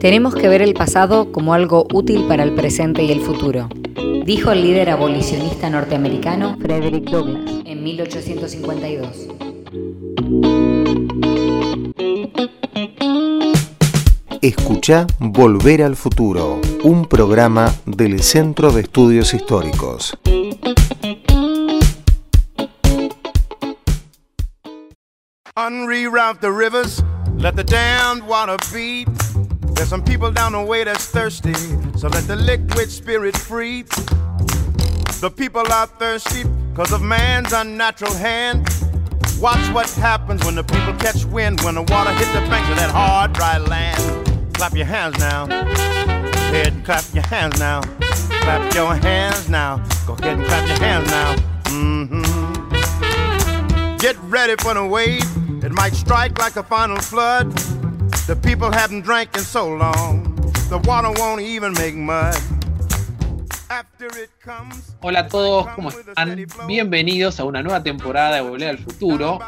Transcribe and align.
Tenemos 0.00 0.34
que 0.34 0.48
ver 0.48 0.62
el 0.62 0.72
pasado 0.72 1.30
como 1.30 1.52
algo 1.52 1.86
útil 1.92 2.24
para 2.26 2.42
el 2.42 2.54
presente 2.54 3.02
y 3.02 3.12
el 3.12 3.20
futuro, 3.20 3.68
dijo 4.24 4.50
el 4.50 4.62
líder 4.62 4.88
abolicionista 4.88 5.68
norteamericano 5.68 6.56
Frederick 6.58 7.04
Douglass 7.10 7.60
en 7.66 7.84
1852. 7.84 9.28
Escucha 14.40 15.06
Volver 15.18 15.82
al 15.82 15.96
Futuro, 15.96 16.62
un 16.82 17.04
programa 17.04 17.70
del 17.84 18.22
Centro 18.22 18.72
de 18.72 18.80
Estudios 18.80 19.34
Históricos. 19.34 20.16
Unreroute 25.58 26.40
the 26.40 26.50
rivers, 26.50 27.02
let 27.36 27.54
the 27.54 27.64
damned 27.64 28.26
water 28.26 28.56
beat. 28.72 29.29
There's 29.80 29.88
some 29.88 30.04
people 30.04 30.30
down 30.30 30.52
the 30.52 30.62
way 30.62 30.84
that's 30.84 31.06
thirsty, 31.06 31.54
so 31.96 32.08
let 32.08 32.24
the 32.24 32.36
liquid 32.36 32.90
spirit 32.90 33.34
free. 33.34 33.84
The 35.20 35.32
people 35.34 35.62
are 35.72 35.86
thirsty 35.86 36.44
because 36.68 36.92
of 36.92 37.00
man's 37.00 37.54
unnatural 37.54 38.12
hand. 38.12 38.68
Watch 39.40 39.66
what 39.72 39.88
happens 39.92 40.44
when 40.44 40.54
the 40.54 40.64
people 40.64 40.92
catch 40.98 41.24
wind, 41.24 41.62
when 41.62 41.76
the 41.76 41.82
water 41.84 42.12
hits 42.12 42.30
the 42.34 42.40
banks 42.40 42.68
of 42.68 42.76
that 42.76 42.90
hard, 42.90 43.32
dry 43.32 43.56
land. 43.56 44.52
Clap 44.52 44.74
your 44.74 44.84
hands 44.84 45.18
now. 45.18 45.46
Go 45.46 45.54
ahead 45.54 46.74
and 46.74 46.84
clap 46.84 47.04
your 47.14 47.24
hands 47.24 47.58
now. 47.58 47.80
Clap 47.80 48.74
your 48.74 48.94
hands 48.94 49.48
now. 49.48 49.78
Go 50.06 50.12
ahead 50.12 50.36
and 50.36 50.46
clap 50.46 50.68
your 50.68 50.78
hands 50.78 51.10
now. 51.10 51.36
Mm-hmm. 51.70 52.76
Get 53.96 54.18
ready 54.24 54.56
for 54.56 54.74
the 54.74 54.84
wave. 54.84 55.24
It 55.64 55.72
might 55.72 55.94
strike 55.94 56.38
like 56.38 56.56
a 56.56 56.62
final 56.62 56.98
flood. 56.98 57.58
The 58.30 58.36
people 58.36 58.70
haven't 58.70 59.04
drank 59.04 59.36
in 59.36 59.42
so 59.42 59.66
long. 59.66 60.22
The 60.68 60.78
water 60.86 61.10
won't 61.18 61.40
even 61.40 61.72
make 61.72 61.96
mud. 61.96 62.32
Hola 65.00 65.18
a 65.18 65.26
todos, 65.26 65.66
¿cómo 65.74 65.88
están? 65.88 66.46
Bienvenidos 66.68 67.40
a 67.40 67.44
una 67.44 67.60
nueva 67.60 67.82
temporada 67.82 68.36
de 68.36 68.42
Volver 68.42 68.68
al 68.68 68.78
Futuro. 68.78 69.40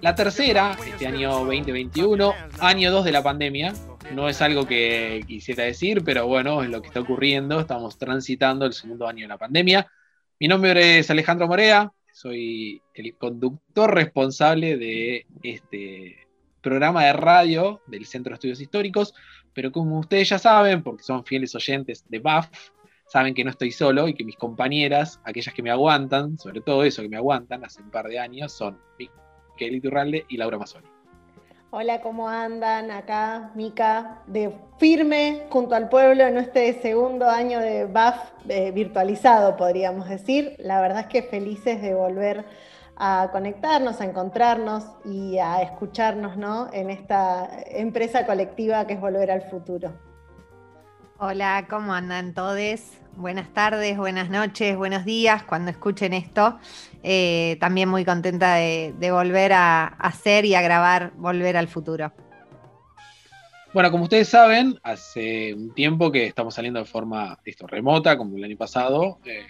La 0.00 0.14
tercera, 0.14 0.74
este 0.86 1.06
año 1.06 1.32
2021, 1.44 2.32
año 2.60 2.90
2 2.90 3.04
de 3.04 3.12
la 3.12 3.22
pandemia. 3.22 3.74
No 4.14 4.26
es 4.26 4.40
algo 4.40 4.66
que 4.66 5.22
quisiera 5.26 5.64
decir, 5.64 6.02
pero 6.02 6.26
bueno, 6.26 6.62
es 6.62 6.70
lo 6.70 6.80
que 6.80 6.88
está 6.88 7.00
ocurriendo. 7.00 7.60
Estamos 7.60 7.98
transitando 7.98 8.64
el 8.64 8.72
segundo 8.72 9.06
año 9.06 9.24
de 9.24 9.28
la 9.28 9.36
pandemia. 9.36 9.86
Mi 10.38 10.48
nombre 10.48 11.00
es 11.00 11.10
Alejandro 11.10 11.46
Morea, 11.46 11.92
soy 12.10 12.80
el 12.94 13.14
conductor 13.18 13.94
responsable 13.94 14.78
de 14.78 15.26
este 15.42 16.29
programa 16.60 17.04
de 17.04 17.12
radio 17.12 17.80
del 17.86 18.06
Centro 18.06 18.30
de 18.30 18.34
Estudios 18.34 18.60
Históricos, 18.60 19.14
pero 19.52 19.72
como 19.72 19.98
ustedes 19.98 20.28
ya 20.28 20.38
saben, 20.38 20.82
porque 20.82 21.02
son 21.02 21.24
fieles 21.24 21.54
oyentes 21.54 22.04
de 22.08 22.18
BAF, 22.18 22.48
saben 23.06 23.34
que 23.34 23.44
no 23.44 23.50
estoy 23.50 23.72
solo 23.72 24.06
y 24.06 24.14
que 24.14 24.24
mis 24.24 24.36
compañeras, 24.36 25.20
aquellas 25.24 25.54
que 25.54 25.62
me 25.62 25.70
aguantan, 25.70 26.38
sobre 26.38 26.60
todo 26.60 26.84
eso 26.84 27.02
que 27.02 27.08
me 27.08 27.16
aguantan 27.16 27.64
hace 27.64 27.82
un 27.82 27.90
par 27.90 28.06
de 28.06 28.18
años, 28.18 28.52
son 28.52 28.78
Miquel 28.98 29.74
Iturralde 29.74 30.24
y 30.28 30.36
Laura 30.36 30.58
Mazzoni. 30.58 30.86
Hola, 31.72 32.00
¿cómo 32.00 32.28
andan? 32.28 32.90
Acá, 32.90 33.52
Mica, 33.54 34.22
de 34.26 34.52
firme 34.78 35.46
junto 35.50 35.76
al 35.76 35.88
pueblo 35.88 36.24
en 36.24 36.36
este 36.36 36.80
segundo 36.82 37.28
año 37.28 37.60
de 37.60 37.84
BAF 37.84 38.32
eh, 38.48 38.72
virtualizado, 38.72 39.56
podríamos 39.56 40.08
decir. 40.08 40.56
La 40.58 40.80
verdad 40.80 41.02
es 41.02 41.06
que 41.06 41.22
felices 41.22 41.80
de 41.80 41.94
volver 41.94 42.44
a 43.02 43.30
conectarnos, 43.32 44.02
a 44.02 44.04
encontrarnos 44.04 44.84
y 45.06 45.38
a 45.38 45.62
escucharnos 45.62 46.36
¿no? 46.36 46.68
en 46.70 46.90
esta 46.90 47.48
empresa 47.64 48.26
colectiva 48.26 48.86
que 48.86 48.92
es 48.92 49.00
Volver 49.00 49.30
al 49.30 49.42
Futuro. 49.50 49.94
Hola, 51.18 51.66
¿cómo 51.68 51.94
andan 51.94 52.34
todos? 52.34 52.80
Buenas 53.16 53.52
tardes, 53.54 53.96
buenas 53.96 54.28
noches, 54.28 54.76
buenos 54.76 55.06
días 55.06 55.42
cuando 55.44 55.70
escuchen 55.70 56.12
esto. 56.12 56.58
Eh, 57.02 57.56
también 57.58 57.88
muy 57.88 58.04
contenta 58.04 58.56
de, 58.56 59.10
volver 59.10 59.54
a 59.54 59.86
hacer 59.86 60.44
y 60.44 60.54
a 60.54 60.60
grabar 60.60 61.12
Volver 61.16 61.56
al 61.56 61.68
Futuro. 61.68 62.12
Bueno, 63.72 63.90
como 63.90 64.04
ustedes 64.04 64.28
saben, 64.28 64.78
hace 64.82 65.54
un 65.54 65.72
tiempo 65.72 66.12
que 66.12 66.26
estamos 66.26 66.54
saliendo 66.54 66.80
de 66.80 66.86
forma 66.86 67.38
esto, 67.46 67.66
remota, 67.66 68.18
como 68.18 68.36
el 68.36 68.44
año 68.44 68.56
pasado. 68.58 69.20
Eh, 69.24 69.46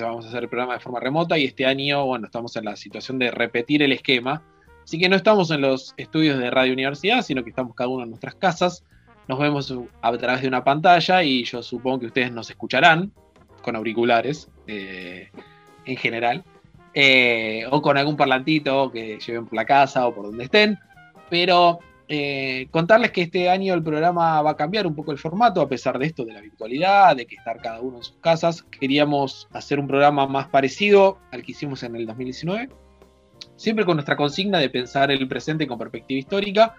vamos 0.00 0.24
a 0.24 0.28
hacer 0.28 0.44
el 0.44 0.48
programa 0.48 0.74
de 0.74 0.80
forma 0.80 1.00
remota 1.00 1.38
y 1.38 1.44
este 1.44 1.66
año, 1.66 2.06
bueno, 2.06 2.26
estamos 2.26 2.56
en 2.56 2.64
la 2.64 2.76
situación 2.76 3.18
de 3.18 3.30
repetir 3.30 3.82
el 3.82 3.92
esquema. 3.92 4.42
Así 4.82 4.98
que 4.98 5.08
no 5.08 5.16
estamos 5.16 5.50
en 5.50 5.62
los 5.62 5.94
estudios 5.96 6.38
de 6.38 6.50
Radio 6.50 6.72
Universidad, 6.72 7.22
sino 7.22 7.42
que 7.42 7.50
estamos 7.50 7.74
cada 7.74 7.88
uno 7.88 8.04
en 8.04 8.10
nuestras 8.10 8.34
casas 8.34 8.84
nos 9.28 9.38
vemos 9.38 9.74
a 10.02 10.16
través 10.16 10.42
de 10.42 10.48
una 10.48 10.64
pantalla 10.64 11.22
y 11.22 11.44
yo 11.44 11.62
supongo 11.62 12.00
que 12.00 12.06
ustedes 12.06 12.32
nos 12.32 12.50
escucharán 12.50 13.10
con 13.62 13.76
auriculares 13.76 14.48
eh, 14.66 15.30
en 15.86 15.96
general, 15.96 16.44
eh, 16.92 17.64
o 17.70 17.80
con 17.80 17.96
algún 17.96 18.16
parlantito 18.16 18.90
que 18.92 19.18
lleven 19.18 19.46
por 19.46 19.54
la 19.54 19.64
casa 19.64 20.06
o 20.06 20.14
por 20.14 20.26
donde 20.26 20.44
estén, 20.44 20.78
pero 21.30 21.78
eh, 22.08 22.68
contarles 22.70 23.12
que 23.12 23.22
este 23.22 23.48
año 23.48 23.72
el 23.72 23.82
programa 23.82 24.42
va 24.42 24.50
a 24.50 24.56
cambiar 24.56 24.86
un 24.86 24.94
poco 24.94 25.12
el 25.12 25.18
formato, 25.18 25.60
a 25.60 25.68
pesar 25.68 25.98
de 25.98 26.06
esto, 26.06 26.24
de 26.24 26.34
la 26.34 26.40
virtualidad, 26.40 27.16
de 27.16 27.26
que 27.26 27.36
estar 27.36 27.60
cada 27.60 27.80
uno 27.80 27.98
en 27.98 28.02
sus 28.02 28.16
casas. 28.20 28.62
Queríamos 28.62 29.48
hacer 29.52 29.80
un 29.80 29.86
programa 29.86 30.26
más 30.26 30.48
parecido 30.48 31.18
al 31.32 31.42
que 31.42 31.52
hicimos 31.52 31.82
en 31.82 31.96
el 31.96 32.06
2019, 32.06 32.68
siempre 33.56 33.84
con 33.84 33.96
nuestra 33.96 34.16
consigna 34.16 34.58
de 34.58 34.68
pensar 34.68 35.10
el 35.10 35.26
presente 35.28 35.66
con 35.66 35.78
perspectiva 35.78 36.18
histórica, 36.18 36.74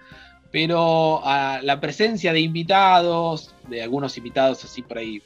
pero 0.52 1.26
a 1.26 1.60
la 1.64 1.80
presencia 1.80 2.32
de 2.32 2.42
invitados, 2.42 3.56
de 3.68 3.82
algunos 3.82 4.18
invitados 4.18 4.64
así 4.64 4.84
por 4.84 5.00
ahí 5.00 5.22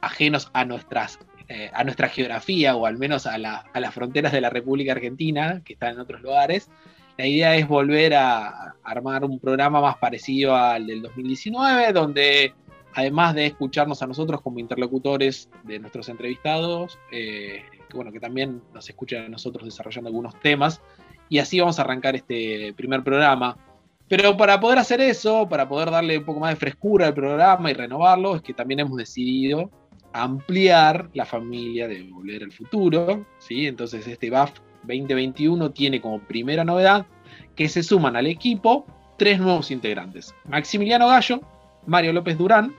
ajenos 0.00 0.50
a 0.52 0.64
nuestras 0.64 1.18
eh, 1.54 1.70
a 1.74 1.84
nuestra 1.84 2.08
geografía 2.08 2.76
o 2.76 2.86
al 2.86 2.96
menos 2.96 3.26
a, 3.26 3.36
las 3.36 3.94
fronteras 3.94 4.32
de 4.32 4.40
la 4.40 4.48
República 4.48 4.92
Argentina, 4.92 5.60
que 5.64 5.74
están 5.74 5.94
en 5.94 6.00
otros 6.00 6.22
lugares. 6.22 6.70
La 7.18 7.26
idea 7.26 7.56
es 7.56 7.68
volver 7.68 8.14
a 8.14 8.74
armar 8.82 9.24
un 9.24 9.38
programa 9.38 9.80
más 9.80 9.96
parecido 9.98 10.56
al 10.56 10.86
del 10.86 11.02
2019, 11.02 11.92
donde 11.92 12.54
además 12.94 13.34
de 13.34 13.46
escucharnos 13.46 14.02
a 14.02 14.06
nosotros 14.06 14.40
como 14.40 14.58
interlocutores 14.58 15.48
de 15.64 15.78
nuestros 15.78 16.08
entrevistados, 16.08 16.98
eh, 17.10 17.62
que, 17.88 17.96
bueno, 17.96 18.12
que 18.12 18.20
también 18.20 18.62
nos 18.72 18.88
escuchan 18.88 19.26
a 19.26 19.28
nosotros 19.28 19.64
desarrollando 19.64 20.08
algunos 20.08 20.38
temas. 20.40 20.80
Y 21.28 21.38
así 21.38 21.60
vamos 21.60 21.78
a 21.78 21.82
arrancar 21.82 22.16
este 22.16 22.74
primer 22.74 23.02
programa. 23.02 23.56
Pero 24.08 24.36
para 24.36 24.60
poder 24.60 24.78
hacer 24.78 25.00
eso, 25.00 25.48
para 25.48 25.68
poder 25.68 25.90
darle 25.90 26.18
un 26.18 26.24
poco 26.24 26.40
más 26.40 26.50
de 26.50 26.56
frescura 26.56 27.06
al 27.06 27.14
programa 27.14 27.70
y 27.70 27.74
renovarlo, 27.74 28.36
es 28.36 28.42
que 28.42 28.52
también 28.52 28.80
hemos 28.80 28.96
decidido 28.96 29.70
ampliar 30.12 31.08
la 31.14 31.24
familia 31.24 31.88
de 31.88 32.02
Volver 32.02 32.42
al 32.42 32.52
Futuro. 32.52 33.24
¿sí? 33.38 33.66
Entonces 33.66 34.06
este 34.06 34.28
BAF 34.28 34.52
2021 34.82 35.70
tiene 35.70 36.00
como 36.00 36.20
primera 36.20 36.64
novedad 36.64 37.06
que 37.56 37.68
se 37.68 37.82
suman 37.82 38.16
al 38.16 38.26
equipo 38.26 38.86
tres 39.18 39.38
nuevos 39.38 39.70
integrantes. 39.70 40.34
Maximiliano 40.44 41.08
Gallo, 41.08 41.40
Mario 41.86 42.12
López 42.12 42.38
Durán, 42.38 42.74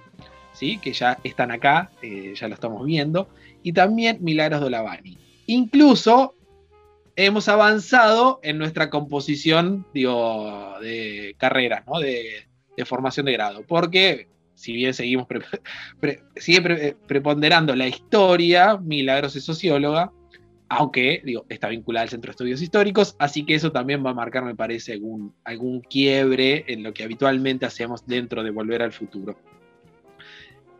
¿sí? 0.53 0.77
que 0.77 0.93
ya 0.93 1.17
están 1.23 1.51
acá, 1.51 1.91
eh, 2.01 2.33
ya 2.35 2.47
lo 2.47 2.55
estamos 2.55 2.85
viendo, 2.85 3.29
y 3.61 3.73
también 3.73 4.17
Milagros 4.21 4.61
Dolavani. 4.61 5.17
Incluso 5.47 6.35
hemos 7.15 7.47
avanzado 7.47 8.39
en 8.43 8.57
nuestra 8.57 8.89
composición, 8.89 9.85
de 9.93 11.35
carrera, 11.37 11.83
¿no? 11.87 11.99
de, 11.99 12.45
formación 12.85 13.25
de 13.25 13.33
grado. 13.33 13.63
Porque, 13.67 14.27
si 14.55 14.73
bien 14.73 14.93
seguimos 14.93 15.27
sigue 16.35 16.95
preponderando 17.07 17.75
la 17.75 17.87
historia, 17.87 18.77
Milagros 18.77 19.35
es 19.35 19.43
socióloga, 19.43 20.11
aunque, 20.77 21.23
está 21.49 21.67
vinculada 21.67 22.03
al 22.03 22.09
Centro 22.09 22.29
de 22.29 22.31
Estudios 22.31 22.61
Históricos, 22.61 23.15
así 23.19 23.45
que 23.45 23.55
eso 23.55 23.71
también 23.71 24.05
va 24.05 24.11
a 24.11 24.13
marcar, 24.13 24.43
me 24.43 24.55
parece, 24.55 24.93
algún, 24.93 25.33
algún 25.43 25.81
quiebre 25.81 26.65
en 26.67 26.83
lo 26.83 26.93
que 26.93 27.03
habitualmente 27.03 27.65
hacemos 27.65 28.05
dentro 28.05 28.43
de 28.43 28.51
Volver 28.51 28.81
al 28.81 28.91
Futuro. 28.91 29.37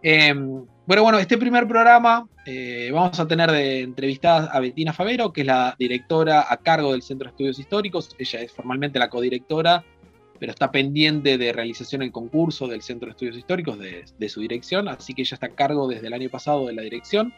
Em, 0.01 0.65
bueno, 0.85 1.03
bueno, 1.03 1.17
este 1.17 1.37
primer 1.37 1.65
programa 1.65 2.27
eh, 2.45 2.91
vamos 2.93 3.17
a 3.17 3.25
tener 3.25 3.49
de 3.49 3.79
entrevistada 3.79 4.51
a 4.51 4.59
Bettina 4.59 4.91
Favero, 4.91 5.31
que 5.31 5.41
es 5.41 5.47
la 5.47 5.75
directora 5.79 6.45
a 6.49 6.57
cargo 6.57 6.91
del 6.91 7.01
Centro 7.01 7.27
de 7.27 7.31
Estudios 7.31 7.57
Históricos. 7.57 8.13
Ella 8.19 8.41
es 8.41 8.51
formalmente 8.51 8.99
la 8.99 9.09
codirectora, 9.09 9.85
pero 10.39 10.51
está 10.51 10.71
pendiente 10.71 11.37
de 11.37 11.53
realización 11.53 12.01
el 12.01 12.11
concurso 12.11 12.67
del 12.67 12.81
Centro 12.81 13.07
de 13.07 13.11
Estudios 13.11 13.37
Históricos 13.37 13.79
de, 13.79 14.29
su 14.29 14.41
dirección, 14.41 14.89
así 14.89 15.13
que 15.13 15.21
ella 15.21 15.35
está 15.35 15.47
a 15.47 15.55
cargo 15.55 15.87
desde 15.87 16.07
el 16.07 16.13
año 16.13 16.29
pasado 16.29 16.67
de 16.67 16.73
la 16.73 16.81
dirección. 16.81 17.33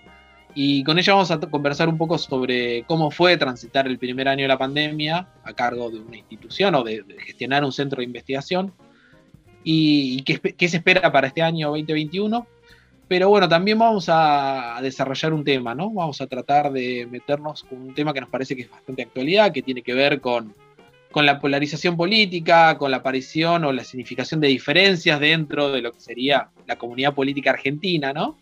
Y 0.55 0.83
con 0.83 0.97
ella 0.97 1.13
vamos 1.13 1.31
a 1.31 1.39
conversar 1.39 1.89
un 1.89 1.97
poco 1.97 2.17
sobre 2.17 2.83
cómo 2.87 3.11
fue 3.11 3.37
transitar 3.37 3.85
el 3.87 3.99
primer 3.99 4.27
año 4.27 4.43
de 4.43 4.47
la 4.47 4.57
pandemia 4.57 5.27
a 5.43 5.53
cargo 5.53 5.91
de 5.91 5.99
una 5.99 6.17
institución 6.17 6.73
o 6.75 6.83
de, 6.83 7.03
gestionar 7.19 7.63
un 7.63 7.73
centro 7.73 7.99
de 7.99 8.05
investigación 8.05 8.73
y, 9.63 10.23
qué, 10.23 10.39
qué 10.39 10.67
se 10.69 10.77
espera 10.77 11.11
para 11.11 11.27
este 11.27 11.41
año 11.41 11.67
2021 11.69 12.47
pero 13.07 13.29
bueno, 13.29 13.47
también 13.47 13.77
vamos 13.77 14.07
a 14.09 14.79
desarrollar 14.81 15.33
un 15.33 15.43
tema, 15.43 15.75
¿no? 15.75 15.91
Vamos 15.91 16.21
a 16.21 16.27
tratar 16.27 16.71
de 16.71 17.07
meternos 17.09 17.63
con 17.63 17.79
un 17.79 17.93
tema 17.93 18.13
que 18.13 18.21
nos 18.21 18.29
parece 18.29 18.55
que 18.55 18.63
es 18.63 18.71
bastante 18.71 19.03
actualidad, 19.03 19.51
que 19.51 19.61
tiene 19.61 19.83
que 19.83 19.93
ver 19.93 20.21
con, 20.21 20.55
con 21.11 21.25
la 21.25 21.39
polarización 21.39 21.95
política, 21.95 22.77
con 22.79 22.89
la 22.89 22.97
aparición 22.97 23.63
o 23.63 23.71
la 23.71 23.83
significación 23.83 24.41
de 24.41 24.47
diferencias 24.47 25.19
dentro 25.19 25.71
de 25.71 25.81
lo 25.81 25.91
que 25.91 25.99
sería 25.99 26.49
la 26.65 26.77
comunidad 26.77 27.13
política 27.13 27.51
argentina, 27.51 28.11
¿no? 28.11 28.37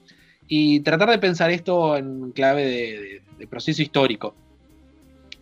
Y 0.47 0.81
tratar 0.81 1.09
de 1.09 1.17
pensar 1.17 1.51
esto 1.51 1.97
en 1.97 2.31
clave 2.31 3.21
de, 3.37 3.47
proceso 3.47 3.81
histórico. 3.81 4.35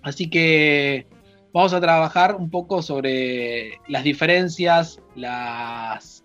Así 0.01 0.27
que 0.27 1.05
vamos 1.53 1.71
a 1.73 1.79
trabajar 1.79 2.35
un 2.35 2.49
poco 2.49 2.81
sobre 2.81 3.79
las 3.87 4.03
diferencias, 4.03 4.99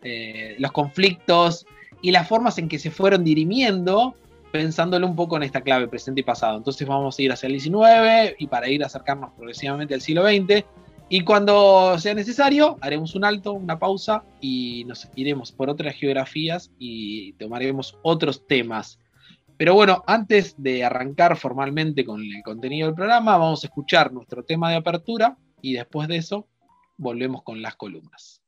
eh, 0.02 0.56
los 0.58 0.72
conflictos 0.72 1.66
y 2.00 2.12
las 2.12 2.26
formas 2.26 2.56
en 2.56 2.68
que 2.68 2.78
se 2.78 2.90
fueron 2.90 3.24
dirimiendo, 3.24 4.14
pensándolo 4.52 5.06
un 5.06 5.16
poco 5.16 5.36
en 5.36 5.42
esta 5.42 5.60
clave 5.60 5.86
presente 5.86 6.22
y 6.22 6.24
pasado. 6.24 6.56
Entonces 6.56 6.88
vamos 6.88 7.18
a 7.18 7.22
ir 7.22 7.32
hacia 7.32 7.48
el 7.48 7.52
19 7.52 8.36
y 8.38 8.46
para 8.46 8.70
ir 8.70 8.82
a 8.82 8.86
acercarnos 8.86 9.32
progresivamente 9.36 9.92
al 9.92 10.00
siglo 10.00 10.26
XX 10.26 10.64
y 11.08 11.20
cuando 11.22 11.96
sea 11.98 12.14
necesario, 12.14 12.76
haremos 12.80 13.14
un 13.14 13.24
alto, 13.24 13.52
una 13.52 13.78
pausa 13.78 14.24
y 14.40 14.84
nos 14.86 15.08
iremos 15.14 15.52
por 15.52 15.70
otras 15.70 15.94
geografías 15.94 16.72
y 16.78 17.34
tomaremos 17.34 17.96
otros 18.02 18.44
temas. 18.46 18.98
Pero 19.56 19.74
bueno, 19.74 20.02
antes 20.06 20.54
de 20.58 20.84
arrancar 20.84 21.36
formalmente 21.36 22.04
con 22.04 22.20
el 22.20 22.42
contenido 22.42 22.88
del 22.88 22.96
programa, 22.96 23.38
vamos 23.38 23.62
a 23.62 23.68
escuchar 23.68 24.12
nuestro 24.12 24.42
tema 24.42 24.70
de 24.70 24.76
apertura 24.76 25.38
y 25.62 25.74
después 25.74 26.08
de 26.08 26.16
eso 26.16 26.48
volvemos 26.98 27.42
con 27.44 27.62
las 27.62 27.76
columnas. 27.76 28.42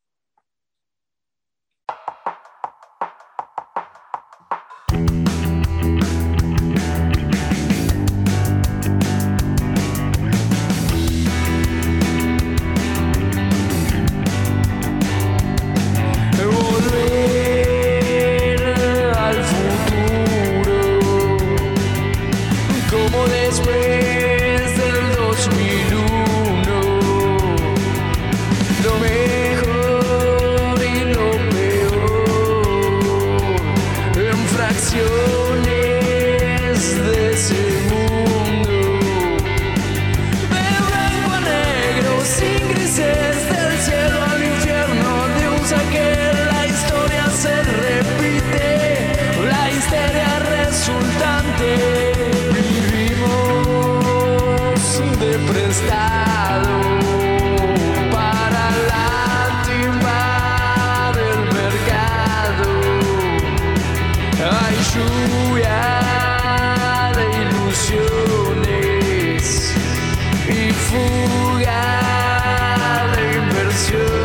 fugaz 71.31 73.19
inversión. 73.19 74.18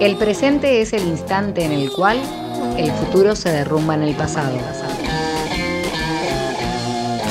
El 0.00 0.16
presente 0.16 0.80
es 0.80 0.92
el 0.92 1.02
instante 1.08 1.64
en 1.64 1.72
el 1.72 1.90
cual 1.90 2.18
el 2.76 2.92
futuro 2.92 3.34
se 3.34 3.50
derrumba 3.50 3.94
en 3.94 4.04
el 4.04 4.14
pasado. 4.14 4.56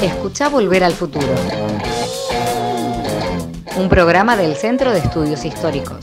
Escucha 0.03 0.49
Volver 0.49 0.83
al 0.83 0.91
Futuro. 0.91 1.33
Un 3.77 3.87
programa 3.87 4.35
del 4.35 4.57
Centro 4.57 4.91
de 4.91 4.99
Estudios 4.99 5.45
Históricos. 5.45 5.99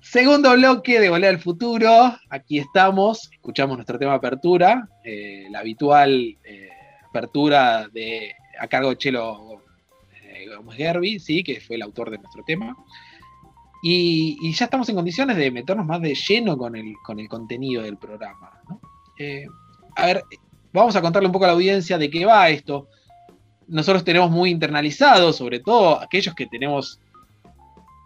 Segundo 0.00 0.52
bloque 0.52 1.00
de 1.00 1.10
Volver 1.10 1.30
al 1.30 1.40
Futuro. 1.40 2.16
Aquí 2.30 2.60
estamos. 2.60 3.28
Escuchamos 3.32 3.76
nuestro 3.76 3.98
tema 3.98 4.14
apertura. 4.14 4.88
Eh, 5.02 5.48
la 5.50 5.58
habitual 5.58 6.38
eh, 6.44 6.68
apertura 7.18 7.88
de, 7.88 8.34
a 8.58 8.68
cargo 8.68 8.90
de 8.90 8.98
Chelo 8.98 9.62
eh, 10.22 10.46
Gerbi, 10.76 11.18
¿sí? 11.18 11.42
que 11.42 11.60
fue 11.60 11.76
el 11.76 11.82
autor 11.82 12.10
de 12.10 12.18
nuestro 12.18 12.42
tema. 12.44 12.76
Y, 13.82 14.52
ya 14.52 14.64
estamos 14.64 14.88
en 14.88 14.96
condiciones 14.96 15.36
de 15.36 15.50
meternos 15.50 15.86
más 15.86 16.00
de 16.00 16.14
lleno 16.14 16.56
con 16.56 16.74
el, 16.76 16.94
con 17.04 17.20
el 17.20 17.28
contenido 17.28 17.82
del 17.82 17.96
programa. 17.96 18.60
Eh, 19.18 19.46
a 19.96 20.06
ver, 20.06 20.24
vamos 20.72 20.96
a 20.96 21.00
contarle 21.00 21.26
un 21.26 21.32
poco 21.32 21.44
a 21.44 21.48
la 21.48 21.54
audiencia 21.54 21.98
de 21.98 22.10
qué 22.10 22.24
va 22.24 22.48
esto. 22.50 22.88
Nosotros 23.68 24.04
tenemos 24.04 24.30
muy 24.30 24.50
internalizado, 24.50 25.32
sobre 25.32 25.60
todo 25.60 26.00
aquellos 26.00 26.34
que 26.34 26.46
tenemos 26.46 27.00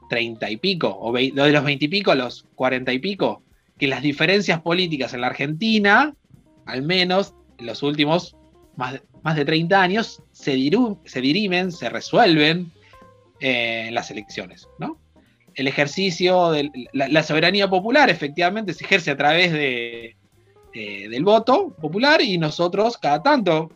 treinta 0.09 0.51
y 0.51 0.57
pico, 0.59 0.89
o 1.01 1.13
de 1.13 1.31
los 1.33 1.65
veinte 1.65 1.87
y 1.87 1.89
pico 1.89 2.11
a 2.11 2.15
los 2.15 2.45
cuarenta 2.55 2.93
y 2.93 2.99
pico, 2.99 3.43
que 3.79 3.87
las 3.87 4.03
diferencias 4.03 4.61
políticas 4.61 5.15
en 5.15 5.23
la 5.23 5.29
Argentina, 5.29 6.15
al 6.67 6.83
menos 6.83 7.35
en 7.59 7.67
los 7.67 7.83
últimos 7.83 8.37
más 8.77 8.95
de, 8.95 9.03
más 9.23 9.37
de 9.37 9.45
30 9.45 9.81
años, 9.81 10.23
se, 10.33 10.53
se 11.05 11.21
dirimen, 11.21 11.73
se 11.73 11.89
resuelven 11.89 12.71
eh, 13.41 13.91
las 13.93 14.11
elecciones. 14.11 14.69
¿no? 14.79 14.99
El 15.55 15.69
ejercicio 15.69 16.51
de 16.51 16.71
la, 16.93 17.23
soberanía 17.23 17.69
popular 17.69 18.11
efectivamente 18.11 18.73
se 18.73 18.85
ejerce 18.85 19.11
a 19.11 19.17
través 19.17 19.53
de, 19.53 20.17
del 20.73 21.25
voto 21.25 21.71
popular 21.71 22.21
y 22.23 22.39
nosotros 22.39 22.97
cada 22.97 23.23
tanto, 23.23 23.71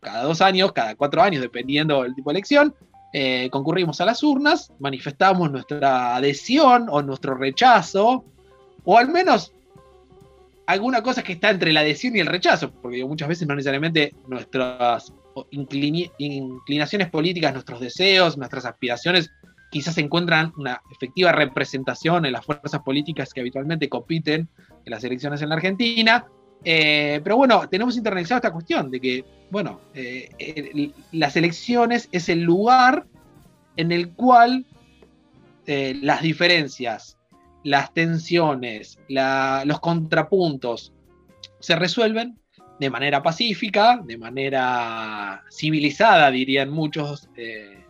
cada 0.00 0.22
dos 0.22 0.40
años, 0.40 0.72
cada 0.72 0.94
cuatro 0.94 1.22
años, 1.22 1.42
dependiendo 1.42 2.02
del 2.02 2.14
tipo 2.14 2.30
de 2.30 2.38
elección, 2.38 2.74
eh, 3.12 3.48
concurrimos 3.50 4.00
a 4.00 4.04
las 4.04 4.22
urnas, 4.22 4.72
manifestamos 4.78 5.50
nuestra 5.50 6.14
adhesión 6.14 6.86
o 6.88 7.02
nuestro 7.02 7.34
rechazo, 7.34 8.24
o 8.84 8.98
al 8.98 9.08
menos 9.08 9.52
alguna 10.70 11.02
cosa 11.02 11.22
que 11.22 11.32
está 11.32 11.50
entre 11.50 11.72
la 11.72 11.80
adhesión 11.80 12.16
y 12.16 12.20
el 12.20 12.26
rechazo, 12.26 12.70
porque 12.70 13.04
muchas 13.04 13.28
veces 13.28 13.46
no 13.46 13.54
necesariamente 13.54 14.14
nuestras 14.28 15.12
inclinaciones 15.50 17.08
políticas, 17.10 17.52
nuestros 17.52 17.80
deseos, 17.80 18.36
nuestras 18.36 18.64
aspiraciones, 18.64 19.30
quizás 19.70 19.96
encuentran 19.98 20.52
una 20.56 20.80
efectiva 20.90 21.32
representación 21.32 22.26
en 22.26 22.32
las 22.32 22.44
fuerzas 22.44 22.80
políticas 22.82 23.32
que 23.32 23.40
habitualmente 23.40 23.88
compiten 23.88 24.48
en 24.84 24.90
las 24.90 25.04
elecciones 25.04 25.42
en 25.42 25.48
la 25.48 25.54
Argentina. 25.54 26.26
Eh, 26.62 27.20
pero 27.22 27.36
bueno, 27.36 27.68
tenemos 27.68 27.96
internalizado 27.96 28.38
esta 28.38 28.52
cuestión 28.52 28.90
de 28.90 29.00
que, 29.00 29.24
bueno, 29.50 29.80
eh, 29.94 30.92
las 31.12 31.36
elecciones 31.36 32.08
es 32.12 32.28
el 32.28 32.42
lugar 32.42 33.06
en 33.76 33.92
el 33.92 34.10
cual 34.10 34.66
eh, 35.66 35.96
las 36.02 36.22
diferencias 36.22 37.16
las 37.64 37.92
tensiones, 37.92 38.98
los 39.08 39.80
contrapuntos 39.80 40.92
se 41.58 41.76
resuelven 41.76 42.38
de 42.78 42.90
manera 42.90 43.22
pacífica, 43.22 44.00
de 44.02 44.16
manera 44.16 45.42
civilizada, 45.50 46.30
dirían 46.30 46.70
muchos, 46.70 47.28
eh, 47.36 47.84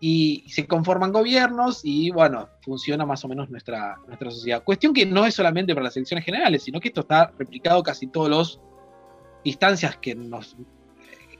y 0.00 0.42
se 0.48 0.66
conforman 0.66 1.12
gobiernos 1.12 1.82
y 1.84 2.10
bueno, 2.10 2.48
funciona 2.62 3.06
más 3.06 3.24
o 3.24 3.28
menos 3.28 3.48
nuestra, 3.50 3.96
nuestra 4.08 4.32
sociedad. 4.32 4.64
Cuestión 4.64 4.92
que 4.92 5.06
no 5.06 5.24
es 5.24 5.34
solamente 5.34 5.74
para 5.74 5.84
las 5.84 5.96
elecciones 5.96 6.24
generales, 6.24 6.64
sino 6.64 6.80
que 6.80 6.88
esto 6.88 7.02
está 7.02 7.32
replicado 7.38 7.84
casi 7.84 8.06
en 8.06 8.10
todas 8.10 8.36
las 8.36 8.60
instancias 9.44 9.96
que 9.98 10.16
nos, 10.16 10.56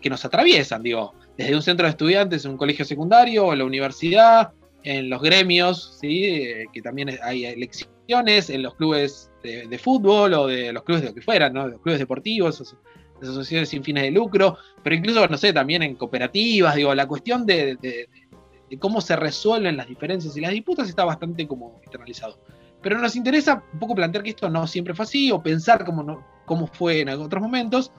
que 0.01 0.09
nos 0.09 0.25
atraviesan, 0.25 0.85
digo, 0.85 1.13
desde 1.37 1.57
un 1.57 1.63
centro 1.63 1.87
de 1.87 1.91
estudiantes, 1.91 2.45
un 2.45 2.57
colegio 2.57 2.85
secundario, 2.85 3.53
la 3.57 3.65
universidad, 3.65 4.53
en 4.85 5.11
los 5.11 5.23
gremios, 5.23 5.99
¿sí? 6.01 6.25
Eh, 6.25 6.67
que 6.73 6.83
también 6.83 7.11
hay 7.23 7.45
elecciones, 7.45 8.51
en 8.51 8.63
los 8.63 8.75
clubes 8.75 9.31
de, 9.43 9.79
fútbol 9.79 10.35
o 10.35 10.47
de 10.47 10.73
los 10.73 10.83
clubes 10.83 11.03
de 11.03 11.09
lo 11.09 11.15
que 11.15 11.23
fueran, 11.23 11.55
¿no? 11.55 11.67
los 11.67 11.81
clubes 11.81 11.99
deportivos, 11.99 12.75
asociaciones 13.23 13.69
sin 13.69 13.83
fines 13.83 14.03
de 14.03 14.11
lucro, 14.11 14.59
pero 14.83 14.97
incluso, 14.97 15.27
no 15.29 15.39
sé, 15.39 15.53
también 15.53 15.83
en 15.83 15.95
cooperativas, 15.95 16.75
digo, 16.75 16.95
la 16.95 17.07
cuestión 17.07 17.47
de, 17.47 18.09
cómo 18.79 19.01
se 19.01 19.17
resuelven 19.17 19.77
las 19.77 19.89
diferencias 19.89 20.37
y 20.37 20.41
las 20.41 20.51
disputas 20.51 20.89
está 20.89 21.05
bastante 21.05 21.47
como 21.47 21.81
internalizado. 21.85 22.39
Pero 22.83 22.99
nos 22.99 23.15
interesa 23.17 23.63
un 23.73 23.79
poco 23.79 23.95
plantear 23.95 24.25
que 24.25 24.31
esto 24.31 24.51
no 24.51 24.67
siempre 24.67 24.95
fue 24.95 25.05
así, 25.05 25.31
o 25.31 25.43
pensar 25.43 25.85
cómo, 25.85 26.03
no, 26.03 26.27
cómo 26.47 26.67
fue 26.67 27.01
en 27.01 27.09
otros 27.11 27.43
momentos, 27.43 27.93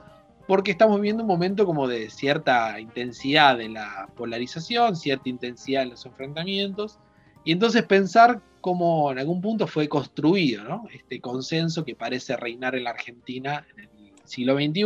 porque 0.46 0.72
estamos 0.72 0.96
viviendo 0.96 1.22
un 1.22 1.28
momento 1.28 1.64
como 1.64 1.88
de 1.88 2.10
cierta 2.10 2.78
intensidad 2.78 3.60
en 3.60 3.74
la 3.74 4.08
polarización, 4.16 4.96
cierta 4.96 5.28
intensidad 5.28 5.82
en 5.82 5.90
los 5.90 6.04
enfrentamientos, 6.06 6.98
y 7.44 7.52
entonces 7.52 7.82
pensar 7.84 8.42
cómo 8.60 9.12
en 9.12 9.18
algún 9.18 9.40
punto 9.40 9.66
fue 9.66 9.88
construido 9.88 10.64
¿no? 10.64 10.84
este 10.92 11.20
consenso 11.20 11.84
que 11.84 11.94
parece 11.94 12.36
reinar 12.36 12.74
en 12.74 12.84
la 12.84 12.90
Argentina 12.90 13.66
en 13.76 13.84
el 13.84 14.12
siglo 14.24 14.54
XXI, 14.54 14.84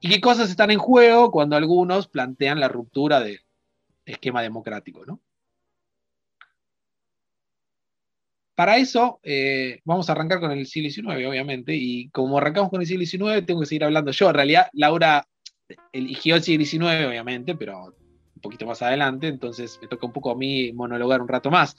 y 0.00 0.08
qué 0.08 0.20
cosas 0.20 0.50
están 0.50 0.70
en 0.70 0.78
juego 0.78 1.30
cuando 1.30 1.56
algunos 1.56 2.08
plantean 2.08 2.60
la 2.60 2.68
ruptura 2.68 3.20
del 3.20 3.40
esquema 4.04 4.42
democrático. 4.42 5.04
¿no? 5.06 5.20
Para 8.54 8.76
eso, 8.76 9.18
eh, 9.24 9.80
vamos 9.84 10.08
a 10.08 10.12
arrancar 10.12 10.38
con 10.38 10.52
el 10.52 10.66
siglo 10.66 10.88
XIX, 10.88 11.26
obviamente, 11.26 11.74
y 11.74 12.08
como 12.10 12.38
arrancamos 12.38 12.70
con 12.70 12.80
el 12.80 12.86
siglo 12.86 13.04
XIX, 13.04 13.44
tengo 13.44 13.60
que 13.60 13.66
seguir 13.66 13.84
hablando 13.84 14.12
yo. 14.12 14.28
En 14.28 14.34
realidad, 14.34 14.68
Laura 14.72 15.26
eligió 15.92 16.36
el 16.36 16.42
siglo 16.42 16.64
XIX, 16.64 17.06
obviamente, 17.06 17.56
pero 17.56 17.86
un 17.86 18.40
poquito 18.40 18.66
más 18.66 18.80
adelante, 18.82 19.26
entonces 19.26 19.78
me 19.82 19.88
toca 19.88 20.06
un 20.06 20.12
poco 20.12 20.30
a 20.30 20.36
mí 20.36 20.72
monologar 20.72 21.20
un 21.20 21.26
rato 21.26 21.50
más. 21.50 21.74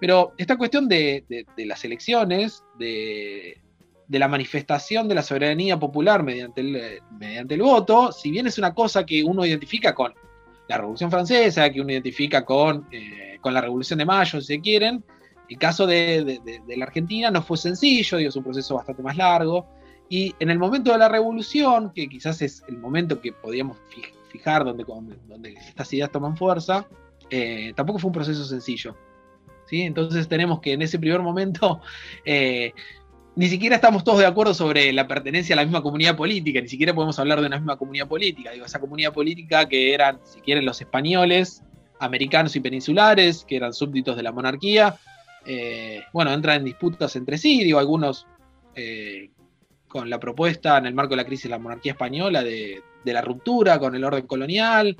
Pero 0.00 0.32
esta 0.38 0.56
cuestión 0.56 0.88
de, 0.88 1.24
las 1.56 1.84
elecciones, 1.84 2.64
de, 2.78 3.60
la 4.08 4.26
manifestación 4.26 5.06
de 5.06 5.14
la 5.14 5.22
soberanía 5.22 5.78
popular 5.78 6.24
mediante 6.24 6.62
el, 6.62 7.00
mediante 7.12 7.54
el 7.54 7.62
voto, 7.62 8.10
si 8.10 8.32
bien 8.32 8.48
es 8.48 8.58
una 8.58 8.74
cosa 8.74 9.06
que 9.06 9.22
uno 9.22 9.46
identifica 9.46 9.94
con 9.94 10.14
la 10.68 10.78
Revolución 10.78 11.12
Francesa, 11.12 11.70
que 11.70 11.80
uno 11.80 11.92
identifica 11.92 12.44
con, 12.44 12.88
eh, 12.90 13.38
con 13.40 13.54
la 13.54 13.60
Revolución 13.60 14.00
de 14.00 14.04
Mayo, 14.04 14.40
si 14.40 14.46
se 14.46 14.60
quieren, 14.60 15.04
el 15.48 15.58
caso 15.58 15.86
de, 15.86 16.40
la 16.68 16.84
Argentina 16.84 17.30
no 17.30 17.42
fue 17.42 17.56
sencillo, 17.56 18.18
es 18.18 18.36
un 18.36 18.44
proceso 18.44 18.74
bastante 18.74 19.02
más 19.02 19.16
largo. 19.16 19.66
Y 20.10 20.34
en 20.40 20.50
el 20.50 20.58
momento 20.58 20.92
de 20.92 20.98
la 20.98 21.08
revolución, 21.08 21.92
que 21.94 22.08
quizás 22.08 22.40
es 22.42 22.62
el 22.68 22.78
momento 22.78 23.20
que 23.20 23.32
podíamos 23.32 23.76
fijar 24.30 24.64
donde, 24.64 24.84
donde 25.26 25.54
estas 25.54 25.92
ideas 25.92 26.10
toman 26.10 26.36
fuerza, 26.36 26.86
eh, 27.30 27.72
tampoco 27.76 27.98
fue 27.98 28.08
un 28.08 28.14
proceso 28.14 28.44
sencillo. 28.44 28.96
¿sí? 29.66 29.82
Entonces 29.82 30.28
tenemos 30.28 30.60
que 30.60 30.72
en 30.72 30.82
ese 30.82 30.98
primer 30.98 31.20
momento 31.20 31.80
eh, 32.24 32.72
ni 33.36 33.48
siquiera 33.48 33.76
estamos 33.76 34.02
todos 34.02 34.18
de 34.18 34.26
acuerdo 34.26 34.52
sobre 34.52 34.92
la 34.92 35.06
pertenencia 35.06 35.54
a 35.54 35.56
la 35.56 35.64
misma 35.64 35.82
comunidad 35.82 36.16
política, 36.16 36.60
ni 36.60 36.68
siquiera 36.68 36.94
podemos 36.94 37.18
hablar 37.18 37.40
de 37.40 37.46
una 37.46 37.56
misma 37.56 37.76
comunidad 37.76 38.08
política. 38.08 38.50
Digo, 38.50 38.66
esa 38.66 38.80
comunidad 38.80 39.12
política 39.12 39.68
que 39.68 39.94
eran, 39.94 40.18
si 40.24 40.40
quieren, 40.40 40.64
los 40.64 40.80
españoles, 40.80 41.62
americanos 42.00 42.56
y 42.56 42.60
peninsulares, 42.60 43.44
que 43.46 43.56
eran 43.56 43.72
súbditos 43.72 44.16
de 44.16 44.24
la 44.24 44.32
monarquía, 44.32 44.98
eh, 45.46 46.02
bueno, 46.12 46.32
entran 46.32 46.58
en 46.58 46.64
disputas 46.64 47.16
entre 47.16 47.38
sí, 47.38 47.64
digo, 47.64 47.78
algunos 47.78 48.26
eh, 48.74 49.30
con 49.86 50.10
la 50.10 50.20
propuesta 50.20 50.78
en 50.78 50.86
el 50.86 50.94
marco 50.94 51.10
de 51.10 51.16
la 51.16 51.24
crisis 51.24 51.44
de 51.44 51.50
la 51.50 51.58
monarquía 51.58 51.92
española 51.92 52.42
de, 52.42 52.82
la 53.04 53.22
ruptura 53.22 53.78
con 53.78 53.94
el 53.94 54.04
orden 54.04 54.26
colonial, 54.26 54.94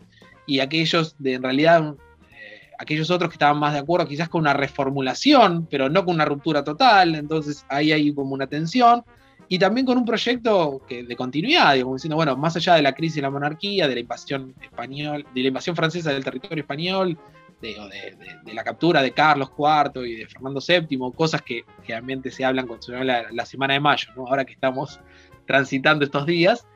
y 0.46 0.60
aquellos 0.60 1.14
de 1.18 1.34
en 1.34 1.42
realidad 1.42 1.94
eh, 2.32 2.70
aquellos 2.78 3.10
otros 3.10 3.28
que 3.28 3.34
estaban 3.34 3.58
más 3.58 3.74
de 3.74 3.80
acuerdo 3.80 4.08
quizás 4.08 4.30
con 4.30 4.40
una 4.40 4.54
reformulación, 4.54 5.66
pero 5.70 5.90
no 5.90 6.06
con 6.06 6.14
una 6.14 6.24
ruptura 6.24 6.64
total, 6.64 7.16
entonces 7.16 7.66
ahí 7.68 7.92
hay 7.92 8.14
como 8.14 8.32
una 8.32 8.46
tensión, 8.46 9.04
y 9.50 9.58
también 9.58 9.86
con 9.86 9.98
un 9.98 10.06
proyecto 10.06 10.80
que, 10.88 11.04
de 11.04 11.16
continuidad, 11.16 11.74
digo, 11.74 11.92
diciendo, 11.92 12.16
bueno, 12.16 12.36
más 12.36 12.56
allá 12.56 12.74
de 12.74 12.82
la 12.82 12.94
crisis 12.94 13.16
de 13.16 13.22
la 13.22 13.30
monarquía, 13.30 13.88
de 13.88 13.94
la 13.94 14.00
invasión 14.00 14.54
español, 14.62 15.26
de 15.34 15.40
la 15.42 15.48
invasión 15.48 15.76
francesa 15.76 16.10
del 16.10 16.24
territorio 16.24 16.62
español, 16.62 17.18
de, 17.60 18.16
la 18.52 18.64
captura 18.64 19.02
de 19.02 19.12
Carlos 19.12 19.50
IV 19.56 20.06
y 20.06 20.16
de 20.16 20.26
Fernando 20.26 20.60
VII, 20.66 20.98
cosas 21.14 21.42
que 21.42 21.64
realmente 21.86 22.30
se 22.30 22.44
hablan 22.44 22.66
cuando 22.66 22.82
se 22.82 22.96
habla 22.96 23.26
la, 23.30 23.46
semana 23.46 23.74
de 23.74 23.80
mayo, 23.80 24.08
ahora 24.16 24.44
que 24.44 24.52
estamos 24.52 25.00
transitando 25.46 26.04
estos 26.04 26.26
días. 26.26 26.66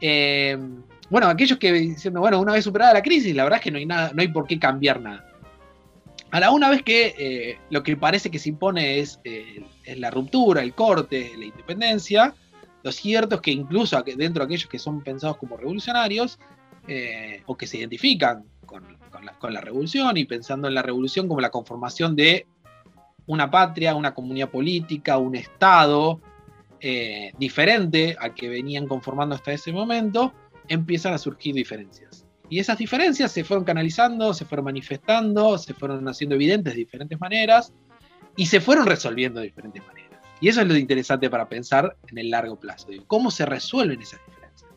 Eh, 0.00 0.58
bueno, 1.10 1.28
aquellos 1.28 1.58
que 1.58 1.72
diciendo, 1.72 2.20
bueno, 2.20 2.40
una 2.40 2.52
vez 2.52 2.64
superada 2.64 2.94
la 2.94 3.02
crisis, 3.02 3.34
la 3.34 3.44
verdad 3.44 3.58
es 3.58 3.64
que 3.64 3.70
no 3.70 3.78
hay, 3.78 3.86
nada, 3.86 4.12
no 4.14 4.22
hay 4.22 4.28
por 4.28 4.46
qué 4.46 4.58
cambiar 4.58 5.00
nada. 5.00 5.26
A 6.30 6.38
la 6.38 6.52
una 6.52 6.70
vez 6.70 6.82
que 6.82 7.14
eh, 7.18 7.58
lo 7.70 7.82
que 7.82 7.96
parece 7.96 8.30
que 8.30 8.38
se 8.38 8.50
impone 8.50 9.00
eh, 9.00 9.64
es, 9.84 9.98
la 9.98 10.10
ruptura, 10.10 10.62
el 10.62 10.74
corte, 10.74 11.32
la 11.36 11.44
independencia, 11.44 12.34
lo 12.82 12.92
cierto 12.92 13.34
es 13.34 13.40
que 13.40 13.50
incluso 13.50 14.00
dentro 14.02 14.44
de 14.44 14.44
aquellos 14.44 14.70
que 14.70 14.78
son 14.78 15.02
pensados 15.02 15.36
como 15.36 15.56
revolucionarios, 15.56 16.38
o 17.46 17.56
que 17.56 17.68
se 17.68 17.78
identifican 17.78 18.42
con, 18.66 18.82
con 19.10 19.52
la, 19.52 19.60
revolución 19.60 20.16
y 20.16 20.24
pensando 20.24 20.68
en 20.68 20.74
la 20.74 20.82
revolución 20.82 21.28
como 21.28 21.40
la 21.40 21.50
conformación 21.50 22.16
de 22.16 22.46
una 23.26 23.50
patria, 23.50 23.94
una 23.94 24.14
comunidad 24.14 24.50
política, 24.50 25.18
un 25.18 25.36
Estado 25.36 26.20
eh, 26.80 27.32
diferente 27.38 28.16
al 28.18 28.34
que 28.34 28.48
venían 28.48 28.86
conformando 28.86 29.34
hasta 29.34 29.52
ese 29.52 29.72
momento, 29.72 30.32
empiezan 30.68 31.12
a 31.12 31.18
surgir 31.18 31.54
diferencias. 31.54 32.24
Y 32.48 32.58
esas 32.58 32.78
diferencias 32.78 33.30
se 33.30 33.44
fueron 33.44 33.64
canalizando, 33.64 34.34
se 34.34 34.44
fueron 34.44 34.64
manifestando, 34.64 35.56
se 35.58 35.74
fueron 35.74 36.08
haciendo 36.08 36.34
evidentes 36.34 36.72
de 36.72 36.80
diferentes 36.80 37.20
maneras 37.20 37.72
y 38.36 38.46
se 38.46 38.60
fueron 38.60 38.86
resolviendo 38.86 39.40
de 39.40 39.46
diferentes 39.46 39.86
maneras. 39.86 40.20
Y 40.40 40.48
eso 40.48 40.62
es 40.62 40.66
lo 40.66 40.76
interesante 40.76 41.30
para 41.30 41.48
pensar 41.48 41.96
en 42.08 42.18
el 42.18 42.30
largo 42.30 42.58
plazo. 42.58 42.88
¿Cómo 43.06 43.30
se 43.30 43.46
resuelven 43.46 44.00
esas 44.00 44.20
diferencias? 44.26 44.70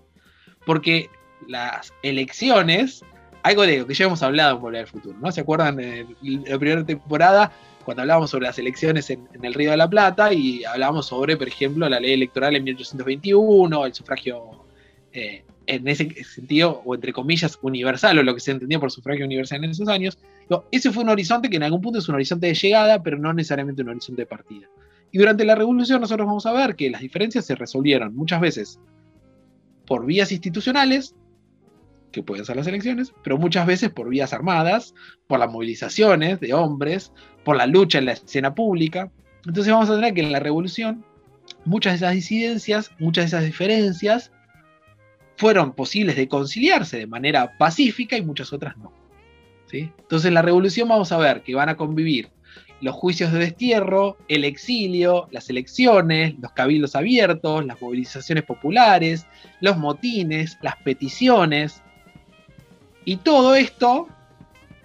Porque 0.65 1.09
las 1.47 1.93
elecciones 2.03 3.03
algo 3.43 3.63
de 3.63 3.79
lo 3.79 3.87
que 3.87 3.93
ya 3.93 4.05
hemos 4.05 4.23
hablado 4.23 4.55
en 4.55 4.61
Volver 4.61 4.81
al 4.81 4.87
Futuro, 4.87 5.17
¿no? 5.19 5.31
¿Se 5.31 5.41
acuerdan 5.41 5.75
de 5.75 6.07
la 6.21 6.57
primera 6.57 6.85
temporada 6.85 7.51
cuando 7.83 8.01
hablábamos 8.01 8.29
sobre 8.29 8.47
las 8.47 8.57
elecciones 8.57 9.09
en, 9.09 9.27
el 9.41 9.53
Río 9.53 9.71
de 9.71 9.77
la 9.77 9.89
Plata 9.89 10.33
y 10.33 10.63
hablábamos 10.63 11.07
sobre, 11.07 11.35
por 11.35 11.47
ejemplo, 11.47 11.87
la 11.89 11.99
ley 11.99 12.13
electoral 12.13 12.55
en 12.55 12.63
1821, 12.63 13.85
el 13.85 13.93
sufragio 13.93 14.65
eh, 15.11 15.43
en 15.67 15.87
ese 15.87 16.23
sentido, 16.23 16.81
o 16.85 16.95
entre 16.95 17.11
comillas, 17.13 17.59
universal, 17.61 18.17
o 18.19 18.23
lo 18.23 18.33
que 18.33 18.39
se 18.39 18.51
entendía 18.51 18.79
por 18.79 18.91
sufragio 18.91 19.25
universal 19.25 19.63
en 19.63 19.71
esos 19.71 19.87
años? 19.87 20.17
ese 20.71 20.91
fue 20.91 21.03
un 21.03 21.09
horizonte 21.09 21.49
que 21.49 21.55
en 21.55 21.63
algún 21.63 21.81
punto 21.81 21.99
es 21.99 22.07
un 22.09 22.15
horizonte 22.15 22.47
de 22.47 22.53
llegada, 22.53 23.01
pero 23.01 23.17
no 23.17 23.33
necesariamente 23.33 23.81
un 23.81 23.89
horizonte 23.89 24.21
de 24.21 24.25
partida. 24.25 24.67
Y 25.11 25.17
durante 25.17 25.45
la 25.45 25.55
revolución 25.55 26.01
nosotros 26.01 26.27
vamos 26.27 26.45
a 26.45 26.53
ver 26.53 26.75
que 26.75 26.89
las 26.89 27.01
diferencias 27.01 27.45
se 27.45 27.55
resolvieron 27.55 28.15
muchas 28.15 28.41
veces 28.41 28.79
por 29.85 30.05
vías 30.05 30.31
institucionales, 30.31 31.15
que 32.13 32.23
pueden 32.23 32.45
ser 32.45 32.55
las 32.55 32.67
elecciones, 32.67 33.13
pero 33.23 33.37
muchas 33.37 33.67
veces 33.67 33.89
por 33.89 34.07
vías 34.07 34.31
armadas, 34.31 34.93
por 35.27 35.39
las 35.39 35.51
movilizaciones 35.51 36.39
de 36.39 36.53
hombres, 36.53 37.11
por 37.43 37.57
la 37.57 37.65
lucha 37.65 37.97
en 37.97 38.05
la 38.05 38.13
escena 38.13 38.55
pública. 38.55 39.11
Entonces 39.45 39.73
vamos 39.73 39.89
a 39.89 39.95
tener 39.95 40.13
que 40.13 40.21
en 40.21 40.31
la 40.31 40.39
revolución 40.39 41.03
muchas 41.65 41.93
de 41.93 41.97
esas 41.97 42.13
disidencias, 42.13 42.91
muchas 42.99 43.25
de 43.25 43.27
esas 43.27 43.43
diferencias 43.43 44.31
fueron 45.35 45.73
posibles 45.73 46.15
de 46.15 46.29
conciliarse 46.29 46.99
de 46.99 47.07
manera 47.07 47.57
pacífica 47.57 48.15
y 48.15 48.21
muchas 48.21 48.53
otras 48.53 48.77
no. 48.77 48.93
¿sí? 49.65 49.91
Entonces 49.97 50.27
en 50.27 50.35
la 50.35 50.41
revolución 50.41 50.87
vamos 50.87 51.11
a 51.11 51.17
ver 51.17 51.41
que 51.41 51.55
van 51.55 51.69
a 51.69 51.75
convivir 51.75 52.29
los 52.79 52.95
juicios 52.95 53.31
de 53.31 53.39
destierro, 53.39 54.17
el 54.27 54.43
exilio, 54.43 55.27
las 55.31 55.49
elecciones, 55.49 56.35
los 56.39 56.51
cabildos 56.51 56.95
abiertos, 56.95 57.65
las 57.65 57.81
movilizaciones 57.81 58.43
populares, 58.43 59.25
los 59.61 59.77
motines, 59.77 60.57
las 60.61 60.75
peticiones, 60.75 61.81
y 63.05 63.17
todo 63.17 63.55
esto, 63.55 64.07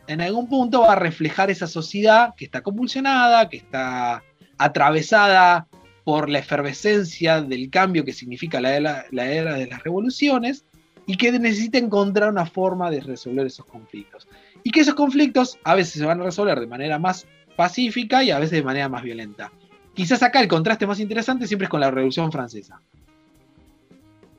en 0.07 0.21
algún 0.21 0.49
punto, 0.49 0.81
va 0.81 0.93
a 0.93 0.97
reflejar 0.97 1.51
esa 1.51 1.67
sociedad 1.67 2.35
que 2.37 2.45
está 2.45 2.63
convulsionada, 2.63 3.49
que 3.49 3.59
está 3.59 4.23
atravesada 4.59 5.69
por 6.05 6.29
la 6.29 6.39
efervescencia 6.39 7.43
del 7.43 7.71
cambio 7.71 8.05
que 8.05 8.13
significa 8.13 8.61
la, 8.61 9.05
era 9.13 9.55
de 9.55 9.67
las 9.67 9.83
revoluciones 9.83 10.65
y 11.07 11.17
que 11.17 11.31
necesita 11.33 11.79
encontrar 11.79 12.31
una 12.31 12.47
forma 12.47 12.91
de 12.91 13.01
resolver 13.01 13.47
esos 13.47 13.67
conflictos. 13.67 14.27
Y 14.65 14.71
que 14.71 14.81
esos 14.81 14.95
conflictos 14.95 15.59
a 15.65 15.75
veces 15.75 15.95
se 15.95 16.05
van 16.05 16.21
a 16.21 16.25
resolver 16.25 16.59
de 16.59 16.67
manera 16.67 16.99
más 16.99 17.27
pacífica 17.57 18.25
y 18.25 18.31
a 18.31 18.39
veces 18.39 18.59
de 18.59 18.63
manera 18.63 18.89
más 18.89 19.03
violenta. 19.03 19.53
Quizás 19.95 20.23
acá 20.23 20.41
el 20.41 20.49
contraste 20.49 20.87
más 20.87 21.01
interesante 21.01 21.47
siempre 21.47 21.65
es 21.67 21.71
con 21.71 21.81
la 21.81 21.91
Revolución 21.91 22.33
Francesa 22.33 22.81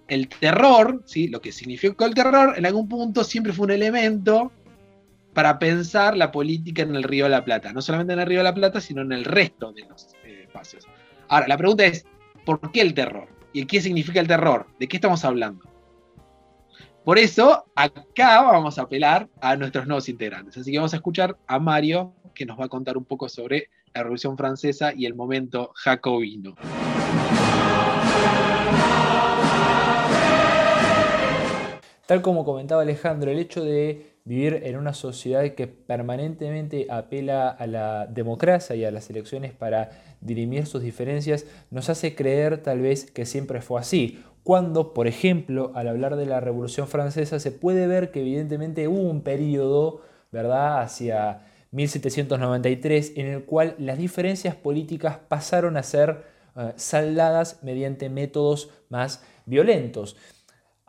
el 0.10 0.28
terror, 0.28 1.02
¿sí? 1.06 1.28
lo 1.28 1.42
que 1.42 1.52
significó 1.52 2.06
el 2.06 2.14
terror, 2.14 2.56
en 2.58 2.66
algún 2.66 2.88
punto 2.88 3.24
siempre 3.24 3.54
fue 3.54 3.66
un 3.66 3.72
elemento 3.72 4.52
para 5.34 5.60
pensar 5.60 6.18
la 6.18 6.32
política 6.32 6.82
en 6.82 6.96
el 6.96 7.04
Río 7.04 7.26
de 7.26 7.32
la 7.32 7.46
Plata. 7.46 7.72
No 7.72 7.82
solamente 7.82 8.14
en 8.14 8.20
el 8.20 8.26
Río 8.26 8.40
de 8.40 8.46
la 8.46 8.54
Plata, 8.54 8.82
sino 8.82 9.02
en 9.02 9.12
el 9.12 9.24
resto 9.24 9.72
de 9.72 9.86
los 9.86 10.08
eh, 10.26 10.44
espacios. 10.44 10.86
Ahora, 11.28 11.48
la 11.48 11.58
pregunta 11.58 11.86
es, 11.86 12.06
¿por 12.46 12.72
qué 12.72 12.82
el 12.82 12.94
terror? 12.94 13.28
¿Y 13.54 13.66
qué 13.66 13.82
significa 13.82 14.20
el 14.20 14.28
terror? 14.28 14.68
¿De 14.80 14.88
qué 14.88 14.98
estamos 14.98 15.24
hablando? 15.24 15.64
Por 17.06 17.18
eso, 17.18 17.66
acá 17.76 18.42
vamos 18.42 18.78
a 18.78 18.84
apelar 18.84 19.30
a 19.42 19.56
nuestros 19.56 19.88
nuevos 19.88 20.10
integrantes. 20.10 20.58
Así 20.58 20.72
que 20.72 20.78
vamos 20.78 20.94
a 20.94 20.98
escuchar 20.98 21.38
a 21.48 21.60
Mario, 21.60 22.14
que 22.36 22.46
nos 22.46 22.60
va 22.60 22.66
a 22.66 22.70
contar 22.70 22.98
un 22.98 23.06
poco 23.06 23.30
sobre 23.30 23.70
la 23.94 24.04
Revolución 24.04 24.38
Francesa 24.38 24.94
y 24.94 25.06
el 25.06 25.16
momento 25.16 25.72
jacobino. 25.76 26.56
Tal 32.10 32.24
como 32.24 32.44
comentaba 32.44 32.82
Alejandro, 32.82 33.30
el 33.30 33.38
hecho 33.38 33.64
de 33.64 34.16
vivir 34.26 34.64
en 34.64 34.78
una 34.78 34.96
sociedad 34.96 35.48
que 35.52 35.68
permanentemente 35.68 36.88
apela 36.90 37.50
a 37.50 37.68
la 37.68 38.08
democracia 38.08 38.76
y 38.76 38.84
a 38.84 38.90
las 38.90 39.12
elecciones 39.12 39.54
para 39.54 39.92
dirimir 40.20 40.66
sus 40.66 40.82
diferencias 40.82 41.46
nos 41.70 41.88
hace 41.88 42.16
creer 42.16 42.64
tal 42.64 42.80
vez 42.80 43.12
que 43.12 43.28
siempre 43.28 43.62
fue 43.62 43.80
así 43.80 44.24
cuando, 44.42 44.96
por 44.96 45.06
ejemplo, 45.06 45.72
al 45.76 45.88
hablar 45.88 46.16
de 46.16 46.26
la 46.26 46.40
Revolución 46.40 46.88
Francesa, 46.88 47.40
se 47.40 47.52
puede 47.52 47.86
ver 47.86 48.10
que 48.10 48.22
evidentemente 48.22 48.88
hubo 48.88 49.08
un 49.08 49.22
periodo, 49.22 50.02
¿verdad?, 50.32 50.82
hacia 50.82 51.46
1793, 51.70 53.14
en 53.18 53.28
el 53.28 53.46
cual 53.46 53.76
las 53.78 54.00
diferencias 54.00 54.56
políticas 54.56 55.20
pasaron 55.28 55.78
a 55.78 55.84
ser 55.84 56.24
eh, 56.56 56.74
saldadas 56.76 57.62
mediante 57.62 58.10
métodos 58.10 58.72
más 58.90 59.24
violentos. 59.46 60.16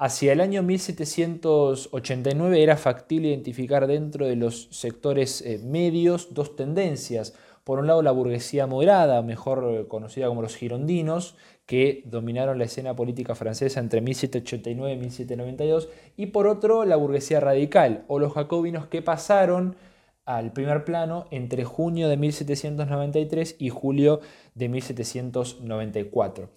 Hacia 0.02 0.32
el 0.32 0.40
año 0.40 0.62
1789 0.62 2.62
era 2.62 2.78
factible 2.78 3.28
identificar 3.28 3.86
dentro 3.86 4.26
de 4.26 4.34
los 4.34 4.68
sectores 4.70 5.42
eh, 5.42 5.60
medios 5.62 6.32
dos 6.32 6.56
tendencias. 6.56 7.34
Por 7.64 7.80
un 7.80 7.86
lado, 7.86 8.00
la 8.00 8.10
burguesía 8.10 8.66
moderada, 8.66 9.20
mejor 9.20 9.88
conocida 9.88 10.28
como 10.28 10.40
los 10.40 10.56
girondinos, 10.56 11.36
que 11.66 12.02
dominaron 12.06 12.58
la 12.58 12.64
escena 12.64 12.96
política 12.96 13.34
francesa 13.34 13.78
entre 13.78 14.00
1789 14.00 14.94
y 14.94 14.96
1792, 14.96 15.90
y 16.16 16.28
por 16.28 16.46
otro 16.46 16.86
la 16.86 16.96
burguesía 16.96 17.38
radical 17.38 18.06
o 18.08 18.18
los 18.18 18.32
jacobinos 18.32 18.86
que 18.86 19.02
pasaron 19.02 19.76
al 20.24 20.54
primer 20.54 20.86
plano 20.86 21.26
entre 21.30 21.64
junio 21.64 22.08
de 22.08 22.16
1793 22.16 23.56
y 23.58 23.68
julio 23.68 24.20
de 24.54 24.70
1794. 24.70 26.48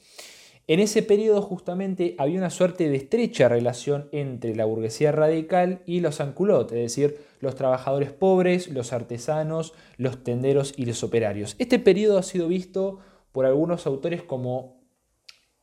En 0.65 0.79
ese 0.79 1.03
periodo 1.03 1.41
justamente 1.41 2.15
había 2.17 2.37
una 2.37 2.49
suerte 2.49 2.87
de 2.89 2.95
estrecha 2.95 3.49
relación 3.49 4.07
entre 4.13 4.55
la 4.55 4.63
burguesía 4.63 5.11
radical 5.11 5.81
y 5.85 5.99
los 5.99 6.21
anculots, 6.21 6.71
es 6.71 6.79
decir, 6.79 7.17
los 7.41 7.55
trabajadores 7.55 8.13
pobres, 8.13 8.69
los 8.69 8.93
artesanos, 8.93 9.73
los 9.97 10.23
tenderos 10.23 10.73
y 10.77 10.85
los 10.85 11.03
operarios. 11.03 11.57
Este 11.59 11.79
periodo 11.79 12.17
ha 12.17 12.23
sido 12.23 12.47
visto 12.47 12.99
por 13.33 13.45
algunos 13.45 13.85
autores 13.87 14.23
como 14.23 14.81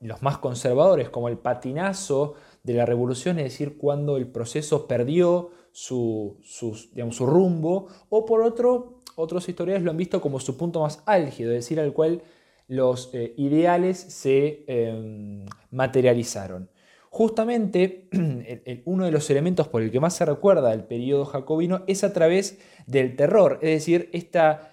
los 0.00 0.20
más 0.20 0.36
conservadores, 0.36 1.08
como 1.08 1.28
el 1.28 1.38
patinazo 1.38 2.34
de 2.62 2.74
la 2.74 2.84
revolución, 2.84 3.38
es 3.38 3.44
decir, 3.44 3.78
cuando 3.78 4.18
el 4.18 4.26
proceso 4.26 4.86
perdió 4.86 5.50
su, 5.72 6.36
su 6.42 7.26
rumbo, 7.26 7.86
o 8.10 8.26
por 8.26 8.42
otro, 8.42 9.00
otros 9.16 9.48
historiadores 9.48 9.82
lo 9.82 9.92
han 9.92 9.96
visto 9.96 10.20
como 10.20 10.40
su 10.40 10.58
punto 10.58 10.80
más 10.82 11.02
álgido, 11.06 11.52
es 11.52 11.58
decir, 11.58 11.80
al 11.80 11.94
cual 11.94 12.22
los 12.70 13.10
eh, 13.14 13.34
ideales 13.36 13.98
se 13.98 14.62
em, 14.68 15.44
materializaron. 15.72 16.70
Justamente 17.10 18.08
uno 18.84 19.04
de 19.04 19.10
los 19.10 19.28
elementos 19.28 19.66
por 19.66 19.82
el 19.82 19.90
que 19.90 19.98
más 19.98 20.14
se 20.14 20.24
recuerda 20.24 20.72
el 20.72 20.84
periodo 20.84 21.24
jacobino 21.24 21.82
es 21.88 22.04
a 22.04 22.12
través 22.12 22.60
del 22.86 23.16
terror, 23.16 23.58
es 23.60 23.70
decir, 23.70 24.08
esta 24.12 24.70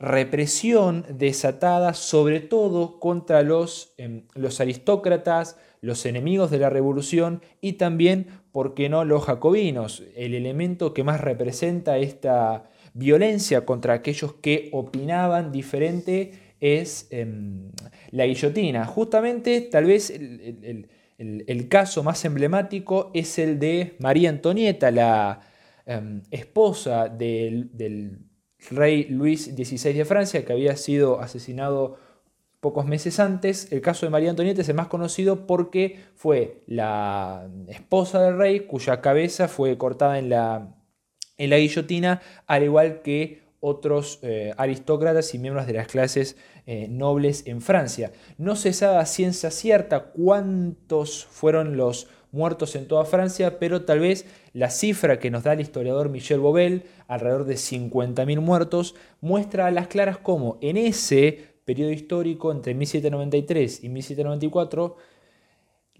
represión 0.00 1.06
desatada 1.08 1.94
sobre 1.94 2.40
todo 2.40 2.98
contra 2.98 3.42
los, 3.42 3.94
em, 3.96 4.24
los 4.34 4.60
aristócratas, 4.60 5.56
los 5.82 6.04
enemigos 6.06 6.50
de 6.50 6.58
la 6.58 6.68
revolución 6.68 7.42
y 7.60 7.74
también, 7.74 8.26
¿por 8.50 8.74
qué 8.74 8.88
no?, 8.88 9.04
los 9.04 9.24
jacobinos, 9.24 10.02
el 10.16 10.34
elemento 10.34 10.94
que 10.94 11.04
más 11.04 11.20
representa 11.20 11.96
esta 11.98 12.68
violencia 12.92 13.64
contra 13.64 13.94
aquellos 13.94 14.32
que 14.34 14.68
opinaban 14.72 15.52
diferente 15.52 16.32
es 16.60 17.08
em, 17.10 17.70
la 18.10 18.26
guillotina. 18.26 18.84
Justamente, 18.86 19.60
tal 19.62 19.86
vez 19.86 20.10
el, 20.10 21.68
caso 21.68 22.02
más 22.02 22.24
emblemático 22.24 23.10
es 23.14 23.38
el 23.38 23.58
de 23.58 23.96
María 23.98 24.30
Antonieta, 24.30 24.90
la 24.90 25.40
em, 25.86 26.22
esposa 26.30 27.08
del 27.08 27.70
rey 28.70 29.04
Luis 29.04 29.44
XVI 29.44 29.92
de 29.92 30.04
Francia, 30.04 30.44
que 30.44 30.52
había 30.52 30.76
sido 30.76 31.20
asesinado 31.20 31.96
pocos 32.60 32.86
meses 32.86 33.18
antes. 33.18 33.72
El 33.72 33.80
caso 33.80 34.06
de 34.06 34.10
María 34.10 34.30
Antonieta 34.30 34.60
es 34.60 34.68
el 34.68 34.76
más 34.76 34.88
conocido 34.88 35.46
porque 35.46 35.98
fue 36.14 36.62
la 36.66 37.48
esposa 37.68 38.22
del 38.22 38.36
rey 38.36 38.60
cuya 38.60 39.00
cabeza 39.00 39.48
fue 39.48 39.76
cortada 39.78 40.18
en 40.18 40.28
la, 40.28 40.74
en 41.38 41.50
la 41.50 41.58
guillotina, 41.58 42.20
al 42.46 42.64
igual 42.64 43.02
que 43.02 43.40
otros 43.60 44.18
eh, 44.22 44.52
aristócratas 44.56 45.34
y 45.34 45.38
miembros 45.38 45.66
de 45.66 45.74
las 45.74 45.86
clases 45.86 46.36
eh, 46.66 46.88
nobles 46.88 47.46
en 47.46 47.60
Francia. 47.60 48.12
No 48.38 48.56
se 48.56 48.72
sabe 48.72 48.96
a 48.96 49.06
ciencia 49.06 49.50
cierta 49.50 50.04
cuántos 50.04 51.26
fueron 51.26 51.76
los 51.76 52.08
muertos 52.32 52.74
en 52.76 52.86
toda 52.86 53.04
Francia, 53.04 53.58
pero 53.58 53.82
tal 53.84 54.00
vez 54.00 54.24
la 54.52 54.70
cifra 54.70 55.18
que 55.18 55.30
nos 55.30 55.42
da 55.42 55.52
el 55.52 55.60
historiador 55.60 56.08
Michel 56.08 56.40
Bobel, 56.40 56.84
alrededor 57.06 57.44
de 57.44 57.54
50.000 57.54 58.40
muertos, 58.40 58.94
muestra 59.20 59.66
a 59.66 59.70
las 59.70 59.88
claras 59.88 60.18
cómo 60.18 60.58
en 60.60 60.76
ese 60.76 61.50
periodo 61.64 61.90
histórico 61.90 62.52
entre 62.52 62.74
1793 62.74 63.84
y 63.84 63.88
1794 63.88 64.96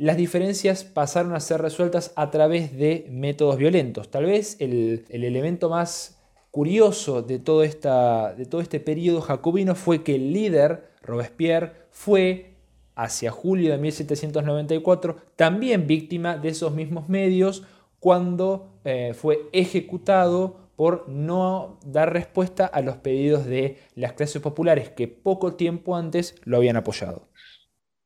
las 0.01 0.17
diferencias 0.17 0.83
pasaron 0.83 1.35
a 1.35 1.41
ser 1.41 1.61
resueltas 1.61 2.15
a 2.17 2.31
través 2.31 2.75
de 2.75 3.07
métodos 3.11 3.59
violentos. 3.59 4.11
Tal 4.11 4.25
vez 4.25 4.57
el, 4.59 5.05
elemento 5.11 5.69
más 5.69 6.20
curioso 6.51 7.23
de 7.23 7.39
todo, 7.39 7.61
de 7.61 8.47
todo 8.49 8.61
este 8.61 8.81
periodo 8.81 9.21
jacobino 9.21 9.75
fue 9.75 10.03
que 10.03 10.17
el 10.17 10.33
líder, 10.33 10.91
Robespierre, 11.03 11.73
fue 11.91 12.55
hacia 12.95 13.31
julio 13.31 13.73
de 13.73 13.79
1794, 13.79 15.17
también 15.37 15.87
víctima 15.87 16.37
de 16.37 16.51
esos 16.51 16.75
mismos 16.75 17.09
medios 17.09 17.63
cuando 17.99 18.81
eh, 18.85 19.15
fue 19.15 19.49
ejecutado 19.53 20.71
por 20.77 21.09
no 21.09 21.79
dar 21.85 22.13
respuesta 22.13 22.67
a 22.67 22.81
los 22.81 22.97
pedidos 22.97 23.45
de 23.45 23.79
las 23.95 24.15
clases 24.15 24.41
populares 24.41 24.89
que 24.91 25.09
poco 25.09 25.55
tiempo 25.55 25.95
antes 25.95 26.35
lo 26.45 26.57
habían 26.57 26.77
apoyado. 26.77 27.29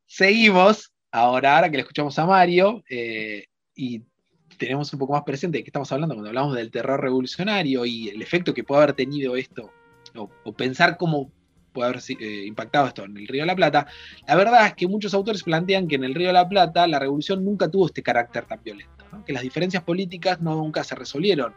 Seguimos, 0.06 0.92
ahora, 1.12 1.56
ahora 1.56 1.70
que 1.70 1.76
le 1.76 1.82
escuchamos 1.82 2.18
a 2.18 2.26
Mario, 2.26 2.82
eh, 2.90 3.46
y 3.76 4.02
tenemos 4.64 4.92
un 4.92 4.98
poco 4.98 5.12
más 5.12 5.22
presente 5.22 5.58
de 5.58 5.64
qué 5.64 5.68
estamos 5.68 5.90
hablando 5.92 6.14
cuando 6.14 6.28
hablamos 6.28 6.56
del 6.56 6.70
terror 6.70 7.00
revolucionario 7.00 7.84
y 7.84 8.08
el 8.08 8.22
efecto 8.22 8.54
que 8.54 8.64
puede 8.64 8.82
haber 8.82 8.96
tenido 8.96 9.36
esto, 9.36 9.70
o 10.14 10.52
pensar 10.52 10.96
cómo 10.96 11.30
puede 11.74 11.90
haber 11.90 12.02
eh, 12.20 12.46
impactado 12.46 12.86
esto 12.86 13.04
en 13.04 13.16
el 13.16 13.26
Río 13.26 13.42
de 13.42 13.46
la 13.46 13.56
Plata, 13.56 13.86
la 14.26 14.36
verdad 14.36 14.66
es 14.66 14.74
que 14.74 14.86
muchos 14.86 15.12
autores 15.12 15.42
plantean 15.42 15.88
que 15.88 15.96
en 15.96 16.04
el 16.04 16.14
Río 16.14 16.28
de 16.28 16.32
la 16.32 16.48
Plata 16.48 16.86
la 16.86 16.98
revolución 16.98 17.44
nunca 17.44 17.68
tuvo 17.68 17.86
este 17.86 18.02
carácter 18.02 18.46
tan 18.46 18.62
violento, 18.62 19.04
que 19.26 19.32
las 19.32 19.42
diferencias 19.42 19.82
políticas 19.82 20.40
no, 20.40 20.54
nunca 20.54 20.84
se 20.84 20.94
resolvieron 20.94 21.52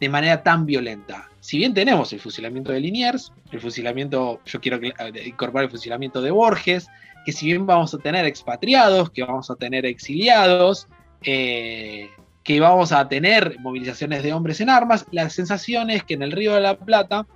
de 0.00 0.08
manera 0.08 0.42
tan 0.42 0.66
violenta. 0.66 1.30
Si 1.38 1.58
bien 1.58 1.74
tenemos 1.74 2.12
el 2.12 2.18
fusilamiento 2.18 2.72
de 2.72 2.80
Liniers, 2.80 3.32
el 3.52 3.60
fusilamiento, 3.60 4.40
yo 4.44 4.60
quiero 4.60 4.80
eh, 4.82 4.92
incorporar 5.26 5.66
el 5.66 5.70
fusilamiento 5.70 6.20
de 6.20 6.32
Borges, 6.32 6.88
que 7.24 7.30
si 7.30 7.46
bien 7.46 7.66
vamos 7.66 7.94
a 7.94 7.98
tener 7.98 8.24
expatriados, 8.24 9.10
que 9.10 9.22
vamos 9.22 9.48
a 9.50 9.54
tener 9.54 9.86
exiliados, 9.86 10.88
eh, 11.24 12.10
que 12.42 12.60
vamos 12.60 12.92
a 12.92 13.08
tener 13.08 13.56
movilizaciones 13.60 14.22
de 14.22 14.32
hombres 14.32 14.60
en 14.60 14.68
armas, 14.68 15.06
la 15.12 15.30
sensación 15.30 15.90
es 15.90 16.02
que 16.02 16.14
en 16.14 16.22
el 16.22 16.32
Río 16.32 16.54
de 16.54 16.60
la 16.60 16.76
Plata 16.76 17.26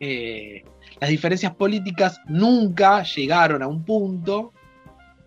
eh, 0.00 0.64
las 1.00 1.10
diferencias 1.10 1.54
políticas 1.54 2.20
nunca 2.26 3.02
llegaron 3.04 3.62
a 3.62 3.68
un 3.68 3.84
punto 3.84 4.52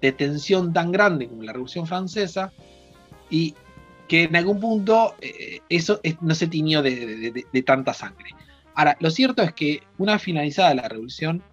de 0.01 0.11
tensión 0.11 0.73
tan 0.73 0.91
grande 0.91 1.27
como 1.27 1.43
la 1.43 1.53
Revolución 1.53 1.87
Francesa 1.87 2.51
y 3.29 3.55
que 4.09 4.23
en 4.23 4.35
algún 4.35 4.59
punto 4.59 5.15
eh, 5.21 5.59
eso 5.69 6.01
no 6.19 6.35
se 6.35 6.47
tiñó 6.47 6.81
de, 6.81 7.63
tanta 7.65 7.93
sangre. 7.93 8.31
Ahora, 8.75 8.97
lo 8.99 9.09
cierto 9.09 9.41
es 9.41 9.53
que 9.53 9.83
una 9.97 10.19
finalizada 10.19 10.73
la 10.73 10.89
Revolución, 10.89 11.43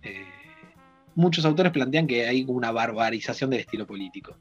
muchos 1.14 1.44
autores 1.44 1.70
plantean 1.70 2.08
que 2.08 2.26
hay 2.26 2.44
una 2.48 2.72
barbarización 2.72 3.50
del 3.50 3.60
estilo 3.60 3.86
político 3.86 4.36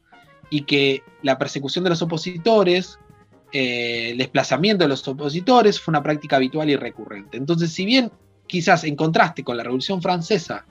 y 0.49 0.61
que 0.61 1.03
la 1.23 1.37
persecución 1.37 1.83
de 1.83 1.91
los 1.91 2.01
opositores, 2.01 2.99
el 3.51 4.17
desplazamiento 4.17 4.83
de 4.83 4.89
los 4.89 5.07
opositores 5.07 5.79
fue 5.79 5.91
una 5.91 6.03
práctica 6.03 6.35
habitual 6.35 6.69
y 6.69 6.75
recurrente. 6.75 7.37
Entonces, 7.37 7.71
si 7.71 7.85
bien 7.85 8.11
quizás 8.47 8.83
en 8.83 8.95
contraste 8.95 9.43
con 9.43 9.57
la 9.57 9.63
Revolución 9.63 10.01
Francesa, 10.01 10.65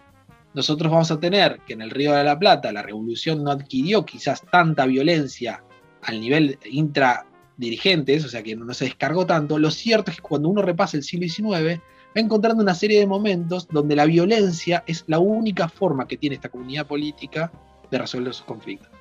nosotros 0.55 0.91
vamos 0.91 1.11
a 1.11 1.21
tener 1.21 1.61
que 1.67 1.75
en 1.75 1.83
el 1.83 1.91
Río 1.91 2.15
de 2.15 2.25
la 2.25 2.39
Plata 2.39 2.73
la 2.73 2.83
revolución 2.83 3.45
no 3.45 3.51
adquirió 3.51 4.07
quizás 4.07 4.43
tanta 4.51 4.87
violencia 4.87 5.63
al 6.03 6.19
nivel 6.19 6.59
intradirigentes, 6.65 8.25
o 8.25 8.29
sea 8.29 8.43
que 8.43 8.57
no 8.57 8.73
se 8.73 8.87
descargó 8.87 9.27
tanto, 9.27 9.59
lo 9.59 9.71
cierto 9.71 10.11
es 10.11 10.17
que 10.17 10.23
cuando 10.23 10.49
uno 10.49 10.63
repasa 10.63 10.97
el 10.97 11.03
siglo 11.03 11.29
XIX, 11.29 11.79
va 11.79 12.21
encontrando 12.21 12.63
una 12.63 12.75
serie 12.75 12.99
de 13.01 13.07
momentos 13.07 13.69
donde 13.69 13.97
la 13.97 14.07
violencia 14.07 14.83
es 14.87 15.05
la 15.09 15.19
única 15.19 15.69
forma 15.69 16.09
que 16.09 16.17
tiene 16.17 16.37
esta 16.37 16.49
comunidad 16.49 16.87
política 16.87 17.53
de 17.91 17.99
resolver 17.99 18.33
sus 18.33 18.47
conflictos. 18.47 18.96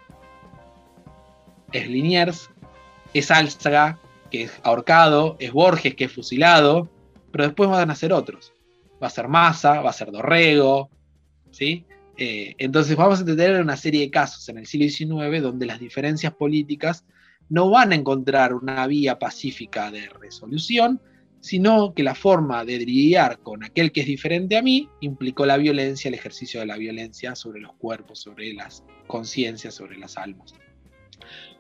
Es 1.76 1.90
Liniers, 1.90 2.50
es 3.14 3.32
Álzaga, 3.32 4.00
que 4.32 4.44
es 4.44 4.60
ahorcado, 4.64 5.36
es 5.40 5.52
Borges, 5.52 5.96
que 5.96 6.06
es 6.06 6.12
fusilado, 6.12 6.90
pero 7.32 7.46
después 7.46 7.70
van 7.70 7.92
a 7.92 7.96
ser 7.96 8.14
otros. 8.14 8.54
Va 9.02 9.08
a 9.08 9.10
ser 9.10 9.28
Massa, 9.28 9.82
va 9.82 9.90
a 9.90 9.94
ser 9.94 10.12
Dorrego, 10.12 10.90
¿sí? 11.52 11.86
Eh, 12.18 12.56
entonces 12.60 12.96
vamos 12.96 13.22
a 13.22 13.26
tener 13.26 13.62
una 13.62 13.76
serie 13.76 14.02
de 14.02 14.10
casos 14.10 14.48
en 14.48 14.58
el 14.58 14.66
siglo 14.66 14.88
XIX 14.90 15.42
donde 15.42 15.66
las 15.66 15.82
diferencias 15.82 16.34
políticas 16.34 17.04
no 17.50 17.70
van 17.70 17.92
a 17.92 17.96
encontrar 17.96 18.54
una 18.54 18.88
vía 18.88 19.20
pacífica 19.20 19.92
de 19.92 20.08
resolución, 20.08 21.02
sino 21.42 21.94
que 21.94 22.04
la 22.04 22.16
forma 22.16 22.64
de 22.64 22.80
lidiar 22.80 23.40
con 23.40 23.64
aquel 23.66 23.92
que 23.92 24.02
es 24.02 24.08
diferente 24.08 24.58
a 24.58 24.62
mí 24.62 24.90
implicó 25.02 25.46
la 25.46 25.58
violencia, 25.58 26.08
el 26.08 26.16
ejercicio 26.16 26.62
de 26.62 26.66
la 26.68 26.78
violencia 26.78 27.36
sobre 27.36 27.60
los 27.60 27.74
cuerpos, 27.74 28.20
sobre 28.20 28.54
las 28.54 28.84
conciencias, 29.08 29.76
sobre 29.76 29.98
las 29.98 30.18
almas. 30.18 30.56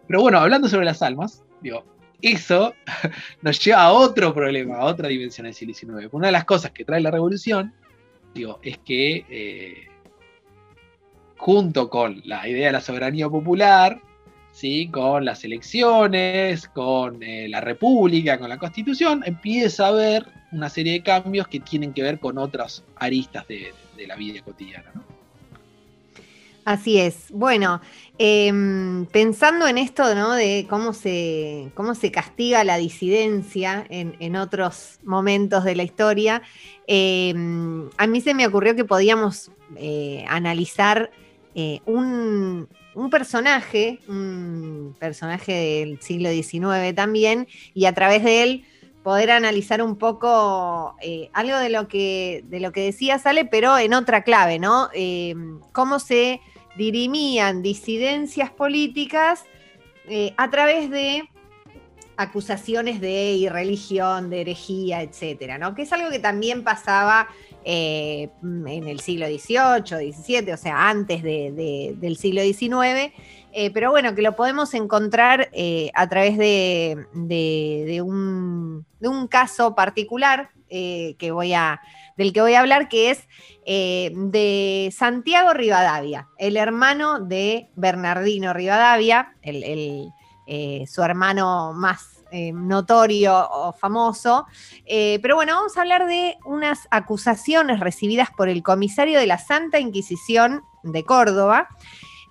Pero 0.07 0.21
bueno, 0.21 0.39
hablando 0.39 0.67
sobre 0.67 0.85
las 0.85 1.01
almas, 1.01 1.43
digo, 1.61 1.83
eso 2.21 2.73
nos 3.41 3.63
lleva 3.63 3.83
a 3.83 3.91
otro 3.91 4.33
problema, 4.33 4.77
a 4.77 4.85
otra 4.85 5.07
dimensión 5.07 5.45
del 5.45 5.53
siglo 5.53 5.73
XIX. 5.73 6.13
Una 6.13 6.27
de 6.27 6.33
las 6.33 6.45
cosas 6.45 6.71
que 6.71 6.85
trae 6.85 7.01
la 7.01 7.11
revolución, 7.11 7.73
digo, 8.33 8.59
es 8.63 8.77
que 8.79 9.25
eh, 9.29 9.87
junto 11.37 11.89
con 11.89 12.21
la 12.25 12.47
idea 12.47 12.67
de 12.67 12.73
la 12.73 12.81
soberanía 12.81 13.29
popular, 13.29 14.01
¿sí? 14.51 14.87
con 14.87 15.25
las 15.25 15.43
elecciones, 15.43 16.67
con 16.69 17.21
eh, 17.21 17.47
la 17.49 17.61
república, 17.61 18.39
con 18.39 18.49
la 18.49 18.57
constitución, 18.57 19.21
empieza 19.25 19.85
a 19.85 19.89
haber 19.89 20.25
una 20.51 20.69
serie 20.69 20.93
de 20.93 21.03
cambios 21.03 21.47
que 21.47 21.59
tienen 21.59 21.93
que 21.93 22.01
ver 22.01 22.19
con 22.19 22.37
otras 22.37 22.83
aristas 22.95 23.45
de, 23.47 23.73
la 24.07 24.15
vida 24.15 24.41
cotidiana. 24.41 24.91
Así 26.65 26.99
es. 26.99 27.27
Bueno, 27.29 27.79
em, 28.17 29.05
pensando 29.05 29.67
en 29.67 29.77
esto, 29.77 30.15
¿no? 30.15 30.33
De 30.33 30.65
cómo 30.67 30.93
se, 30.93 31.71
cómo 31.75 31.93
se 31.93 32.11
castiga 32.11 32.63
la 32.63 32.77
disidencia 32.77 33.85
en, 33.87 34.35
otros 34.35 34.99
momentos 35.03 35.63
de 35.63 35.75
la 35.75 35.83
historia, 35.83 36.41
em, 36.87 37.87
a 37.97 38.07
mí 38.07 38.19
se 38.19 38.33
me 38.33 38.47
ocurrió 38.47 38.75
que 38.75 38.83
podíamos 38.83 39.51
eh, 39.75 40.25
analizar 40.27 41.11
eh, 41.53 41.81
un, 41.85 42.67
personaje, 43.11 43.99
un 44.07 44.95
personaje 44.99 45.53
del 45.53 46.01
siglo 46.01 46.31
XIX 46.31 46.95
también, 46.95 47.47
y 47.75 47.85
a 47.85 47.93
través 47.93 48.23
de 48.23 48.41
él 48.41 48.65
poder 49.03 49.29
analizar 49.29 49.83
un 49.83 49.97
poco 49.97 50.95
eh, 50.99 51.29
algo 51.33 51.59
de 51.59 51.69
lo, 51.69 51.87
que, 51.87 52.43
de 52.47 52.59
lo 52.59 52.71
que 52.71 52.81
decía 52.85 53.19
Sale, 53.19 53.45
pero 53.45 53.77
en 53.77 53.93
otra 53.93 54.23
clave, 54.23 54.57
¿no? 54.57 54.89
Eh, 54.95 55.35
cómo 55.71 55.99
se 55.99 56.41
dirimían 56.77 57.61
disidencias 57.61 58.51
políticas 58.51 59.45
a 60.37 60.49
través 60.51 60.89
de 60.89 61.27
acusaciones 62.17 63.01
de 63.01 63.33
irreligión, 63.33 64.29
de 64.29 64.41
herejía, 64.41 65.01
etcétera, 65.01 65.57
¿no? 65.57 65.75
Que 65.75 65.83
es 65.83 65.93
algo 65.93 66.09
que 66.09 66.19
también 66.19 66.63
pasaba 66.63 67.27
eh, 67.63 68.29
en 68.43 68.87
el 68.87 68.99
siglo 68.99 69.27
XVIII, 69.27 70.13
XVII, 70.13 70.53
o 70.53 70.57
sea, 70.57 70.89
antes 70.89 71.23
del 71.23 72.17
siglo 72.17 72.41
XIX, 72.41 73.11
eh, 73.51 73.71
pero 73.73 73.91
bueno, 73.91 74.13
que 74.15 74.21
lo 74.21 74.35
podemos 74.35 74.73
encontrar 74.73 75.49
eh, 75.51 75.89
a 75.93 76.07
través 76.07 76.37
de, 76.37 78.01
un, 78.03 78.85
caso 79.29 79.75
particular 79.75 80.51
que 80.69 81.31
voy 81.31 81.53
a, 81.53 81.81
del 82.17 82.33
que 82.33 82.41
voy 82.41 82.53
a 82.53 82.61
hablar, 82.61 82.87
que 82.87 83.11
es 83.11 83.27
de 83.65 84.93
Santiago 84.95 85.53
Rivadavia, 85.53 86.27
el 86.37 86.55
hermano 86.55 87.19
de 87.19 87.69
Bernardino 87.75 88.53
Rivadavia, 88.53 89.35
su 90.87 91.03
hermano 91.03 91.73
más 91.73 92.15
eh, 92.31 92.51
notorio 92.51 93.47
o 93.49 93.71
famoso. 93.71 94.45
Eh, 94.85 95.19
pero 95.21 95.35
bueno, 95.35 95.55
vamos 95.55 95.77
a 95.77 95.81
hablar 95.81 96.05
de 96.05 96.35
unas 96.43 96.87
acusaciones 96.91 97.79
recibidas 97.79 98.29
por 98.35 98.49
el 98.49 98.61
comisario 98.61 99.19
de 99.19 99.25
la 99.25 99.37
Santa 99.37 99.79
Inquisición 99.79 100.61
de 100.83 101.05
Córdoba, 101.05 101.69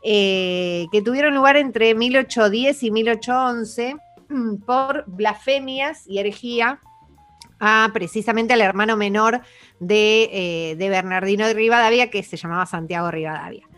eh, 0.03 0.89
que 0.93 1.01
tuvieron 1.01 1.35
lugar 1.35 1.57
entre 1.57 1.95
1810 1.95 2.83
y 2.83 2.91
1811 2.91 3.97
mm, 4.29 4.57
por 4.67 5.05
blasfemias 5.07 6.07
y 6.07 6.19
herejía 6.19 6.81
a 7.61 7.91
precisamente 7.93 8.55
al 8.55 8.61
hermano 8.61 8.97
menor 8.97 9.41
de, 9.81 10.77
Bernardino 10.79 11.47
de 11.47 11.55
Rivadavia, 11.55 12.11
que 12.11 12.23
se 12.23 12.37
llamaba 12.37 12.67
Santiago 12.67 13.11
Rivadavia. 13.11 13.69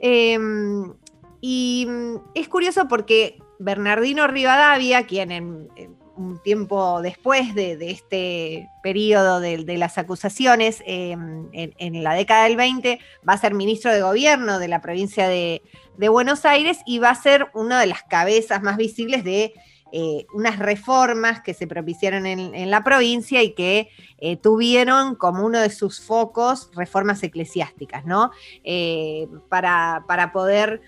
Em, 0.00 0.92
y 1.40 1.86
mm, 1.88 2.16
es 2.34 2.48
curioso 2.48 2.88
porque 2.88 3.38
Bernardino 3.58 4.26
Rivadavia, 4.26 5.06
quien 5.06 5.30
en, 5.32 5.68
un 6.16 6.42
tiempo 6.42 7.02
después 7.02 7.54
de, 7.54 7.76
este 7.90 8.68
periodo 8.82 9.40
de, 9.40 9.76
las 9.76 9.98
acusaciones, 9.98 10.82
em, 10.86 11.48
en, 11.52 12.02
la 12.02 12.14
década 12.14 12.44
del 12.44 12.56
20, 12.56 12.98
va 13.28 13.34
a 13.34 13.38
ser 13.38 13.54
ministro 13.54 13.92
de 13.92 14.02
gobierno 14.02 14.58
de 14.58 14.68
la 14.68 14.80
provincia 14.80 15.28
de, 15.28 15.62
Buenos 15.98 16.44
Aires 16.44 16.78
y 16.86 16.98
va 16.98 17.10
a 17.10 17.14
ser 17.14 17.48
una 17.54 17.80
de 17.80 17.86
las 17.86 18.02
cabezas 18.02 18.62
más 18.62 18.76
visibles 18.76 19.24
de 19.24 19.54
eh, 19.92 20.26
unas 20.34 20.58
reformas 20.58 21.40
que 21.40 21.54
se 21.54 21.68
propiciaron 21.68 22.26
en, 22.26 22.70
la 22.70 22.82
provincia 22.82 23.42
y 23.42 23.54
que 23.54 23.88
eh, 24.18 24.36
tuvieron 24.36 25.14
como 25.14 25.46
uno 25.46 25.60
de 25.60 25.70
sus 25.70 26.00
focos 26.00 26.70
reformas 26.74 27.22
eclesiásticas, 27.22 28.04
¿no? 28.04 28.32
Eh, 28.64 29.28
para, 29.48 30.04
para, 30.08 30.32
poder 30.32 30.80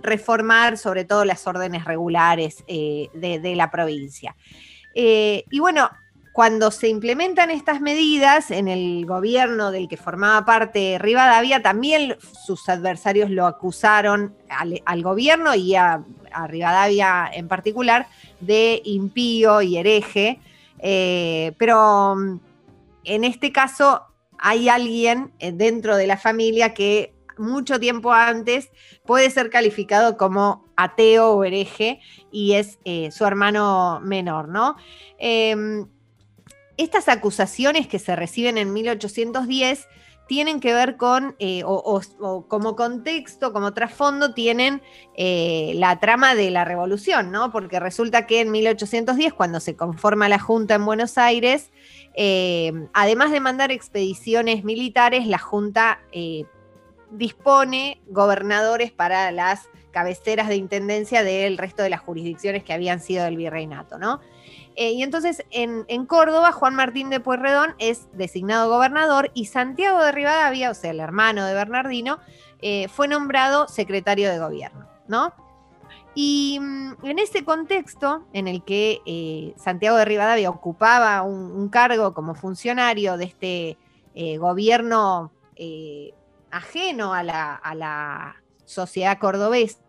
reformar 0.00 0.78
sobre 0.78 1.04
todo 1.04 1.24
las 1.24 1.44
órdenes 1.48 1.84
regulares 1.86 2.62
de, 2.68 3.52
la 3.56 3.68
provincia. 3.68 4.36
Y 4.94 5.58
bueno, 5.58 5.90
cuando 6.38 6.70
se 6.70 6.86
implementan 6.86 7.50
estas 7.50 7.80
medidas 7.80 8.52
en 8.52 8.68
el 8.68 9.04
gobierno 9.06 9.72
del 9.72 9.88
que 9.88 9.96
formaba 9.96 10.44
parte 10.44 10.96
Rivadavia, 11.00 11.62
también 11.62 12.16
sus 12.46 12.68
adversarios 12.68 13.28
lo 13.28 13.44
acusaron 13.46 14.36
al, 14.48 15.02
gobierno 15.02 15.56
y 15.56 15.74
a, 15.74 16.04
Rivadavia 16.46 17.30
en 17.32 17.48
particular 17.48 18.08
de 18.40 18.80
impío 18.84 19.62
y 19.62 19.76
hereje. 19.76 20.40
pero 21.58 22.16
mm, 22.16 22.40
en 23.04 23.24
este 23.24 23.52
caso 23.52 24.02
hay 24.38 24.68
alguien 24.68 25.32
dentro 25.38 25.96
de 25.96 26.06
la 26.06 26.16
familia 26.16 26.74
que 26.74 27.12
mucho 27.38 27.80
tiempo 27.80 28.12
antes, 28.12 28.70
puede 29.06 29.30
ser 29.30 29.50
calificado 29.50 30.16
como 30.16 30.64
ateo 30.76 31.30
o 31.30 31.44
hereje 31.44 32.00
y 32.30 32.54
es 32.54 32.78
eh, 32.84 33.10
su 33.10 33.24
hermano 33.24 34.00
menor, 34.02 34.48
¿no? 34.48 34.76
Em, 35.18 35.86
estas 36.76 37.08
acusaciones 37.08 37.88
que 37.88 37.98
se 37.98 38.14
reciben 38.14 38.58
en 38.58 38.72
1810 38.72 39.88
tienen 40.28 40.60
que 40.60 40.72
ver 40.72 40.96
con, 40.96 41.34
eh, 41.38 41.62
o, 41.64 42.02
como 42.46 42.76
contexto, 42.76 43.52
como 43.52 43.74
trasfondo, 43.74 44.34
tienen 44.34 44.82
eh, 45.16 45.72
la 45.74 45.98
trama 45.98 46.34
de 46.34 46.50
la 46.50 46.64
revolución, 46.64 47.32
¿no? 47.32 47.50
Porque 47.50 47.80
resulta 47.80 48.26
que 48.26 48.40
en 48.42 48.52
1810, 48.52 49.32
cuando 49.34 49.58
se 49.58 49.74
conforma 49.74 50.28
la 50.28 50.38
Junta 50.38 50.74
en 50.74 50.84
Buenos 50.84 51.18
Aires, 51.18 51.72
además 52.92 53.30
de 53.30 53.40
mandar 53.40 53.72
expediciones 53.72 54.64
militares, 54.64 55.26
la 55.26 55.38
Junta 55.38 56.00
dispone 57.10 58.00
gobernadores 58.08 58.92
para 58.92 59.30
las 59.30 59.68
cabeceras 59.90 60.48
de 60.48 60.56
intendencia 60.56 61.24
del 61.24 61.58
resto 61.58 61.82
de 61.82 61.90
las 61.90 62.00
jurisdicciones 62.00 62.64
que 62.64 62.72
habían 62.72 63.00
sido 63.00 63.24
del 63.24 63.36
virreinato, 63.36 63.98
¿no? 63.98 64.20
Eh, 64.80 64.92
y 64.92 65.02
entonces 65.02 65.44
en, 65.50 66.06
Córdoba, 66.06 66.52
Juan 66.52 66.76
Martín 66.76 67.10
de 67.10 67.18
Pueyrredón 67.18 67.74
es 67.80 68.06
designado 68.12 68.70
gobernador 68.70 69.32
y 69.34 69.46
Santiago 69.46 70.00
de 70.04 70.12
Rivadavia, 70.12 70.70
o 70.70 70.74
sea, 70.74 70.92
el 70.92 71.00
hermano 71.00 71.44
de 71.44 71.52
Bernardino, 71.52 72.20
eh, 72.62 72.86
fue 72.86 73.08
nombrado 73.08 73.66
secretario 73.66 74.30
de 74.30 74.38
gobierno, 74.38 74.88
¿no? 75.08 75.34
Y 76.14 76.60
mm, 76.60 77.04
en 77.06 77.18
ese 77.18 77.44
contexto 77.44 78.28
en 78.32 78.46
el 78.46 78.62
que 78.62 79.00
eh, 79.04 79.52
Santiago 79.56 79.96
de 79.96 80.04
Rivadavia 80.04 80.48
ocupaba 80.48 81.22
un, 81.22 81.68
cargo 81.70 82.14
como 82.14 82.36
funcionario 82.36 83.16
de 83.16 83.24
este 83.24 83.78
gobierno 84.38 85.32
ajeno 86.52 87.14
a 87.14 87.24
la, 87.24 88.36
sociedad 88.64 89.18
cordobesa, 89.18 89.80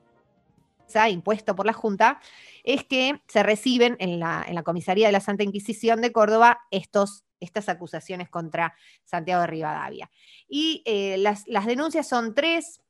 impuesto 1.11 1.55
por 1.55 1.67
la 1.67 1.73
Junta, 1.73 2.19
es 2.63 2.83
que 2.83 3.21
se 3.27 3.43
reciben 3.43 3.95
en 3.99 4.19
la, 4.19 4.45
comisaría 4.63 5.07
de 5.07 5.11
la 5.11 5.19
Santa 5.19 5.43
Inquisición 5.43 6.01
de 6.01 6.11
Córdoba 6.11 6.59
estos, 6.71 7.23
estas 7.39 7.69
acusaciones 7.69 8.29
contra 8.29 8.75
Santiago 9.05 9.41
de 9.41 9.47
Rivadavia. 9.47 10.09
Y 10.47 10.83
eh, 10.85 11.17
las, 11.17 11.45
denuncias 11.65 12.07
son 12.07 12.35
tres. 12.35 12.81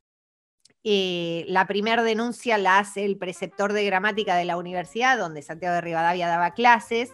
Eh, 0.83 1.45
la 1.47 1.67
primera 1.67 2.03
denuncia 2.03 2.57
la 2.57 2.79
hace 2.79 3.03
el 3.03 3.17
preceptor 3.17 3.73
de 3.73 3.85
gramática 3.85 4.35
de 4.35 4.45
la 4.45 4.57
universidad, 4.57 5.17
donde 5.17 5.41
Santiago 5.41 5.75
de 5.75 5.81
Rivadavia 5.81 6.27
daba 6.27 6.53
clases, 6.53 7.13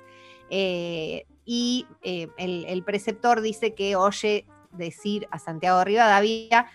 eh, 0.50 1.26
y 1.48 1.86
el, 2.02 2.66
el, 2.66 2.84
preceptor 2.84 3.42
dice 3.42 3.76
que 3.76 3.96
oye 3.96 4.48
decir 4.72 5.28
a 5.32 5.40
Santiago 5.40 5.84
Rivadavia 5.84 6.68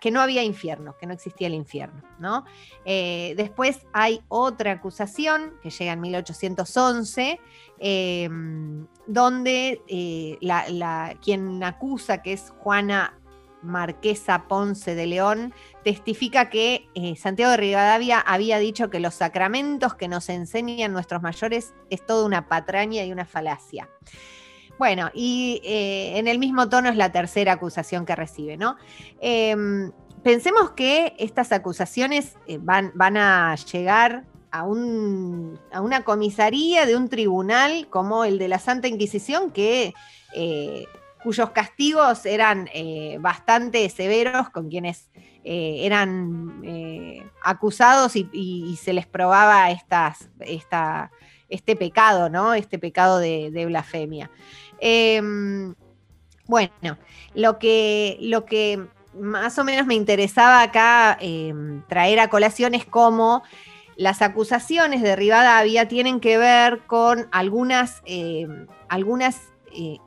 que, 0.00 0.10
no 0.10 0.20
había 0.20 0.42
infierno, 0.42 0.96
que 0.98 1.06
no 1.06 1.12
existía 1.12 1.46
el 1.46 1.54
infierno. 1.54 2.02
¿no? 2.18 2.44
Eh, 2.84 3.34
después 3.36 3.86
hay 3.92 4.22
otra 4.28 4.72
acusación 4.72 5.54
que 5.62 5.70
llega 5.70 5.92
en 5.92 6.00
1811, 6.00 7.38
em, 7.78 8.86
donde 9.06 9.82
eh, 9.86 10.38
la, 10.40 11.16
quien 11.22 11.62
acusa, 11.62 12.22
que 12.22 12.32
es 12.32 12.52
Juana 12.60 13.14
Marquesa 13.62 14.46
Ponce 14.48 14.94
de 14.94 15.06
León, 15.06 15.52
testifica 15.84 16.48
que 16.48 16.88
eh, 16.94 17.16
Santiago 17.16 17.50
de 17.50 17.56
Rivadavia 17.58 18.20
había 18.20 18.58
dicho 18.58 18.88
que 18.88 19.00
los 19.00 19.14
sacramentos 19.14 19.94
que 19.94 20.08
nos 20.08 20.28
enseñan 20.30 20.92
nuestros 20.92 21.20
mayores 21.20 21.74
es 21.90 22.06
toda 22.06 22.24
una 22.24 22.48
patraña 22.48 23.04
y 23.04 23.12
una 23.12 23.26
falacia. 23.26 23.88
Bueno, 24.78 25.10
y 25.12 25.60
eh, 25.64 26.18
en 26.18 26.28
el 26.28 26.38
mismo 26.38 26.68
tono 26.68 26.88
es 26.88 26.96
la 26.96 27.10
tercera 27.10 27.54
acusación 27.54 28.06
que 28.06 28.14
recibe, 28.14 28.56
¿no? 28.56 28.76
Em, 29.20 29.90
pensemos 30.22 30.70
que 30.70 31.14
estas 31.18 31.50
acusaciones 31.50 32.36
eh, 32.46 32.58
van, 32.60 32.92
van, 32.94 33.16
a 33.16 33.56
llegar 33.56 34.24
a, 34.52 34.62
un, 34.62 35.58
a, 35.72 35.80
una 35.80 36.04
comisaría 36.04 36.86
de 36.86 36.96
un 36.96 37.08
tribunal 37.08 37.88
como 37.90 38.24
el 38.24 38.38
de 38.38 38.46
la 38.46 38.60
Santa 38.60 38.86
Inquisición, 38.86 39.50
que, 39.50 39.94
eh, 40.32 40.86
cuyos 41.24 41.50
castigos 41.50 42.24
eran 42.24 42.68
bastante 43.18 43.88
severos 43.88 44.50
con 44.50 44.68
quienes 44.68 45.10
eran 45.42 46.62
acusados 47.42 48.14
y, 48.14 48.78
se 48.80 48.92
les 48.92 49.06
probaba 49.06 49.72
esta, 49.72 50.16
este 51.48 51.74
pecado, 51.74 52.30
¿no? 52.30 52.54
Este 52.54 52.78
pecado 52.78 53.18
de 53.18 53.64
blasfemia. 53.66 54.30
Em, 54.80 55.74
bueno, 56.46 56.98
lo 57.34 57.58
que, 57.58 58.18
lo 58.20 58.44
que 58.44 58.86
más 59.14 59.58
o 59.58 59.64
menos 59.64 59.86
me 59.86 59.94
interesaba 59.94 60.62
acá 60.62 61.16
em, 61.20 61.82
traer 61.88 62.20
a 62.20 62.28
colación 62.28 62.74
es 62.74 62.84
cómo 62.84 63.42
las 63.96 64.22
acusaciones 64.22 65.02
de 65.02 65.16
Rivadavia 65.16 65.88
tienen 65.88 66.20
que 66.20 66.38
ver 66.38 66.80
con 66.86 67.28
algunas, 67.32 68.00
em, 68.06 68.66
algunas 68.88 69.40
eh, 69.72 69.98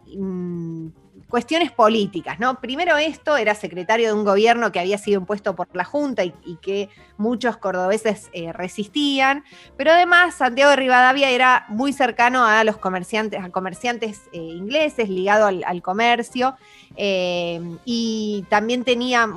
cuestiones 1.32 1.72
políticas, 1.72 2.40
¿no? 2.42 2.60
Primero 2.60 2.98
esto 2.98 3.38
era 3.38 3.56
secretario 3.56 4.08
de 4.08 4.14
un 4.14 4.26
gobierno 4.26 4.74
que 4.74 4.82
había 4.82 4.98
sido 4.98 5.22
impuesto 5.22 5.56
por 5.56 5.70
la 5.74 5.86
Junta 5.86 6.26
y, 6.26 6.34
que 6.62 6.90
muchos 7.18 7.56
cordobeses 7.56 8.30
eh, 8.34 8.52
resistían, 8.52 9.46
pero 9.78 9.92
además 9.92 10.36
Santiago 10.36 10.72
de 10.72 10.76
Rivadavia 10.76 11.30
era 11.30 11.66
muy 11.70 11.94
cercano 11.94 12.46
a 12.46 12.64
los 12.66 12.78
comerciantes, 12.78 13.42
a 13.42 13.50
comerciantes 13.50 14.24
eh, 14.34 14.40
ingleses, 14.40 15.10
ligado 15.10 15.48
al, 15.48 15.82
comercio, 15.82 16.56
eh, 16.98 17.62
y 17.86 18.46
también 18.50 18.84
tenía 18.84 19.28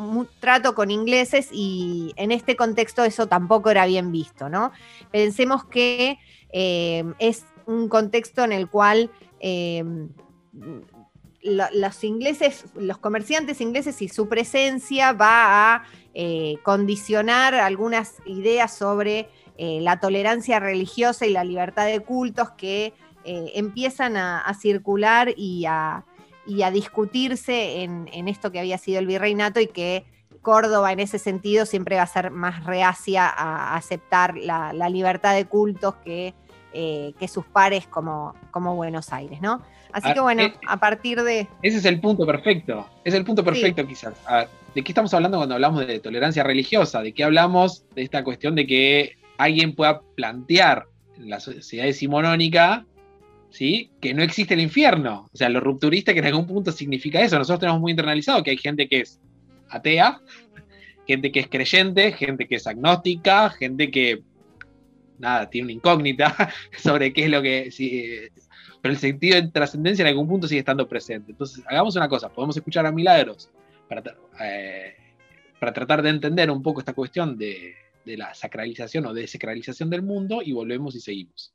trato 0.41 0.75
con 0.75 0.91
ingleses 0.91 1.49
y 1.53 2.13
en 2.17 2.33
este 2.33 2.57
contexto 2.57 3.05
eso 3.05 3.29
tampoco 3.29 3.71
era 3.71 3.87
bien 3.87 4.11
visto, 4.11 4.49
¿no? 4.49 4.73
Pensemos 5.13 5.65
que 5.65 6.19
es 6.51 7.45
un 7.67 7.89
contexto 7.89 8.45
en 8.45 8.53
el 8.53 8.69
cual 8.69 9.11
los 11.45 12.03
ingleses, 12.05 12.65
los 12.75 12.97
comerciantes 12.99 13.61
ingleses 13.61 14.01
y 14.01 14.09
su 14.09 14.29
presencia 14.29 15.13
va 15.13 15.75
a 15.75 15.85
eh, 16.15 16.57
condicionar 16.63 17.55
algunas 17.55 18.15
ideas 18.25 18.75
sobre 18.75 19.29
eh, 19.59 19.81
la 19.83 20.01
tolerancia 20.01 20.59
religiosa 20.59 21.27
y 21.27 21.31
la 21.33 21.45
libertad 21.45 21.87
de 21.87 22.01
cultos 22.01 22.53
que 22.53 22.95
eh, 23.25 23.53
empiezan 23.55 24.17
a, 24.17 24.53
circular 24.55 25.35
y 25.37 25.67
a, 25.67 26.05
discutirse 26.73 27.83
en, 27.83 28.29
esto 28.29 28.51
que 28.51 28.61
había 28.61 28.79
sido 28.79 28.99
el 28.99 29.07
virreinato 29.07 29.61
y 29.61 29.67
que 29.67 30.07
Córdoba 30.41 30.93
en 30.93 31.01
ese 31.01 31.19
sentido 31.19 31.67
siempre 31.67 31.97
va 31.97 32.03
a 32.03 32.07
ser 32.07 32.31
más 32.31 32.65
reacia 32.65 33.29
a 33.29 33.77
aceptar 33.77 34.37
la, 34.37 34.73
libertad 34.89 35.35
de 35.35 35.47
cultos 35.47 35.95
que, 35.97 36.35
sus 37.29 37.45
pares 37.47 37.87
como, 37.87 38.35
como 38.51 38.77
Buenos 38.77 39.13
Aires, 39.13 39.41
¿no? 39.41 39.63
Así 39.95 40.13
que 40.13 40.19
bueno, 40.19 40.43
eh, 40.43 40.53
a 40.67 40.77
partir 40.77 41.23
de... 41.23 41.47
Ese 41.63 41.79
es 41.79 41.85
el 41.85 42.01
punto 42.01 42.27
perfecto, 42.27 42.89
es 43.05 43.15
el 43.15 43.25
punto 43.25 43.45
perfecto 43.45 43.87
quizás. 43.87 44.15
¿De 44.75 44.83
qué 44.83 44.91
estamos 44.91 45.15
hablando 45.15 45.39
cuando 45.39 45.55
hablamos 45.55 45.87
de 45.87 46.01
tolerancia 46.01 46.43
religiosa? 46.43 47.01
¿De 47.01 47.13
qué 47.13 47.23
hablamos 47.23 47.85
de 47.95 48.03
esta 48.03 48.25
cuestión 48.25 48.57
de 48.57 48.67
que 48.67 49.13
alguien 49.39 49.77
pueda 49.77 50.01
plantear 50.17 50.87
en 51.17 51.31
la 51.31 51.39
sociedad 51.39 51.85
decimonónica 51.85 52.85
¿sí? 53.51 53.93
que 54.01 54.15
no 54.15 54.25
existe 54.25 54.55
el 54.55 54.61
infierno? 54.63 55.29
O 55.33 55.37
sea, 55.37 55.49
lo 55.49 55.61
rupturista 55.61 56.13
que 56.13 56.19
en 56.19 56.27
algún 56.27 56.49
punto 56.49 56.73
significa 56.73 57.21
eso. 57.21 57.39
Nosotros 57.39 57.61
tenemos 57.61 57.81
muy 57.81 57.93
internalizado 57.93 58.43
que 58.43 58.51
hay 58.51 58.59
gente 58.59 58.89
que 58.89 59.03
es 59.03 59.21
atea, 59.69 60.21
gente 61.07 61.31
que 61.31 61.39
es 61.39 61.49
creyente, 61.49 62.11
gente 62.11 62.49
que 62.49 62.57
es 62.57 62.67
agnóstica, 62.67 63.49
gente 63.51 63.93
que 63.93 64.23
nada, 65.19 65.49
tiene 65.49 65.67
una 65.67 65.73
incógnita 65.75 66.53
sobre 66.83 67.13
qué 67.13 67.25
es 67.25 67.31
lo 67.31 67.43
que, 67.43 67.71
pero 68.85 68.93
el 68.93 69.01
sentido 69.01 69.41
de 69.41 69.49
trascendencia 69.49 70.03
en 70.03 70.09
algún 70.09 70.29
punto 70.29 70.47
sigue 70.47 70.59
estando 70.59 70.87
presente. 70.87 71.33
Entonces, 71.33 71.65
hagamos 71.67 71.97
una 71.97 72.07
cosa, 72.07 72.29
podemos 72.29 72.55
escuchar 72.55 72.85
a 72.85 72.93
Milagros 72.93 73.49
para, 73.89 74.03
eh, 74.43 74.95
para 75.59 75.73
tratar 75.73 76.03
de 76.03 76.11
entender 76.11 76.51
un 76.51 76.63
poco 76.63 76.81
esta 76.81 76.93
cuestión 76.93 77.39
de, 77.39 77.73
de 78.05 78.19
la 78.19 78.35
sacralización 78.35 79.07
o 79.07 79.15
desacralización 79.15 79.89
del 79.89 80.03
mundo 80.03 80.43
y 80.45 80.53
volvemos 80.53 80.95
y 80.97 81.01
seguimos. 81.01 81.55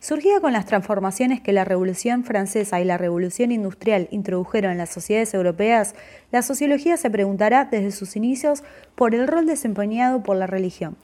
Surgida 0.00 0.40
con 0.40 0.52
las 0.52 0.66
transformaciones 0.66 1.40
que 1.40 1.52
la 1.52 1.64
Revolución 1.64 2.24
Francesa 2.24 2.80
y 2.80 2.84
la 2.84 2.98
Revolución 2.98 3.52
Industrial 3.52 4.08
introdujeron 4.10 4.72
en 4.72 4.78
las 4.78 4.90
sociedades 4.90 5.32
europeas, 5.34 5.94
la 6.32 6.42
sociología 6.42 6.96
se 6.96 7.10
preguntará 7.10 7.66
desde 7.66 7.92
sus 7.92 8.16
inicios 8.16 8.64
por 8.96 9.14
el 9.14 9.28
rol 9.28 9.46
desempeñado 9.46 10.24
por 10.24 10.36
la 10.36 10.48
religión 10.48 10.96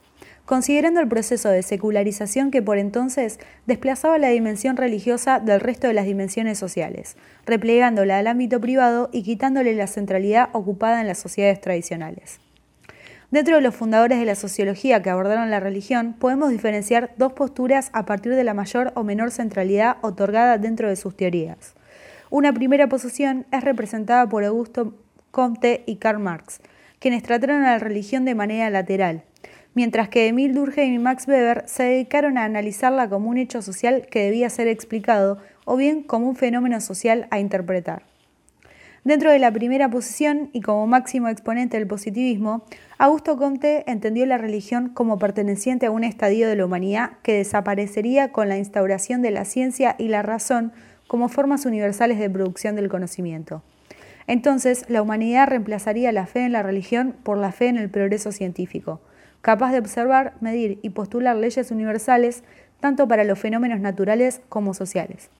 considerando 0.44 1.00
el 1.00 1.08
proceso 1.08 1.48
de 1.48 1.62
secularización 1.62 2.50
que 2.50 2.62
por 2.62 2.78
entonces 2.78 3.38
desplazaba 3.66 4.18
la 4.18 4.28
dimensión 4.28 4.76
religiosa 4.76 5.40
del 5.40 5.60
resto 5.60 5.86
de 5.86 5.94
las 5.94 6.06
dimensiones 6.06 6.58
sociales, 6.58 7.16
replegándola 7.46 8.18
al 8.18 8.26
ámbito 8.26 8.60
privado 8.60 9.08
y 9.12 9.22
quitándole 9.22 9.74
la 9.74 9.86
centralidad 9.86 10.48
ocupada 10.52 11.00
en 11.00 11.06
las 11.06 11.18
sociedades 11.18 11.60
tradicionales. 11.60 12.40
Dentro 13.30 13.56
de 13.56 13.62
los 13.62 13.74
fundadores 13.74 14.18
de 14.18 14.26
la 14.26 14.34
sociología 14.34 15.02
que 15.02 15.08
abordaron 15.08 15.50
la 15.50 15.58
religión, 15.58 16.14
podemos 16.18 16.50
diferenciar 16.50 17.14
dos 17.16 17.32
posturas 17.32 17.88
a 17.94 18.04
partir 18.04 18.34
de 18.34 18.44
la 18.44 18.52
mayor 18.52 18.92
o 18.94 19.04
menor 19.04 19.30
centralidad 19.30 19.96
otorgada 20.02 20.58
dentro 20.58 20.90
de 20.90 20.96
sus 20.96 21.16
teorías. 21.16 21.74
Una 22.28 22.52
primera 22.52 22.88
posición 22.88 23.46
es 23.50 23.64
representada 23.64 24.28
por 24.28 24.44
Augusto 24.44 24.98
Comte 25.30 25.82
y 25.86 25.96
Karl 25.96 26.18
Marx, 26.18 26.60
quienes 26.98 27.22
trataron 27.22 27.62
a 27.62 27.70
la 27.70 27.78
religión 27.78 28.26
de 28.26 28.34
manera 28.34 28.68
lateral, 28.68 29.24
mientras 29.74 30.08
que 30.08 30.28
Emil 30.28 30.54
Durkheim 30.54 30.94
y 30.94 30.98
Max 30.98 31.26
Weber 31.26 31.64
se 31.66 31.84
dedicaron 31.84 32.38
a 32.38 32.44
analizarla 32.44 33.08
como 33.08 33.30
un 33.30 33.38
hecho 33.38 33.62
social 33.62 34.06
que 34.10 34.24
debía 34.24 34.50
ser 34.50 34.68
explicado 34.68 35.38
o 35.64 35.76
bien 35.76 36.02
como 36.02 36.28
un 36.28 36.36
fenómeno 36.36 36.80
social 36.80 37.26
a 37.30 37.38
interpretar. 37.38 38.04
Dentro 39.04 39.32
de 39.32 39.40
la 39.40 39.50
primera 39.50 39.90
posición 39.90 40.50
y 40.52 40.60
como 40.60 40.86
máximo 40.86 41.26
exponente 41.26 41.76
del 41.76 41.88
positivismo, 41.88 42.62
Augusto 42.98 43.36
Comte 43.36 43.82
entendió 43.90 44.24
la 44.26 44.38
religión 44.38 44.90
como 44.90 45.18
perteneciente 45.18 45.86
a 45.86 45.90
un 45.90 46.04
estadio 46.04 46.48
de 46.48 46.54
la 46.54 46.66
humanidad 46.66 47.10
que 47.24 47.34
desaparecería 47.34 48.30
con 48.30 48.48
la 48.48 48.58
instauración 48.58 49.20
de 49.20 49.32
la 49.32 49.44
ciencia 49.44 49.96
y 49.98 50.06
la 50.06 50.22
razón 50.22 50.72
como 51.08 51.28
formas 51.28 51.66
universales 51.66 52.20
de 52.20 52.30
producción 52.30 52.76
del 52.76 52.88
conocimiento. 52.88 53.64
Entonces, 54.28 54.84
la 54.88 55.02
humanidad 55.02 55.48
reemplazaría 55.48 56.12
la 56.12 56.26
fe 56.26 56.44
en 56.44 56.52
la 56.52 56.62
religión 56.62 57.16
por 57.24 57.38
la 57.38 57.50
fe 57.50 57.66
en 57.66 57.78
el 57.78 57.90
progreso 57.90 58.30
científico, 58.30 59.00
capaz 59.42 59.72
de 59.72 59.78
observar, 59.78 60.34
medir 60.40 60.78
y 60.82 60.90
postular 60.90 61.36
leyes 61.36 61.70
universales 61.70 62.42
tanto 62.80 63.06
para 63.06 63.24
los 63.24 63.38
fenómenos 63.38 63.80
naturales 63.80 64.40
como 64.48 64.74
sociales. 64.74 65.30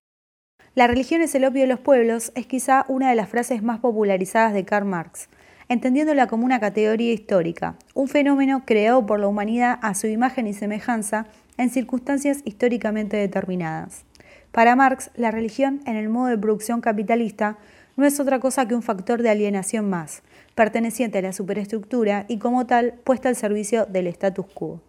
La 0.75 0.87
religión 0.87 1.23
es 1.23 1.35
el 1.35 1.45
opio 1.45 1.63
de 1.63 1.67
los 1.67 1.81
pueblos 1.81 2.33
es 2.35 2.47
quizá 2.47 2.85
una 2.89 3.11
de 3.11 3.17
las 3.17 3.29
frases 3.29 3.63
más 3.63 3.81
popularizadas 3.81 4.55
de 4.55 4.65
Karl 4.65 4.87
Marx, 4.87 5.29
entendiéndola 5.69 6.27
como 6.27 6.45
una 6.45 6.61
categoría 6.61 7.13
histórica, 7.13 7.77
un 7.95 8.09
fenómeno 8.09 8.63
creado 8.65 9.05
por 9.05 9.21
la 9.21 9.29
humanidad 9.29 9.79
a 9.83 9.95
su 9.95 10.07
imagen 10.07 10.47
y 10.47 10.55
semejanza 10.55 11.27
en 11.59 11.71
circunstancias 11.71 12.41
históricamente 12.45 13.17
determinadas. 13.17 14.05
Para 14.51 14.77
Marx, 14.77 15.11
la 15.15 15.31
religión 15.31 15.81
en 15.87 15.97
el 15.97 16.09
modo 16.09 16.29
de 16.29 16.39
producción 16.39 16.81
capitalista 16.81 17.59
no 17.97 18.07
es 18.07 18.19
otra 18.21 18.39
cosa 18.39 18.67
que 18.67 18.75
un 18.75 18.83
factor 18.83 19.23
de 19.23 19.31
alienación 19.31 19.89
más, 19.89 20.23
perteneciente 20.55 21.19
a 21.19 21.23
la 21.23 21.33
superestructura 21.33 22.25
y 22.29 22.39
como 22.39 22.67
tal 22.67 22.95
puesta 23.05 23.29
al 23.29 23.37
servicio 23.37 23.87
del 23.87 24.07
status 24.09 24.47
quo. 24.47 24.81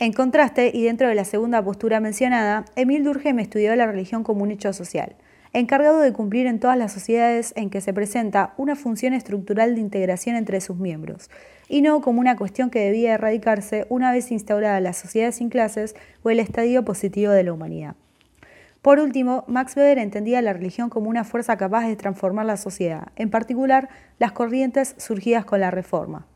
En 0.00 0.12
contraste, 0.12 0.70
y 0.74 0.82
dentro 0.82 1.08
de 1.08 1.14
la 1.14 1.24
segunda 1.24 1.62
postura 1.62 2.00
mencionada, 2.00 2.64
Emil 2.74 3.04
Durkheim 3.04 3.38
estudió 3.38 3.74
la 3.76 3.86
religión 3.86 4.24
como 4.24 4.42
un 4.42 4.50
hecho 4.50 4.72
social, 4.72 5.14
encargado 5.52 6.00
de 6.00 6.12
cumplir 6.12 6.46
en 6.46 6.58
todas 6.58 6.76
las 6.76 6.92
sociedades 6.92 7.52
en 7.56 7.70
que 7.70 7.80
se 7.80 7.94
presenta 7.94 8.54
una 8.56 8.74
función 8.74 9.14
estructural 9.14 9.76
de 9.76 9.80
integración 9.80 10.34
entre 10.34 10.60
sus 10.60 10.76
miembros, 10.76 11.30
y 11.68 11.80
no 11.80 12.00
como 12.00 12.20
una 12.20 12.36
cuestión 12.36 12.70
que 12.70 12.80
debía 12.80 13.14
erradicarse 13.14 13.86
una 13.88 14.10
vez 14.10 14.32
instaurada 14.32 14.80
la 14.80 14.92
sociedad 14.92 15.30
sin 15.30 15.48
clases 15.48 15.94
o 16.24 16.30
el 16.30 16.40
estadio 16.40 16.84
positivo 16.84 17.30
de 17.32 17.44
la 17.44 17.52
humanidad. 17.52 17.94
Por 18.84 19.00
último, 19.00 19.44
Max 19.46 19.78
Weber 19.78 19.96
entendía 19.96 20.42
la 20.42 20.52
religión 20.52 20.90
como 20.90 21.08
una 21.08 21.24
fuerza 21.24 21.56
capaz 21.56 21.86
de 21.86 21.96
transformar 21.96 22.44
la 22.44 22.58
sociedad, 22.58 23.08
en 23.16 23.30
particular 23.30 23.88
las 24.18 24.32
corrientes 24.32 24.94
surgidas 24.98 25.46
con 25.46 25.60
la 25.60 25.70
Reforma. 25.70 26.26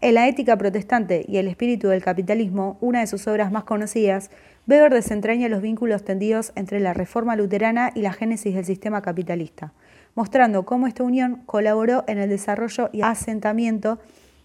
En 0.00 0.14
la 0.14 0.28
ética 0.28 0.56
protestante 0.56 1.24
y 1.26 1.38
el 1.38 1.48
espíritu 1.48 1.88
del 1.88 2.00
capitalismo, 2.00 2.78
una 2.80 3.00
de 3.00 3.08
sus 3.08 3.26
obras 3.26 3.50
más 3.50 3.64
conocidas, 3.64 4.30
Weber 4.68 4.94
desentraña 4.94 5.48
los 5.48 5.62
vínculos 5.62 6.04
tendidos 6.04 6.52
entre 6.54 6.78
la 6.78 6.94
reforma 6.94 7.34
luterana 7.34 7.90
y 7.92 8.02
la 8.02 8.12
génesis 8.12 8.54
del 8.54 8.64
sistema 8.64 9.02
capitalista, 9.02 9.72
mostrando 10.14 10.64
cómo 10.64 10.86
esta 10.86 11.02
unión 11.02 11.42
colaboró 11.44 12.04
en 12.06 12.18
el 12.18 12.30
desarrollo 12.30 12.90
y 12.92 13.02
asentamiento 13.02 13.98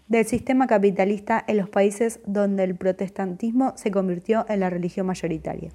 del 0.08 0.26
sistema 0.26 0.66
capitalista 0.66 1.46
en 1.48 1.58
los 1.58 1.70
países 1.70 2.22
donde 2.26 2.64
el 2.64 2.74
protestantismo 2.74 3.74
se 3.76 3.92
convirtió 3.92 4.48
en 4.50 4.62
la 4.62 4.72
religión 4.72 5.06
mayoritaria. 5.06 5.70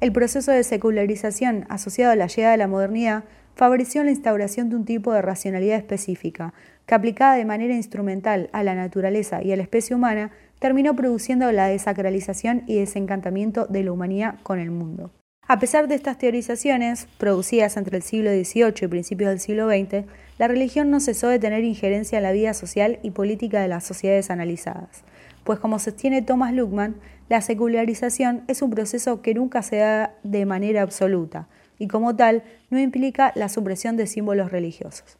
El 0.00 0.12
proceso 0.12 0.52
de 0.52 0.62
secularización 0.62 1.66
asociado 1.68 2.12
a 2.12 2.16
la 2.16 2.28
llegada 2.28 2.52
de 2.52 2.58
la 2.58 2.68
modernidad 2.68 3.24
favoreció 3.56 4.04
la 4.04 4.10
instauración 4.10 4.70
de 4.70 4.76
un 4.76 4.84
tipo 4.84 5.12
de 5.12 5.22
racionalidad 5.22 5.76
específica, 5.76 6.54
que 6.86 6.94
aplicada 6.94 7.34
de 7.34 7.44
manera 7.44 7.74
instrumental 7.74 8.48
a 8.52 8.62
la 8.62 8.76
naturaleza 8.76 9.42
y 9.42 9.50
a 9.50 9.56
la 9.56 9.64
especie 9.64 9.96
humana, 9.96 10.30
terminó 10.60 10.94
produciendo 10.94 11.50
la 11.50 11.66
desacralización 11.66 12.62
y 12.68 12.78
desencantamiento 12.78 13.66
de 13.66 13.82
la 13.82 13.90
humanidad 13.90 14.36
con 14.44 14.60
el 14.60 14.70
mundo. 14.70 15.10
A 15.48 15.58
pesar 15.58 15.88
de 15.88 15.96
estas 15.96 16.18
teorizaciones, 16.18 17.08
producidas 17.18 17.76
entre 17.76 17.96
el 17.96 18.02
siglo 18.04 18.30
XVIII 18.30 18.74
y 18.82 18.86
principios 18.86 19.30
del 19.30 19.40
siglo 19.40 19.68
XX, 19.68 20.04
la 20.38 20.46
religión 20.46 20.90
no 20.90 21.00
cesó 21.00 21.26
de 21.26 21.40
tener 21.40 21.64
injerencia 21.64 22.18
en 22.18 22.22
la 22.22 22.32
vida 22.32 22.54
social 22.54 23.00
y 23.02 23.10
política 23.10 23.60
de 23.60 23.68
las 23.68 23.82
sociedades 23.82 24.30
analizadas, 24.30 25.02
pues 25.42 25.58
como 25.58 25.78
sostiene 25.78 26.22
Thomas 26.22 26.52
Luckman, 26.52 26.96
la 27.28 27.40
secularización 27.40 28.44
es 28.48 28.62
un 28.62 28.70
proceso 28.70 29.22
que 29.22 29.34
nunca 29.34 29.62
se 29.62 29.76
da 29.76 30.14
de 30.22 30.46
manera 30.46 30.82
absoluta 30.82 31.48
y 31.78 31.88
como 31.88 32.16
tal 32.16 32.42
no 32.70 32.78
implica 32.78 33.32
la 33.34 33.48
supresión 33.48 33.96
de 33.96 34.06
símbolos 34.06 34.50
religiosos. 34.50 35.18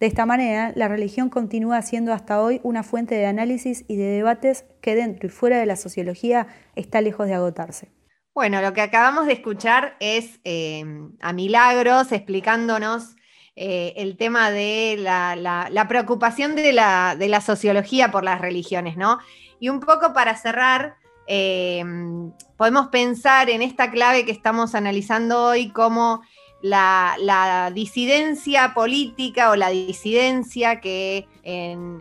De 0.00 0.06
esta 0.06 0.26
manera, 0.26 0.72
la 0.74 0.88
religión 0.88 1.30
continúa 1.30 1.80
siendo 1.82 2.12
hasta 2.12 2.40
hoy 2.40 2.60
una 2.62 2.82
fuente 2.82 3.14
de 3.14 3.26
análisis 3.26 3.84
y 3.88 3.96
de 3.96 4.04
debates 4.04 4.64
que 4.80 4.96
dentro 4.96 5.28
y 5.28 5.30
fuera 5.30 5.58
de 5.58 5.66
la 5.66 5.76
sociología 5.76 6.48
está 6.74 7.00
lejos 7.00 7.26
de 7.28 7.34
agotarse. 7.34 7.88
Bueno, 8.34 8.60
lo 8.60 8.72
que 8.72 8.80
acabamos 8.80 9.26
de 9.26 9.34
escuchar 9.34 9.96
es 10.00 10.40
eh, 10.42 10.84
a 11.20 11.32
Milagros 11.32 12.10
explicándonos 12.10 13.14
eh, 13.54 13.94
el 13.96 14.16
tema 14.16 14.50
de 14.50 14.96
la, 14.98 15.86
preocupación 15.88 16.56
de 16.56 16.72
la, 16.72 17.14
de 17.16 17.28
la, 17.28 17.40
sociología 17.40 18.10
por 18.10 18.24
las 18.24 18.40
religiones, 18.40 18.96
¿no? 18.96 19.20
Y 19.60 19.68
un 19.68 19.78
poco 19.78 20.12
para 20.12 20.34
cerrar, 20.34 20.96
Em, 21.26 22.32
podemos 22.56 22.88
pensar 22.88 23.48
en 23.48 23.62
esta 23.62 23.90
clave 23.90 24.24
que 24.24 24.32
estamos 24.32 24.74
analizando 24.74 25.46
hoy 25.46 25.70
como 25.70 26.22
la, 26.60 27.70
disidencia 27.74 28.72
política 28.74 29.50
o 29.50 29.56
la 29.56 29.68
disidencia 29.68 30.80
que 30.80 31.26
en, 31.42 32.00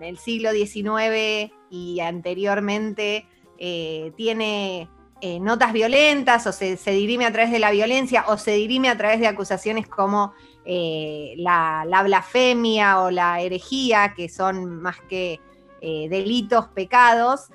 el 0.00 0.16
siglo 0.18 0.52
XIX 0.52 1.52
y 1.70 2.00
anteriormente 2.00 3.26
eh, 3.58 4.12
tiene 4.16 4.88
eh, 5.20 5.38
notas 5.38 5.74
violentas 5.74 6.46
o 6.46 6.52
se, 6.52 6.76
dirime 6.86 7.26
a 7.26 7.32
través 7.32 7.52
de 7.52 7.58
la 7.58 7.70
violencia 7.70 8.24
o 8.28 8.38
se 8.38 8.52
dirime 8.52 8.88
a 8.88 8.96
través 8.96 9.20
de 9.20 9.26
acusaciones 9.26 9.86
como 9.86 10.32
eh, 10.64 11.34
la, 11.36 11.84
blasfemia 12.02 13.00
o 13.00 13.10
la 13.10 13.40
herejía, 13.42 14.14
que 14.14 14.28
son 14.28 14.80
más 14.80 14.98
que 15.08 15.40
delitos, 15.82 16.66
pecados, 16.68 17.48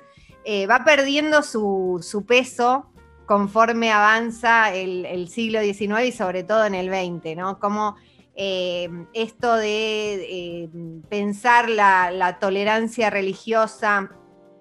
eh, 0.48 0.68
va 0.68 0.84
perdiendo 0.84 1.42
su, 1.42 2.24
peso 2.24 2.86
conforme 3.26 3.90
avanza 3.90 4.72
el, 4.72 5.28
siglo 5.28 5.60
XIX 5.60 6.04
y 6.06 6.12
sobre 6.12 6.44
todo 6.44 6.64
en 6.66 6.76
el 6.76 6.88
XX, 6.88 7.36
¿no? 7.36 7.58
Como 7.58 7.96
eh, 8.36 8.88
esto 9.12 9.56
de 9.56 10.14
eh, 10.14 10.68
pensar 11.08 11.68
la, 11.68 12.38
tolerancia 12.38 13.10
religiosa 13.10 14.08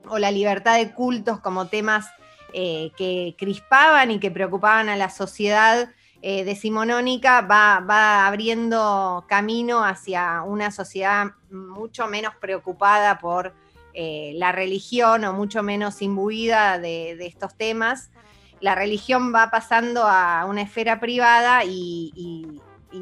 o 0.07 0.17
la 0.17 0.31
libertad 0.31 0.77
de 0.77 0.91
cultos 0.91 1.39
como 1.39 1.67
temas 1.67 2.07
que 2.51 3.35
crispaban 3.37 4.09
y 4.09 4.19
que 4.19 4.31
preocupaban 4.31 4.89
a 4.89 4.95
la 4.95 5.11
sociedad 5.11 5.89
decimonónica 6.21 7.41
va, 7.41 7.81
va 7.81 8.25
abriendo 8.25 9.25
camino 9.27 9.83
hacia 9.83 10.41
una 10.41 10.71
sociedad 10.71 11.33
mucho 11.51 12.07
menos 12.07 12.33
preocupada 12.37 13.19
por 13.19 13.53
eh, 13.97 14.33
la 14.35 14.51
religión 14.51 15.23
o 15.23 15.31
mucho 15.31 15.63
menos 15.63 16.01
imbuida 16.01 16.79
de, 16.79 17.11
estos 17.25 17.55
temas. 17.55 18.11
La 18.59 18.75
religión 18.75 19.33
va 19.33 19.49
pasando 19.49 20.03
a 20.03 20.45
una 20.45 20.63
esfera 20.63 20.99
privada 20.99 21.63
y, 21.63 22.61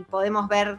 podemos 0.10 0.48
ver 0.48 0.78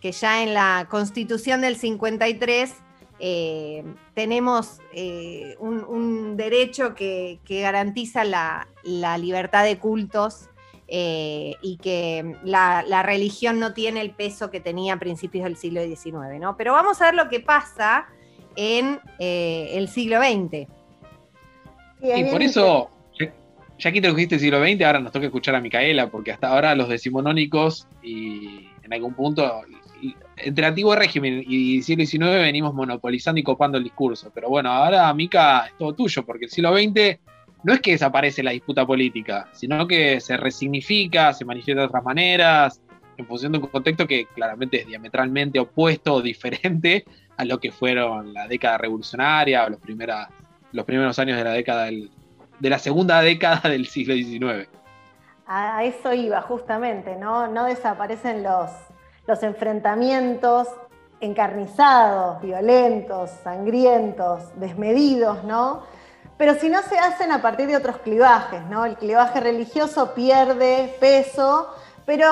que 0.00 0.12
ya 0.12 0.42
en 0.42 0.54
la 0.54 0.86
constitución 0.88 1.60
del 1.60 1.76
53 1.76 2.74
eh, 3.18 3.84
tenemos 4.14 4.80
eh, 4.92 5.56
un, 5.60 6.36
derecho 6.36 6.96
que, 6.96 7.38
garantiza 7.48 8.24
la, 8.24 8.66
libertad 8.82 9.62
de 9.62 9.78
cultos 9.78 10.48
y 10.88 11.78
que 11.80 12.36
la, 12.42 12.84
la, 12.86 13.02
religión 13.04 13.60
no 13.60 13.74
tiene 13.74 14.00
el 14.00 14.10
peso 14.10 14.50
que 14.50 14.60
tenía 14.60 14.94
a 14.94 14.98
principios 14.98 15.44
del 15.44 15.56
siglo 15.56 15.82
XIX. 15.84 16.40
¿no? 16.40 16.56
Pero 16.56 16.72
vamos 16.72 17.00
a 17.00 17.06
ver 17.06 17.14
lo 17.14 17.28
que 17.28 17.38
pasa 17.38 18.08
en 18.56 19.00
eh, 19.18 19.70
el 19.74 19.88
siglo 19.88 20.18
XX. 20.20 20.68
Y 22.02 22.24
por 22.24 22.42
eso, 22.42 22.90
ya, 23.78 23.92
que 23.92 24.00
te 24.00 24.08
dijiste 24.08 24.38
siglo 24.38 24.62
XX, 24.62 24.82
ahora 24.82 25.00
nos 25.00 25.12
toca 25.12 25.26
escuchar 25.26 25.54
a 25.54 25.60
Micaela, 25.60 26.10
porque 26.10 26.32
hasta 26.32 26.48
ahora 26.48 26.74
los 26.74 26.88
decimonónicos 26.88 27.86
y 28.02 28.66
en 28.82 28.92
algún 28.92 29.14
punto 29.14 29.62
entre 30.36 30.66
antiguo 30.66 30.96
régimen 30.96 31.44
y 31.46 31.82
siglo 31.82 32.04
XIX 32.04 32.42
venimos 32.42 32.74
monopolizando 32.74 33.40
y 33.40 33.44
copando 33.44 33.78
el 33.78 33.84
discurso. 33.84 34.30
Pero 34.34 34.48
bueno, 34.48 34.70
ahora 34.70 35.12
Mica 35.14 35.66
es 35.66 35.78
todo 35.78 35.94
tuyo, 35.94 36.24
porque 36.24 36.46
el 36.46 36.50
siglo 36.50 36.76
XX 36.76 37.18
no 37.64 37.72
es 37.72 37.80
que 37.80 37.92
desaparece 37.92 38.42
la 38.42 38.50
disputa 38.50 38.84
política, 38.84 39.48
sino 39.52 39.86
que 39.86 40.20
se 40.20 40.36
resignifica, 40.36 41.32
se 41.32 41.44
manifiesta 41.44 41.82
de 41.82 41.86
otras 41.86 42.04
maneras, 42.04 42.81
en 43.16 43.26
función 43.26 43.52
de 43.52 43.58
un 43.58 43.66
contexto 43.66 44.06
que 44.06 44.26
claramente 44.26 44.80
es 44.80 44.86
diametralmente 44.86 45.58
opuesto 45.58 46.14
o 46.14 46.22
diferente 46.22 47.04
a 47.36 47.44
lo 47.44 47.58
que 47.58 47.72
fueron 47.72 48.32
la 48.32 48.46
década 48.46 48.78
revolucionaria 48.78 49.64
o 49.64 49.70
los, 49.70 49.80
primeros 49.80 51.18
años 51.18 51.36
de 51.38 51.44
la 51.44 51.52
década 51.52 51.84
de 51.86 52.70
la 52.70 52.78
segunda 52.78 53.20
década 53.20 53.68
del 53.68 53.86
siglo 53.86 54.14
XIX. 54.14 54.68
A 55.46 55.84
eso 55.84 56.14
iba 56.14 56.40
justamente, 56.42 57.16
¿no? 57.16 57.48
No 57.48 57.64
desaparecen 57.64 58.42
los 58.42 59.42
enfrentamientos 59.42 60.68
encarnizados, 61.20 62.42
violentos, 62.42 63.30
sangrientos, 63.42 64.58
desmedidos, 64.58 65.44
¿no? 65.44 65.82
Pero 66.36 66.54
si 66.54 66.68
no 66.68 66.82
se 66.82 66.98
hacen 66.98 67.30
a 67.30 67.40
partir 67.40 67.68
de 67.68 67.76
otros 67.76 67.98
clivajes, 67.98 68.62
¿no? 68.66 68.84
El 68.84 68.96
clivaje 68.96 69.40
religioso 69.40 70.14
pierde 70.14 70.96
peso, 70.98 71.68
pero 72.04 72.26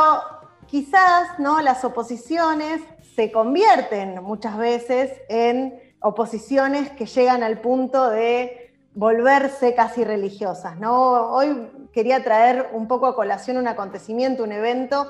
quizás, 0.70 1.38
¿no? 1.38 1.60
Las 1.60 1.84
oposiciones 1.84 2.80
se 3.16 3.32
convierten 3.32 4.22
muchas 4.22 4.56
veces 4.56 5.12
en 5.28 5.78
oposiciones 6.00 6.90
que 6.90 7.06
llegan 7.06 7.42
al 7.42 7.60
punto 7.60 8.08
de 8.08 8.72
volverse 8.94 9.74
casi 9.74 10.04
religiosas. 10.04 10.78
¿no? 10.78 11.32
Hoy 11.32 11.68
quería 11.92 12.22
traer 12.22 12.70
un 12.72 12.88
poco 12.88 13.06
a 13.06 13.14
colación 13.14 13.56
un 13.56 13.68
acontecimiento, 13.68 14.44
un 14.44 14.52
evento 14.52 15.08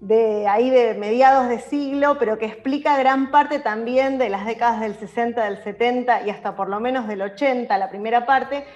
de 0.00 0.46
ahí 0.46 0.68
de 0.68 0.94
mediados 0.94 1.48
de 1.48 1.58
siglo, 1.58 2.18
pero 2.18 2.38
que 2.38 2.44
explica 2.44 2.98
gran 2.98 3.30
parte 3.30 3.60
también 3.60 4.18
de 4.18 4.28
las 4.28 4.44
décadas 4.44 4.80
del 4.80 4.94
60, 4.94 5.42
del 5.44 5.62
70 5.62 6.26
y 6.26 6.30
hasta 6.30 6.54
por 6.54 6.68
lo 6.68 6.80
menos 6.80 7.08
del 7.08 7.22
80, 7.22 7.78
la 7.78 7.88
primera 7.88 8.26
parte, 8.26 8.66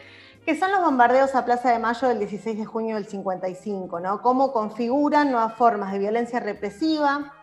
que 0.51 0.59
son 0.59 0.73
los 0.73 0.81
bombardeos 0.81 1.37
a 1.37 1.45
Plaza 1.45 1.71
de 1.71 1.79
Mayo 1.79 2.09
del 2.09 2.19
16 2.19 2.59
de 2.59 2.65
junio 2.65 2.97
del 2.97 3.07
55, 3.07 4.01
¿no? 4.01 4.21
Cómo 4.21 4.53
configuran 4.53 5.31
nuevas 5.31 5.55
formas 5.55 5.93
de 5.93 6.01
violencia 6.01 6.41
represiva, 6.41 7.35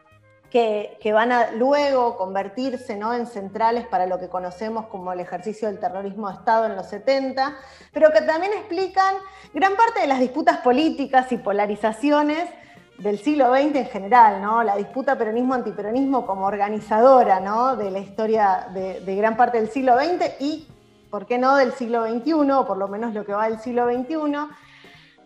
que, 0.52 1.00
van 1.14 1.32
a 1.32 1.52
luego 1.52 2.18
convertirse 2.18 2.98
¿no? 2.98 3.14
en 3.14 3.26
centrales 3.26 3.88
para 3.88 4.08
lo 4.08 4.20
que 4.20 4.28
conocemos 4.28 4.88
como 4.88 5.14
el 5.14 5.22
ejercicio 5.22 5.70
del 5.70 5.80
terrorismo 5.80 6.28
de 6.28 6.36
Estado 6.36 6.66
en 6.66 6.76
los 6.76 6.88
70, 6.88 7.56
pero 7.94 8.12
que 8.12 8.24
también 8.24 8.52
explican 8.52 9.16
gran 9.54 9.78
parte 9.78 10.02
de 10.02 10.08
las 10.08 10.20
disputas 10.20 10.58
políticas 10.58 11.32
y 11.32 11.38
polarizaciones 11.38 12.50
del 12.98 13.20
siglo 13.20 13.56
XX 13.56 13.74
en 13.74 13.86
general, 13.86 14.42
¿no? 14.42 14.64
la 14.64 14.76
disputa 14.76 15.18
peronismo-antiperonismo 15.18 16.26
como 16.26 16.46
organizadora 16.46 17.40
¿no? 17.40 17.78
de 17.78 17.90
la 17.90 18.00
historia 18.00 18.68
de, 18.74 19.00
de 19.00 19.16
gran 19.16 19.38
parte 19.38 19.62
del 19.62 19.70
siglo 19.70 19.96
XX 19.98 20.42
y, 20.42 20.68
¿por 21.10 21.26
qué 21.26 21.38
no?, 21.38 21.56
del 21.56 21.74
siglo 21.74 22.06
XXI, 22.08 22.52
o 22.52 22.66
por 22.66 22.78
lo 22.78 22.88
menos 22.88 23.14
lo 23.14 23.26
que 23.26 23.34
va 23.34 23.50
del 23.50 23.60
siglo 23.60 23.86
XXI 23.86 24.48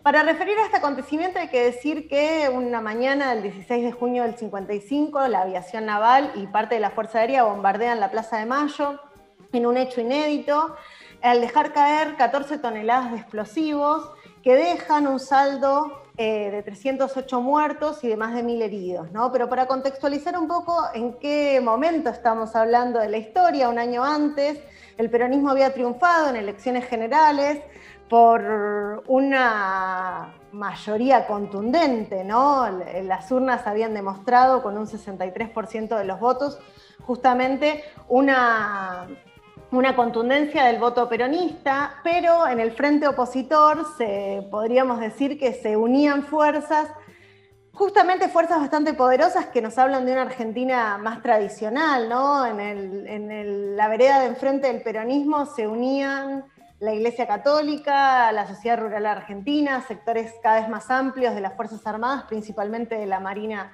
para 0.02 0.24
referir 0.24 0.58
a 0.58 0.64
este 0.64 0.78
acontecimiento 0.78 1.38
hay 1.38 1.46
que 1.46 1.62
decir 1.62 2.08
que 2.08 2.50
una 2.52 2.80
mañana 2.80 3.32
del 3.34 3.44
16 3.44 3.84
de 3.84 3.92
junio 3.92 4.24
del 4.24 4.34
55 4.34 5.28
la 5.28 5.42
aviación 5.42 5.86
naval 5.86 6.32
y 6.34 6.48
parte 6.48 6.74
de 6.74 6.80
la 6.80 6.90
Fuerza 6.90 7.20
Aérea 7.20 7.44
bombardean 7.44 8.00
la 8.00 8.10
Plaza 8.10 8.38
de 8.38 8.46
Mayo 8.46 9.00
en 9.52 9.64
un 9.64 9.76
hecho 9.76 10.00
inédito 10.00 10.74
al 11.22 11.40
dejar 11.40 11.72
caer 11.72 12.16
14 12.16 12.58
toneladas 12.58 13.12
de 13.12 13.18
explosivos 13.18 14.10
que 14.42 14.56
dejan 14.56 15.06
un 15.06 15.20
saldo 15.20 16.02
eh, 16.16 16.50
de 16.50 16.64
308 16.64 17.40
muertos 17.40 18.02
y 18.02 18.08
de 18.08 18.16
más 18.16 18.34
de 18.34 18.42
1.000 18.42 18.62
heridos, 18.62 19.12
¿no? 19.12 19.30
Pero 19.30 19.48
para 19.48 19.68
contextualizar 19.68 20.36
un 20.36 20.48
poco 20.48 20.76
en 20.94 21.12
qué 21.20 21.60
momento 21.60 22.10
estamos 22.10 22.56
hablando 22.56 22.98
de 22.98 23.08
la 23.08 23.18
historia, 23.18 23.68
un 23.68 23.78
año 23.78 24.02
antes, 24.02 24.58
el 24.98 25.10
peronismo 25.10 25.50
había 25.50 25.72
triunfado 25.72 26.30
en 26.30 26.36
elecciones 26.36 26.86
generales 26.86 27.60
por 28.08 29.02
una 29.06 30.34
mayoría 30.52 31.26
contundente, 31.26 32.24
¿no? 32.24 32.68
Las 33.04 33.32
urnas 33.32 33.66
habían 33.66 33.94
demostrado 33.94 34.62
con 34.62 34.76
un 34.76 34.86
63% 34.86 35.96
de 35.96 36.04
los 36.04 36.20
votos 36.20 36.58
justamente 37.06 37.84
una, 38.08 39.08
una 39.70 39.96
contundencia 39.96 40.64
del 40.64 40.78
voto 40.78 41.08
peronista, 41.08 41.94
pero 42.04 42.46
en 42.46 42.60
el 42.60 42.72
frente 42.72 43.08
opositor 43.08 43.86
se, 43.96 44.46
podríamos 44.50 45.00
decir 45.00 45.38
que 45.38 45.54
se 45.54 45.76
unían 45.76 46.22
fuerzas, 46.22 46.88
justamente 47.82 48.28
fuerzas 48.28 48.60
bastante 48.60 48.94
poderosas 48.94 49.46
que 49.46 49.60
nos 49.60 49.76
hablan 49.76 50.06
de 50.06 50.12
una 50.12 50.22
Argentina 50.22 50.98
más 50.98 51.20
tradicional, 51.20 52.08
¿no? 52.08 52.46
En, 52.46 53.76
la 53.76 53.88
vereda 53.88 54.20
de 54.20 54.26
enfrente 54.26 54.68
del 54.68 54.82
peronismo 54.82 55.46
se 55.46 55.66
unían 55.66 56.44
la 56.78 56.94
Iglesia 56.94 57.26
Católica, 57.26 58.30
la 58.30 58.46
sociedad 58.46 58.78
rural 58.78 59.04
argentina, 59.06 59.82
sectores 59.82 60.32
cada 60.44 60.60
vez 60.60 60.68
más 60.68 60.92
amplios 60.92 61.34
de 61.34 61.40
las 61.40 61.54
Fuerzas 61.54 61.84
Armadas, 61.84 62.22
principalmente 62.28 62.94
de 62.94 63.06
la 63.06 63.18
Marina 63.18 63.72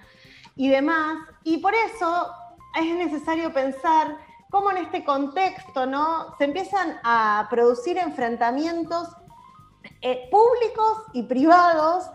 y 0.57 0.71
demás. 0.71 1.19
Y 1.45 1.59
por 1.59 1.75
eso 1.75 2.33
es 2.81 2.95
necesario 2.95 3.53
pensar 3.53 4.17
cómo 4.49 4.71
en 4.71 4.79
este 4.79 5.05
contexto 5.05 5.85
¿no? 5.85 6.35
se 6.39 6.45
empiezan 6.45 6.99
a 7.05 7.47
producir 7.51 7.99
enfrentamientos 7.99 9.07
eh, 10.01 10.31
públicos 10.31 11.05
y 11.13 11.25
privados 11.25 12.09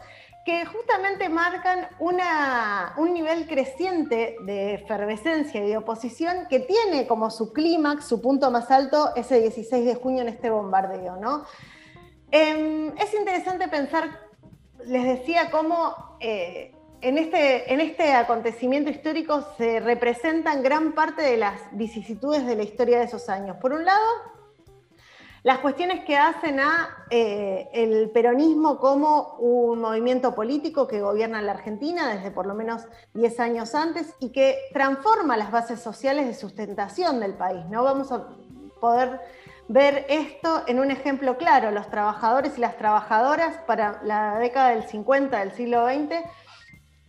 que 0.46 0.66
justamente 0.66 1.30
marcan 1.30 1.88
un 2.00 3.14
nivel 3.14 3.48
creciente 3.48 4.36
de 4.42 4.74
efervescencia 4.76 5.64
y 5.64 5.70
de 5.70 5.78
oposición 5.78 6.48
que 6.50 6.60
tiene 6.60 7.08
como 7.08 7.32
su 7.32 7.54
clímax, 7.54 8.06
su 8.06 8.22
punto 8.22 8.52
más 8.52 8.70
alto, 8.70 9.16
ese 9.16 9.40
16 9.40 9.86
de 9.86 9.96
junio 9.96 10.22
en 10.22 10.30
este 10.30 10.50
bombardeo. 10.50 11.16
¿no? 11.16 11.46
Em, 12.30 12.88
es 12.98 13.14
interesante 13.14 13.70
pensar, 13.70 14.20
les 14.86 15.04
decía, 15.04 15.50
cómo 15.50 16.18
eh, 16.20 16.76
en, 17.00 17.18
este, 17.18 17.72
en 17.72 17.80
este 17.80 18.12
acontecimiento 18.14 18.90
histórico 18.90 19.46
se 19.58 19.80
representan 19.80 20.62
gran 20.62 20.94
parte 20.94 21.22
de 21.22 21.38
las 21.38 21.62
vicisitudes 21.72 22.46
de 22.46 22.56
la 22.58 22.64
historia 22.64 23.00
de 23.00 23.06
esos 23.06 23.30
años. 23.30 23.58
Por 23.62 23.72
un 23.72 23.86
lado, 23.86 24.33
las 25.44 25.60
cuestiones 25.60 26.06
que 26.06 26.18
hacen 26.18 26.62
a 26.62 27.06
eh, 27.10 27.70
el 27.74 28.10
peronismo 28.12 28.80
como 28.80 29.36
un 29.40 29.80
movimiento 29.80 30.34
político 30.34 30.88
que 30.88 31.02
gobierna 31.02 31.42
la 31.42 31.52
Argentina 31.52 32.14
desde 32.14 32.32
por 32.32 32.46
lo 32.46 32.54
menos 32.56 32.84
10 33.14 33.40
años 33.42 33.76
antes 33.76 34.14
y 34.20 34.30
que 34.30 34.58
transforma 34.72 35.36
las 35.36 35.52
bases 35.52 35.82
sociales 35.82 36.28
de 36.28 36.34
sustentación 36.34 37.20
del 37.20 37.34
país. 37.34 37.66
¿no? 37.70 37.84
Vamos 37.84 38.14
a 38.14 38.30
poder 38.80 39.20
ver 39.68 40.06
esto 40.08 40.64
en 40.66 40.80
un 40.80 40.92
ejemplo 40.92 41.38
claro. 41.38 41.72
Los 41.72 41.90
trabajadores 41.90 42.58
y 42.58 42.62
las 42.62 42.78
trabajadoras 42.78 43.58
para 43.68 44.02
la 44.04 44.40
década 44.40 44.70
del 44.70 44.84
50 44.84 45.40
del 45.40 45.52
siglo 45.52 45.86
XX 45.86 46.24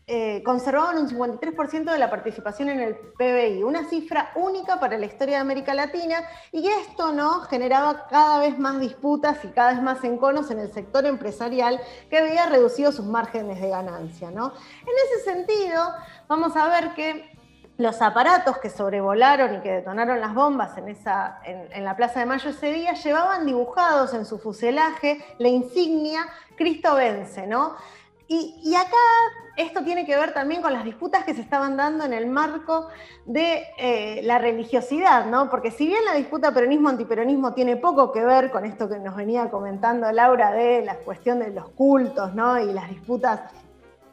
eh, 0.07 0.42
conservaban 0.44 0.98
un 0.98 1.09
53% 1.09 1.90
de 1.90 1.98
la 1.98 2.11
participación 2.11 2.68
en 2.68 2.80
el 2.80 2.94
PBI, 2.94 3.62
una 3.62 3.88
cifra 3.88 4.32
única 4.34 4.78
para 4.78 4.98
la 4.98 5.07
historia 5.07 5.36
de 5.36 5.40
América 5.40 5.72
Latina, 5.72 6.18
y 6.52 6.68
esto 6.68 7.12
¿no? 7.12 7.40
generaba 7.42 8.07
cada 8.09 8.38
vez 8.38 8.59
más 8.59 8.80
disputas 8.80 9.42
y 9.44 9.48
cada 9.48 9.72
vez 9.72 9.82
más 9.82 10.05
enconos 10.05 10.50
en 10.50 10.59
el 10.59 10.72
sector 10.72 11.07
empresarial 11.07 11.80
que 12.11 12.18
había 12.18 12.46
reducido 12.46 12.92
sus 12.92 13.07
márgenes 13.07 13.61
de 13.62 13.70
ganancia. 13.70 14.30
¿no? 14.30 14.52
En 14.82 14.94
ese 15.07 15.24
sentido, 15.24 15.82
vamos 16.28 16.55
a 16.55 16.68
ver 16.68 16.92
que 16.94 17.34
los 17.78 18.02
aparatos 18.02 18.59
que 18.59 18.70
sobrevolaron 18.70 19.55
y 19.55 19.61
que 19.61 19.72
detonaron 19.72 20.20
las 20.20 20.34
bombas 20.34 20.76
en, 20.78 20.88
esa, 20.88 21.40
en, 21.44 21.82
la 21.82 21.96
Plaza 21.96 22.20
de 22.20 22.26
Mayo 22.26 22.50
ese 22.50 22.72
día 22.72 22.92
llevaban 22.92 23.46
dibujados 23.46 24.14
en 24.14 24.24
su 24.24 24.38
fuselaje 24.38 25.24
la 25.38 25.48
insignia 25.48 26.26
Cristo 26.57 26.94
vence, 26.94 27.46
¿no? 27.46 27.74
Y, 28.27 28.75
acá 28.75 28.97
esto 29.57 29.85
tiene 29.85 30.07
que 30.07 30.16
ver 30.16 30.33
también 30.33 30.62
con 30.62 30.72
las 30.72 30.85
disputas 30.85 31.25
que 31.25 31.35
se 31.35 31.43
estaban 31.43 31.77
dando 31.77 32.05
en 32.05 32.12
el 32.12 32.27
marco 32.27 32.89
de 33.27 33.64
eh, 33.79 34.20
la 34.25 34.39
religiosidad, 34.39 35.27
¿no? 35.27 35.51
Porque 35.51 35.70
si 35.70 35.87
bien 35.87 36.05
la 36.05 36.14
disputa 36.14 36.53
peronismo-antiperonismo 36.53 37.53
tiene 37.53 37.77
poco 37.77 38.11
que 38.12 38.25
ver 38.25 38.51
con 38.51 38.64
esto 38.64 38.89
que 38.89 38.99
nos 38.99 39.14
venía 39.14 39.51
comentando 39.51 40.11
Laura 40.11 40.53
de 40.53 40.83
la 40.83 40.97
cuestión 40.97 41.39
de 41.39 41.51
los 41.51 41.68
cultos, 41.70 42.35
¿no? 42.35 42.59
Y 42.59 42.72
las 42.72 42.89
disputas 42.89 43.41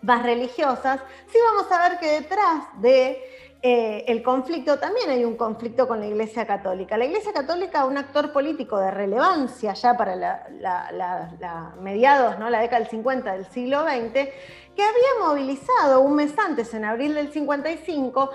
más 0.01 0.23
religiosas, 0.23 0.99
sí 1.31 1.37
vamos 1.53 1.71
a 1.71 1.89
ver 1.89 1.99
que 1.99 2.11
detrás 2.21 2.65
de 2.81 3.21
eh, 3.63 4.05
el 4.07 4.23
conflicto, 4.23 4.79
también 4.79 5.11
hay 5.11 5.23
un 5.23 5.37
conflicto 5.37 5.87
con 5.87 5.99
la 5.99 6.07
Iglesia 6.07 6.47
Católica. 6.47 6.97
La 6.97 7.05
Iglesia 7.05 7.31
Católica, 7.31 7.85
un 7.85 7.95
actor 7.95 8.33
político 8.33 8.79
de 8.79 8.89
relevancia 8.89 9.73
ya 9.73 9.95
para 9.95 10.15
la, 10.15 11.75
mediados, 11.79 12.39
¿no? 12.39 12.49
la 12.49 12.59
década 12.59 12.79
del 12.79 12.89
50 12.89 13.33
del 13.33 13.45
siglo 13.51 13.83
XX, 13.83 14.13
que 14.13 14.83
había 14.83 15.27
movilizado 15.27 16.01
un 16.01 16.15
mes 16.15 16.33
antes, 16.39 16.73
en 16.73 16.85
abril 16.85 17.13
del 17.13 17.31
55, 17.31 18.31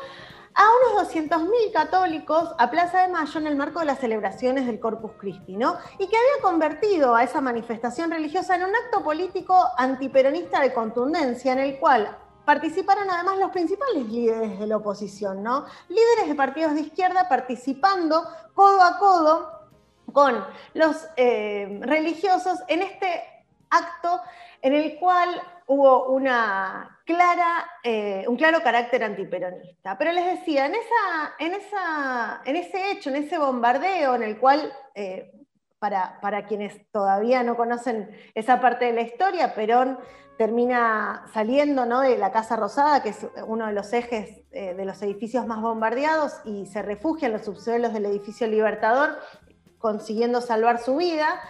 a 0.55 0.65
unos 0.93 1.13
200.000 1.13 1.73
católicos 1.73 2.55
a 2.57 2.71
Plaza 2.71 3.03
de 3.03 3.09
Mayo 3.09 3.41
en 3.41 3.49
el 3.49 3.57
marco 3.57 3.81
de 3.81 3.87
las 3.87 3.99
celebraciones 3.99 4.67
del 4.67 4.79
Corpus 4.79 5.11
Christi, 5.19 5.57
¿no? 5.57 5.77
Y 5.99 6.07
que 6.07 6.17
había 6.17 6.43
convertido 6.43 7.17
a 7.17 7.25
esa 7.25 7.41
manifestación 7.41 8.13
religiosa 8.13 8.55
en 8.55 8.63
un 8.63 8.75
acto 8.75 9.03
político 9.03 9.55
antiperonista 9.77 10.61
de 10.61 10.73
contundencia, 10.73 11.53
en 11.53 11.59
el 11.59 11.79
cual 11.79 12.17
participaron 12.47 13.11
además 13.11 13.39
los 13.39 13.51
principales 13.51 14.07
líderes 14.07 14.59
de 14.59 14.67
la 14.67 14.77
oposición, 14.79 15.43
¿no? 15.43 15.67
Líderes 15.89 16.29
de 16.29 16.35
partidos 16.35 16.75
de 16.75 16.83
izquierda 16.83 17.29
participando 17.29 18.23
codo 18.55 18.83
a 18.83 18.99
codo 18.99 19.69
con 20.13 20.43
los 20.73 21.09
eh, 21.17 21.81
religiosos 21.83 22.61
en 22.69 22.83
este 22.83 23.23
acto 23.69 24.21
en 24.63 24.75
el 24.75 24.97
cual 24.99 25.43
hubo 25.67 26.07
una 26.11 27.01
clara, 27.05 27.69
eh, 27.83 28.25
un 28.29 28.37
claro 28.37 28.63
carácter 28.63 29.03
antiperonista. 29.03 29.99
Pero 29.99 30.13
les 30.13 30.39
decía, 30.39 30.67
en, 30.67 30.77
esa, 30.77 31.35
en, 31.41 31.55
esa, 31.55 32.43
en 32.45 32.57
ese 32.57 32.93
hecho, 32.93 33.11
en 33.11 33.17
ese 33.17 33.39
bombardeo 33.39 34.15
en 34.15 34.23
el 34.23 34.39
cual, 34.39 34.73
eh, 34.95 35.33
para, 35.81 36.21
para, 36.21 36.47
quienes 36.47 36.89
todavía 36.91 37.43
no 37.43 37.57
conocen 37.57 38.09
esa 38.35 38.61
parte 38.61 38.87
de 38.87 38.93
la 38.93 39.03
historia, 39.03 39.55
Perón 39.55 39.99
termina 40.37 41.25
saliendo 41.33 41.85
de 42.01 42.19
la 42.19 42.31
Casa 42.31 42.57
Rosada, 42.57 43.03
que 43.03 43.11
es 43.11 43.27
uno 43.47 43.67
de 43.67 43.73
los 43.73 43.93
ejes 43.93 44.43
eh, 44.53 44.75
de 44.75 44.85
los 44.85 45.01
edificios 45.03 45.47
más 45.47 45.61
bombardeados, 45.61 46.35
y 46.45 46.67
se 46.67 46.83
refugia 46.83 47.27
en 47.27 47.33
los 47.33 47.45
subsuelos 47.45 47.93
del 47.93 48.07
edificio 48.07 48.47
Libertador, 48.47 49.19
consiguiendo 49.79 50.41
salvar 50.41 50.81
su 50.81 50.97
vida. 50.97 51.41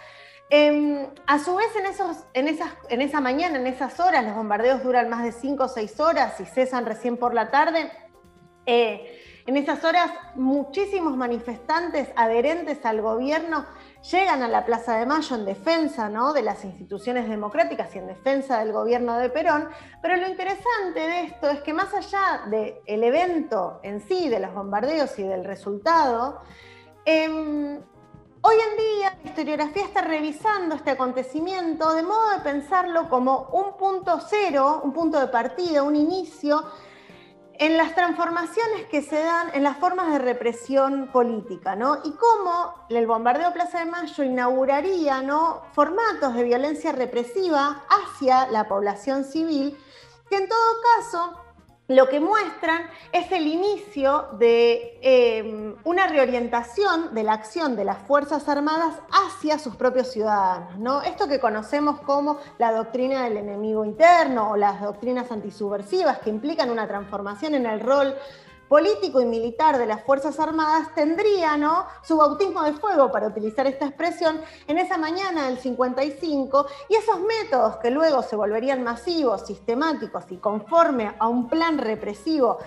Em, 0.49 1.07
a 1.25 1.39
su 1.39 1.55
vez, 1.55 1.67
en, 1.75 1.85
esos, 1.85 2.17
en, 2.33 2.47
esas, 2.47 2.71
en 2.89 3.01
esa 3.01 3.19
mañana, 3.19 3.57
en 3.57 3.67
esas 3.67 3.99
horas, 3.99 4.23
los 4.23 4.35
bombardeos 4.35 4.83
duran 4.83 5.09
más 5.09 5.23
de 5.23 5.33
5 5.33 5.65
o 5.65 5.67
6 5.67 5.99
horas 5.99 6.39
y 6.39 6.45
cesan 6.45 6.85
recién 6.85 7.17
por 7.17 7.33
la 7.33 7.51
tarde. 7.51 7.91
Eh, 8.65 9.21
en 9.45 9.57
esas 9.57 9.83
horas, 9.83 10.11
muchísimos 10.35 11.15
manifestantes 11.17 12.09
adherentes 12.15 12.85
al 12.85 13.01
gobierno 13.01 13.65
llegan 14.11 14.41
a 14.41 14.47
la 14.47 14.65
Plaza 14.65 14.97
de 14.97 15.05
Mayo 15.05 15.35
en 15.35 15.45
defensa 15.45 16.09
¿no? 16.09 16.33
de 16.33 16.41
las 16.41 16.63
instituciones 16.63 17.27
democráticas 17.27 17.93
y 17.95 17.99
en 17.99 18.07
defensa 18.07 18.59
del 18.59 18.71
gobierno 18.71 19.17
de 19.17 19.29
Perón, 19.29 19.67
pero 20.01 20.15
lo 20.15 20.27
interesante 20.27 20.99
de 20.99 21.21
esto 21.23 21.49
es 21.49 21.61
que 21.61 21.73
más 21.73 21.93
allá 21.93 22.43
del 22.47 23.03
evento 23.03 23.79
en 23.83 24.01
sí, 24.01 24.29
de 24.29 24.39
los 24.39 24.53
bombardeos 24.53 25.17
y 25.19 25.23
del 25.23 25.43
resultado, 25.43 26.41
em, 27.05 27.79
hoy 28.41 28.55
en 28.71 28.77
día 28.77 29.17
la 29.23 29.29
historiografía 29.29 29.83
está 29.83 30.01
revisando 30.01 30.75
este 30.75 30.91
acontecimiento 30.91 31.93
de 31.93 32.03
modo 32.03 32.29
de 32.31 32.39
pensarlo 32.39 33.09
como 33.09 33.49
un 33.51 33.77
punto 33.77 34.19
cero, 34.27 34.81
un 34.83 34.93
punto 34.93 35.19
de 35.19 35.27
partida, 35.27 35.83
un 35.83 35.95
inicio 35.95 36.63
en 37.59 37.77
las 37.77 37.95
transformaciones 37.95 38.85
que 38.89 39.01
se 39.01 39.17
dan 39.21 39.49
en 39.53 39.63
las 39.63 39.77
formas 39.77 40.11
de 40.11 40.19
represión 40.19 41.09
política, 41.11 41.75
¿no? 41.75 41.97
Y 42.03 42.11
cómo 42.11 42.85
el 42.89 43.07
bombardeo 43.07 43.53
Plaza 43.53 43.79
de 43.79 43.85
Mayo 43.85 44.23
inauguraría, 44.23 45.21
¿no? 45.21 45.63
Formatos 45.73 46.35
de 46.35 46.43
violencia 46.43 46.91
represiva 46.91 47.83
hacia 47.89 48.47
la 48.47 48.67
población 48.67 49.23
civil, 49.23 49.77
que 50.29 50.37
en 50.37 50.47
todo 50.47 50.75
caso 50.97 51.46
lo 51.87 52.09
que 52.09 52.19
muestran 52.19 52.81
es 53.13 53.31
el 53.31 53.47
inicio 53.47 54.27
de 54.37 54.99
em, 55.01 55.75
una 55.85 56.07
reorientación 56.07 57.13
de 57.13 57.23
la 57.23 57.33
acción 57.33 57.77
de 57.77 57.85
las 57.85 57.99
Fuerzas 57.99 58.49
Armadas 58.49 58.95
hacia 59.09 59.57
sus 59.57 59.75
propios 59.77 60.11
ciudadanos. 60.11 60.77
¿no? 60.77 61.01
Esto 61.01 61.29
que 61.29 61.39
conocemos 61.39 62.01
como 62.01 62.39
la 62.57 62.73
doctrina 62.73 63.23
del 63.23 63.37
enemigo 63.37 63.85
interno 63.85 64.51
o 64.51 64.57
las 64.57 64.81
doctrinas 64.81 65.31
antisubversivas 65.31 66.19
que 66.19 66.29
implican 66.29 66.69
una 66.69 66.87
transformación 66.87 67.55
en 67.55 67.65
el 67.65 67.79
rol 67.79 68.15
político 68.67 69.21
y 69.21 69.25
militar 69.25 69.77
de 69.77 69.85
las 69.85 70.03
Fuerzas 70.03 70.39
Armadas 70.39 70.93
tendría 70.93 71.57
su 72.01 72.17
bautismo 72.17 72.63
de 72.63 72.73
fuego, 72.73 73.11
para 73.11 73.27
utilizar 73.27 73.67
esta 73.67 73.85
expresión, 73.85 74.41
en 74.67 74.77
esa 74.77 74.97
mañana 74.97 75.47
del 75.47 75.59
55, 75.59 76.67
y 76.89 76.95
esos 76.95 77.19
métodos 77.21 77.77
que 77.77 77.89
luego 77.91 78.21
se 78.21 78.35
volverían 78.35 78.83
masivos, 78.83 79.45
sistemáticos 79.45 80.25
y 80.29 80.37
conforme 80.37 81.15
a 81.19 81.27
un 81.27 81.47
plan 81.49 81.77
represivo 81.77 82.57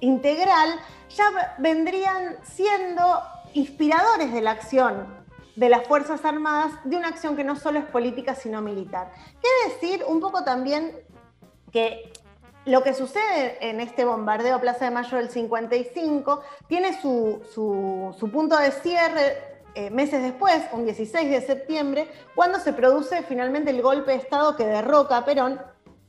integral, 0.00 0.80
ya 1.10 1.54
vendrían 1.58 2.36
siendo 2.42 3.22
inspiradores 3.52 4.32
de 4.32 4.42
la 4.42 4.50
acción 4.52 5.24
de 5.56 5.68
las 5.68 5.86
Fuerzas 5.86 6.24
Armadas, 6.24 6.72
de 6.84 6.96
una 6.96 7.08
acción 7.08 7.36
que 7.36 7.44
no 7.44 7.56
solo 7.56 7.78
es 7.78 7.84
política, 7.86 8.34
sino 8.34 8.60
militar. 8.60 9.12
¿Qué 9.40 9.70
decir 9.70 10.04
un 10.06 10.20
poco 10.20 10.42
también 10.42 10.98
que 11.70 12.12
lo 12.66 12.82
que 12.82 12.94
sucede 12.94 13.58
en 13.60 13.80
este 13.80 14.04
bombardeo 14.04 14.56
a 14.56 14.60
Plaza 14.60 14.86
de 14.86 14.90
Mayo 14.90 15.16
del 15.18 15.28
55 15.28 16.42
tiene 16.66 17.00
su, 17.00 18.14
punto 18.32 18.56
de 18.56 18.70
cierre 18.70 19.60
eh, 19.74 19.90
meses 19.90 20.22
después, 20.22 20.62
un 20.72 20.84
16 20.84 21.30
de 21.30 21.40
septiembre, 21.42 22.08
cuando 22.34 22.58
se 22.58 22.72
produce 22.72 23.22
finalmente 23.22 23.70
el 23.70 23.82
golpe 23.82 24.12
de 24.12 24.18
Estado 24.18 24.56
que 24.56 24.64
derroca 24.64 25.18
a 25.18 25.24
Perón 25.24 25.60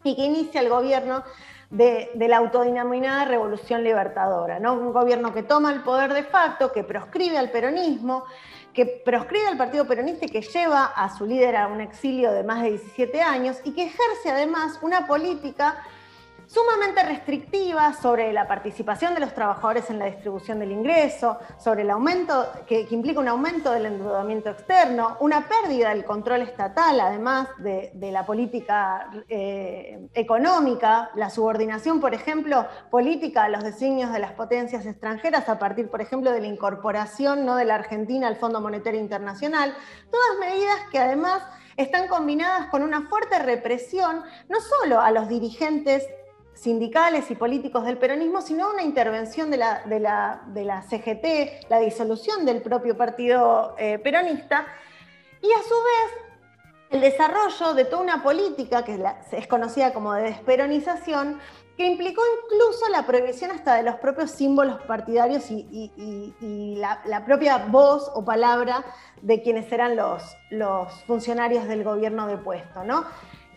y 0.03 0.15
que 0.15 0.21
inicia 0.23 0.61
el 0.61 0.69
gobierno 0.69 1.23
de, 1.69 2.11
la 2.15 2.37
autodenominada 2.37 3.25
Revolución 3.25 3.83
Libertadora, 3.83 4.59
¿no? 4.59 4.73
un 4.73 4.93
gobierno 4.93 5.33
que 5.33 5.43
toma 5.43 5.73
el 5.73 5.81
poder 5.81 6.13
de 6.13 6.23
facto, 6.23 6.71
que 6.71 6.83
proscribe 6.83 7.37
al 7.37 7.51
peronismo, 7.51 8.23
que 8.73 8.85
proscribe 8.85 9.47
al 9.47 9.57
Partido 9.57 9.85
Peronista 9.85 10.25
y 10.25 10.29
que 10.29 10.41
lleva 10.41 10.85
a 10.85 11.15
su 11.17 11.25
líder 11.25 11.55
a 11.55 11.67
un 11.67 11.81
exilio 11.81 12.31
de 12.31 12.43
más 12.43 12.61
de 12.61 12.71
17 12.71 13.21
años 13.21 13.57
y 13.63 13.71
que 13.71 13.83
ejerce 13.83 14.29
además 14.29 14.79
una 14.81 15.07
política 15.07 15.83
sumamente 16.47 17.03
restrictiva 17.03 17.93
sobre 17.93 18.31
la 18.33 18.47
participación 18.47 19.13
de 19.13 19.19
los 19.19 19.33
trabajadores 19.33 19.89
en 19.89 19.99
la 19.99 20.05
distribución 20.05 20.59
del 20.59 20.71
ingreso, 20.71 21.37
sobre 21.57 21.81
el 21.81 21.89
aumento, 21.89 22.47
que, 22.67 22.87
implica 22.91 23.19
un 23.19 23.27
aumento 23.27 23.71
del 23.71 23.87
endeudamiento 23.87 24.49
externo, 24.49 25.17
una 25.19 25.47
pérdida 25.47 25.89
del 25.89 26.05
control 26.05 26.41
estatal, 26.41 26.99
además 26.99 27.47
de, 27.57 27.91
la 28.11 28.25
política 28.25 29.09
eh, 29.27 30.07
económica, 30.13 31.09
la 31.15 31.29
subordinación, 31.29 31.99
por 31.99 32.13
ejemplo, 32.13 32.65
política 32.89 33.45
a 33.45 33.49
los 33.49 33.63
designios 33.63 34.13
de 34.13 34.19
las 34.19 34.33
potencias 34.33 34.85
extranjeras 34.85 35.49
a 35.49 35.59
partir, 35.59 35.89
por 35.89 36.01
ejemplo, 36.01 36.31
de 36.31 36.41
la 36.41 36.47
incorporación 36.47 37.45
¿no? 37.45 37.55
de 37.55 37.65
la 37.65 37.75
Argentina 37.75 38.27
al 38.27 38.35
Fondo 38.35 38.61
Monetario 38.61 39.01
Internacional, 39.01 39.75
todas 40.11 40.39
medidas 40.39 40.77
que 40.91 40.99
además 40.99 41.43
están 41.77 42.07
combinadas 42.07 42.67
con 42.67 42.83
una 42.83 43.01
fuerte 43.07 43.39
represión, 43.39 44.23
no 44.47 44.57
solo 44.61 45.01
a 45.01 45.11
los 45.11 45.27
dirigentes 45.27 46.07
sindicales 46.55 47.29
y 47.29 47.35
políticos 47.35 47.85
del 47.85 47.97
peronismo, 47.97 48.41
sino 48.41 48.71
una 48.71 48.81
intervención 48.81 49.51
de 49.51 49.57
la, 49.57 49.81
de 49.85 49.99
la, 50.65 50.81
CGT, 50.81 51.69
la 51.69 51.79
disolución 51.79 52.45
del 52.45 52.61
propio 52.61 52.97
partido 52.97 53.75
eh, 53.77 53.99
peronista, 53.99 54.65
y 55.41 55.51
a 55.51 55.61
su 55.61 55.75
vez 55.75 56.25
el 56.91 57.01
desarrollo 57.01 57.73
de 57.73 57.85
toda 57.85 58.01
una 58.01 58.23
política 58.23 58.83
que 58.83 58.97
es 59.31 59.47
conocida 59.47 59.93
como 59.93 60.13
de 60.13 60.23
desperonización, 60.23 61.39
que 61.75 61.85
implicó 61.85 62.21
incluso 62.43 62.89
la 62.89 63.05
prohibición 63.05 63.51
hasta 63.51 63.75
de 63.75 63.83
los 63.83 63.95
propios 63.95 64.31
símbolos 64.31 64.81
partidarios 64.83 65.51
y, 65.51 66.77
la, 66.77 67.25
propia 67.25 67.57
voz 67.57 68.09
o 68.13 68.23
palabra 68.23 68.85
de 69.21 69.41
quienes 69.41 69.69
eran 69.71 69.97
los, 69.97 70.23
los 70.51 70.91
funcionarios 71.03 71.67
del 71.67 71.83
gobierno 71.83 72.27
de 72.27 72.37
puesto. 72.37 72.85
¿no? 72.85 73.03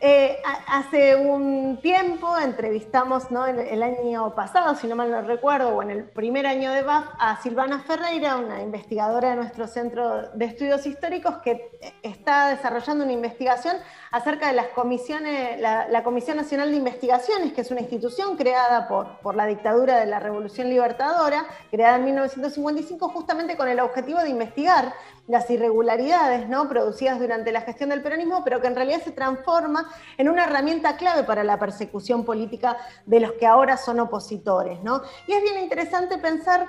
Eh, 0.00 0.40
hace 0.68 1.16
un 1.16 1.80
tiempo 1.82 2.38
entrevistamos, 2.38 3.32
¿no? 3.32 3.46
el, 3.46 3.82
año 3.82 4.32
pasado, 4.34 4.76
si 4.76 4.86
no 4.86 4.94
mal 4.94 5.10
no 5.10 5.22
recuerdo, 5.22 5.70
o 5.70 5.82
en 5.82 5.90
el 5.90 6.04
primer 6.04 6.46
año 6.46 6.70
de 6.72 6.82
BAF, 6.82 7.06
a 7.18 7.40
Silvana 7.42 7.80
Ferreira, 7.80 8.36
una 8.36 8.62
investigadora 8.62 9.30
de 9.30 9.36
nuestro 9.36 9.66
Centro 9.66 10.30
de 10.34 10.44
Estudios 10.44 10.86
Históricos, 10.86 11.38
que 11.38 11.78
está 12.02 12.48
desarrollando 12.48 13.02
una 13.02 13.12
investigación 13.12 13.76
acerca 14.10 14.48
de 14.48 14.54
las 14.54 14.68
comisiones, 14.68 15.60
la, 15.60 16.02
Comisión 16.02 16.36
Nacional 16.36 16.70
de 16.70 16.76
Investigaciones, 16.76 17.52
que 17.52 17.60
es 17.60 17.70
una 17.70 17.80
institución 17.80 18.36
creada 18.36 18.88
por, 18.88 19.18
por 19.18 19.34
la 19.34 19.46
dictadura 19.46 19.98
de 19.98 20.06
la 20.06 20.20
Revolución 20.20 20.68
Libertadora, 20.68 21.46
creada 21.70 21.96
en 21.96 22.04
1955 22.04 23.08
justamente 23.10 23.56
con 23.56 23.68
el 23.68 23.80
objetivo 23.80 24.20
de 24.20 24.30
investigar 24.30 24.94
las 25.28 25.50
irregularidades 25.50 26.48
¿no? 26.48 26.68
producidas 26.68 27.20
durante 27.20 27.52
la 27.52 27.60
gestión 27.60 27.90
del 27.90 28.02
peronismo, 28.02 28.42
pero 28.44 28.60
que 28.60 28.66
en 28.66 28.74
realidad 28.74 29.02
se 29.02 29.12
transforma 29.12 29.88
en 30.16 30.28
una 30.28 30.44
herramienta 30.44 30.96
clave 30.96 31.22
para 31.24 31.44
la 31.44 31.58
persecución 31.58 32.24
política 32.24 32.78
de 33.04 33.20
los 33.20 33.32
que 33.32 33.46
ahora 33.46 33.76
son 33.76 34.00
opositores. 34.00 34.82
¿no? 34.82 35.02
Y 35.26 35.34
es 35.34 35.42
bien 35.42 35.58
interesante 35.58 36.16
pensar, 36.16 36.68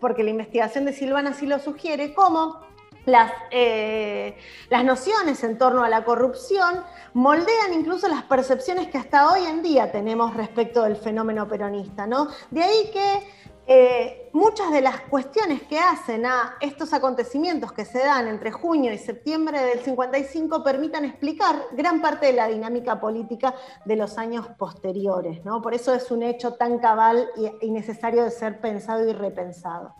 porque 0.00 0.24
la 0.24 0.30
investigación 0.30 0.86
de 0.86 0.94
Silvana 0.94 1.34
sí 1.34 1.46
lo 1.46 1.58
sugiere, 1.58 2.14
cómo 2.14 2.67
las, 3.08 3.32
eh, 3.50 4.36
las, 4.70 4.84
nociones 4.84 5.42
en 5.44 5.58
torno 5.58 5.82
a 5.82 5.88
la 5.88 6.04
corrupción 6.04 6.82
moldean 7.14 7.74
incluso 7.74 8.08
las 8.08 8.22
percepciones 8.22 8.88
que 8.88 8.98
hasta 8.98 9.32
hoy 9.32 9.44
en 9.46 9.62
día 9.62 9.90
tenemos 9.90 10.34
respecto 10.34 10.82
del 10.82 10.96
fenómeno 10.96 11.48
peronista. 11.48 12.06
¿no? 12.06 12.28
De 12.50 12.62
ahí 12.62 12.90
que 12.92 13.26
eh, 13.70 14.30
muchas 14.32 14.72
de 14.72 14.80
las 14.80 15.02
cuestiones 15.02 15.60
que 15.64 15.78
hacen 15.78 16.24
a 16.24 16.56
estos 16.58 16.94
acontecimientos 16.94 17.70
que 17.70 17.84
se 17.84 17.98
dan 17.98 18.26
entre 18.26 18.50
junio 18.50 18.94
y 18.94 18.96
septiembre 18.96 19.60
del 19.60 19.80
55 19.80 20.64
permitan 20.64 21.04
explicar 21.04 21.54
gran 21.72 22.00
parte 22.00 22.28
de 22.28 22.32
la 22.32 22.48
dinámica 22.48 22.98
política 22.98 23.54
de 23.84 23.96
los 23.96 24.16
años 24.16 24.48
posteriores. 24.56 25.44
¿no? 25.44 25.60
Por 25.60 25.74
eso 25.74 25.92
es 25.92 26.10
un 26.10 26.22
hecho 26.22 26.54
tan 26.54 26.78
cabal 26.78 27.28
y, 27.60 27.70
necesario 27.70 28.24
de 28.24 28.30
ser 28.30 28.58
pensado 28.58 29.06
y 29.06 29.12
repensado. 29.12 29.94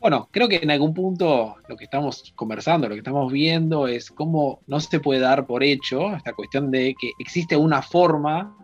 Bueno, 0.00 0.28
creo 0.30 0.48
que 0.48 0.56
en 0.56 0.70
algún 0.70 0.94
punto 0.94 1.56
lo 1.68 1.76
que 1.76 1.84
estamos 1.84 2.32
conversando, 2.34 2.88
lo 2.88 2.94
que 2.94 3.00
estamos 3.00 3.30
viendo 3.30 3.86
es 3.86 4.10
cómo 4.10 4.60
no 4.66 4.80
se 4.80 4.98
puede 4.98 5.20
dar 5.20 5.46
por 5.46 5.62
hecho 5.62 6.16
esta 6.16 6.32
cuestión 6.32 6.70
de 6.70 6.94
que 6.98 7.10
existe 7.18 7.54
una 7.54 7.82
forma 7.82 8.56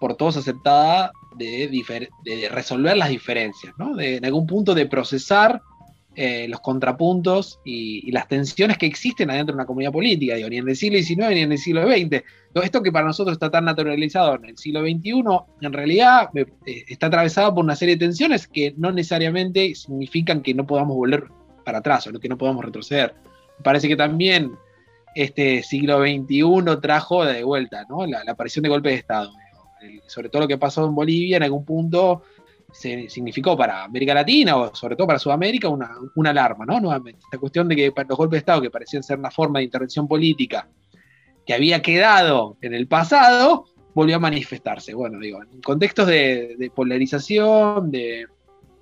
por 0.00 0.16
todos 0.16 0.38
aceptada 0.38 1.12
de, 1.36 2.08
resolver 2.50 2.96
las 2.96 3.10
diferencias, 3.10 3.74
¿no? 3.76 3.94
de, 3.94 4.16
en 4.16 4.24
algún 4.24 4.46
punto 4.46 4.74
de 4.74 4.86
procesar 4.86 5.60
eh, 6.20 6.48
los 6.48 6.58
contrapuntos 6.58 7.60
y, 7.64 8.10
las 8.10 8.26
tensiones 8.26 8.76
que 8.76 8.86
existen 8.86 9.30
adentro 9.30 9.52
de 9.52 9.58
una 9.58 9.66
comunidad 9.66 9.92
política, 9.92 10.34
digo, 10.34 10.48
ni 10.48 10.56
en 10.56 10.68
el 10.68 10.74
siglo 10.74 10.98
XIX 10.98 11.28
ni 11.28 11.42
en 11.42 11.52
el 11.52 11.58
siglo 11.58 11.86
XX. 11.86 12.24
esto 12.60 12.82
que 12.82 12.90
para 12.90 13.06
nosotros 13.06 13.34
está 13.34 13.52
tan 13.52 13.64
naturalizado 13.64 14.34
en 14.34 14.46
el 14.46 14.58
siglo 14.58 14.80
XXI, 14.80 15.22
en 15.60 15.72
realidad 15.72 16.28
eh, 16.34 16.46
está 16.88 17.06
atravesado 17.06 17.54
por 17.54 17.62
una 17.62 17.76
serie 17.76 17.94
de 17.94 18.06
tensiones 18.06 18.48
que 18.48 18.74
no 18.76 18.90
necesariamente 18.90 19.72
significan 19.76 20.42
que 20.42 20.54
no 20.54 20.66
podamos 20.66 20.96
volver 20.96 21.28
para 21.64 21.78
atrás 21.78 22.08
o 22.08 22.18
que 22.18 22.28
no 22.28 22.36
podamos 22.36 22.64
retroceder. 22.64 23.14
parece 23.62 23.86
que 23.86 23.94
también 23.94 24.50
este 25.14 25.62
siglo 25.62 26.00
XXI 26.00 26.80
trajo 26.82 27.24
de 27.24 27.44
vuelta 27.44 27.86
¿no? 27.88 28.04
la 28.06 28.22
aparición 28.26 28.64
de 28.64 28.70
golpes 28.70 28.92
de 28.94 28.98
Estado 28.98 29.30
sobre 30.06 30.28
todo 30.28 30.42
lo 30.42 30.48
que 30.48 30.58
pasó 30.58 30.86
en 30.86 30.94
Bolivia, 30.94 31.36
en 31.36 31.42
algún 31.42 31.64
punto 31.64 32.22
se 32.70 33.08
significó 33.08 33.56
para 33.56 33.84
América 33.84 34.14
Latina 34.14 34.56
o 34.56 34.74
sobre 34.74 34.94
todo 34.94 35.06
para 35.06 35.18
Sudamérica 35.18 35.68
una, 35.68 36.30
alarma, 36.30 36.66
¿no? 36.66 36.80
Nuevamente, 36.80 37.20
esta 37.24 37.38
cuestión 37.38 37.68
de 37.68 37.76
que 37.76 37.92
los 38.08 38.18
golpes 38.18 38.36
de 38.36 38.38
Estado, 38.38 38.62
que 38.62 38.70
parecían 38.70 39.02
ser 39.02 39.18
una 39.18 39.30
forma 39.30 39.58
de 39.58 39.64
intervención 39.64 40.06
política 40.06 40.68
que 41.46 41.54
había 41.54 41.80
quedado 41.80 42.58
en 42.60 42.74
el 42.74 42.86
pasado, 42.86 43.64
volvió 43.94 44.16
a 44.16 44.20
manifestarse. 44.20 44.92
Bueno, 44.92 45.18
digo, 45.18 45.42
en 45.42 45.62
contextos 45.62 46.06
de, 46.06 46.70
polarización, 46.74 47.90
de, 47.90 48.26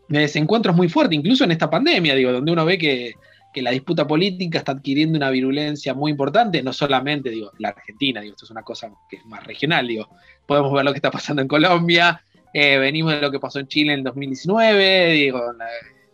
de, 0.08 0.18
desencuentros 0.18 0.74
muy 0.74 0.88
fuertes, 0.88 1.16
incluso 1.16 1.44
en 1.44 1.52
esta 1.52 1.70
pandemia, 1.70 2.14
digo, 2.14 2.32
donde 2.32 2.52
uno 2.52 2.64
ve 2.64 2.78
que 2.78 3.14
que 3.56 3.62
la 3.62 3.70
disputa 3.70 4.06
política 4.06 4.58
está 4.58 4.72
adquiriendo 4.72 5.16
una 5.16 5.30
virulencia 5.30 5.94
muy 5.94 6.10
importante, 6.10 6.62
no 6.62 6.74
solamente, 6.74 7.30
digo, 7.30 7.52
la 7.58 7.70
Argentina, 7.70 8.20
digo, 8.20 8.34
esto 8.34 8.44
es 8.44 8.50
una 8.50 8.60
cosa 8.60 8.90
que 9.08 9.16
es 9.16 9.24
más 9.24 9.42
regional, 9.44 9.88
digo, 9.88 10.10
podemos 10.44 10.74
ver 10.74 10.84
lo 10.84 10.92
que 10.92 10.98
está 10.98 11.10
pasando 11.10 11.40
en 11.40 11.48
Colombia, 11.48 12.20
eh, 12.52 12.78
venimos 12.78 13.12
de 13.12 13.20
lo 13.20 13.30
que 13.30 13.40
pasó 13.40 13.58
en 13.58 13.68
Chile 13.68 13.92
en 13.92 14.02
2019, 14.02 15.12
digo, 15.12 15.42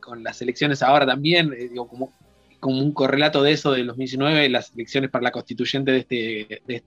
con 0.01 0.23
las 0.23 0.41
elecciones 0.43 0.83
ahora 0.83 1.07
también, 1.07 1.53
eh, 1.53 1.69
digo, 1.69 1.87
como, 1.87 2.13
como 2.61 2.79
un 2.79 2.93
correlato 2.93 3.43
de 3.43 3.53
eso 3.53 3.73
de 3.73 3.85
2019, 3.85 4.49
las 4.49 4.73
elecciones 4.75 5.11
para 5.11 5.25
la 5.25 5.31
constituyente 5.31 5.93
de, 5.93 5.99
este, 5.99 6.63
de, 6.67 6.83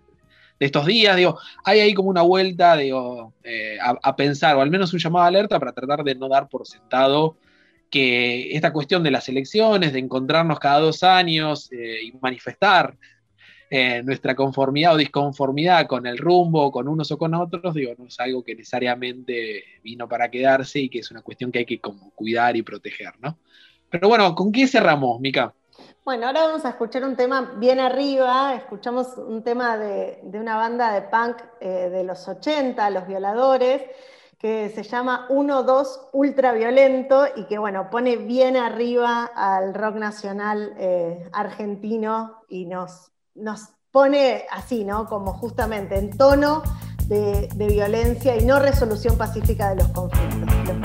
estos 0.59 0.85
días, 0.85 1.15
digo, 1.15 1.39
hay 1.63 1.79
ahí 1.79 1.93
como 1.93 2.09
una 2.09 2.21
vuelta, 2.21 2.75
digo, 2.77 3.33
eh, 3.43 3.77
a, 3.81 4.15
pensar, 4.15 4.55
o 4.55 4.61
al 4.61 4.71
menos 4.71 4.93
un 4.93 4.99
llamado 4.99 5.25
de 5.25 5.29
alerta 5.29 5.59
para 5.59 5.73
tratar 5.73 6.03
de 6.03 6.15
no 6.15 6.29
dar 6.29 6.47
por 6.47 6.65
sentado 6.65 7.37
que 7.89 8.55
esta 8.55 8.73
cuestión 8.73 9.03
de 9.03 9.11
las 9.11 9.29
elecciones, 9.29 9.93
de 9.93 9.99
encontrarnos 9.99 10.59
cada 10.59 10.79
dos 10.79 11.03
años 11.03 11.69
y 11.71 12.11
manifestar 12.19 12.95
eh, 13.69 14.03
nuestra 14.03 14.35
conformidad 14.35 14.93
o 14.93 14.97
disconformidad 14.97 15.87
con 15.87 16.05
el 16.05 16.17
rumbo, 16.17 16.71
con 16.71 16.87
unos 16.87 17.11
o 17.11 17.17
con 17.17 17.33
otros, 17.33 17.73
digo, 17.73 17.93
no 17.97 18.05
es 18.05 18.19
algo 18.19 18.43
que 18.43 18.55
necesariamente 18.55 19.63
vino 19.83 20.07
para 20.07 20.29
quedarse 20.29 20.79
y 20.79 20.89
que 20.89 20.99
es 20.99 21.11
una 21.11 21.21
cuestión 21.21 21.51
que 21.51 21.59
hay 21.59 21.65
que 21.65 21.79
como 21.79 22.11
cuidar 22.11 22.55
y 22.55 22.61
proteger, 22.61 23.13
¿no? 23.19 23.37
Pero 23.89 24.07
bueno, 24.07 24.35
¿con 24.35 24.51
qué 24.51 24.67
cerramos, 24.67 25.19
Mica? 25.19 25.53
Bueno, 26.03 26.27
ahora 26.27 26.47
vamos 26.47 26.65
a 26.65 26.69
escuchar 26.69 27.03
un 27.03 27.15
tema 27.15 27.53
bien 27.57 27.79
arriba, 27.79 28.53
escuchamos 28.53 29.17
un 29.17 29.43
tema 29.43 29.77
de, 29.77 30.19
una 30.33 30.55
banda 30.57 30.93
de 30.93 31.01
punk 31.01 31.37
eh, 31.59 31.89
de 31.89 32.03
los 32.03 32.27
80, 32.27 32.89
Los 32.91 33.07
Violadores, 33.07 33.81
que 34.37 34.69
se 34.69 34.83
llama 34.83 35.27
1-2 35.29 36.09
Ultraviolento 36.13 37.25
y 37.35 37.45
que 37.45 37.57
bueno, 37.57 37.89
pone 37.89 38.17
bien 38.17 38.57
arriba 38.57 39.25
al 39.25 39.73
rock 39.73 39.95
nacional 39.95 40.75
eh, 40.77 41.27
argentino 41.33 42.43
y 42.47 42.65
nos, 42.65 43.11
nos 43.35 43.69
pone 43.91 44.45
así, 44.51 44.83
¿no? 44.83 45.07
Como 45.07 45.33
justamente 45.33 45.97
en 45.97 46.17
tono 46.17 46.63
de, 47.07 47.47
violencia 47.55 48.35
y 48.35 48.45
no 48.45 48.59
resolución 48.59 49.17
pacífica 49.17 49.69
de 49.69 49.83
los 49.83 49.87
conflictos. 49.89 50.84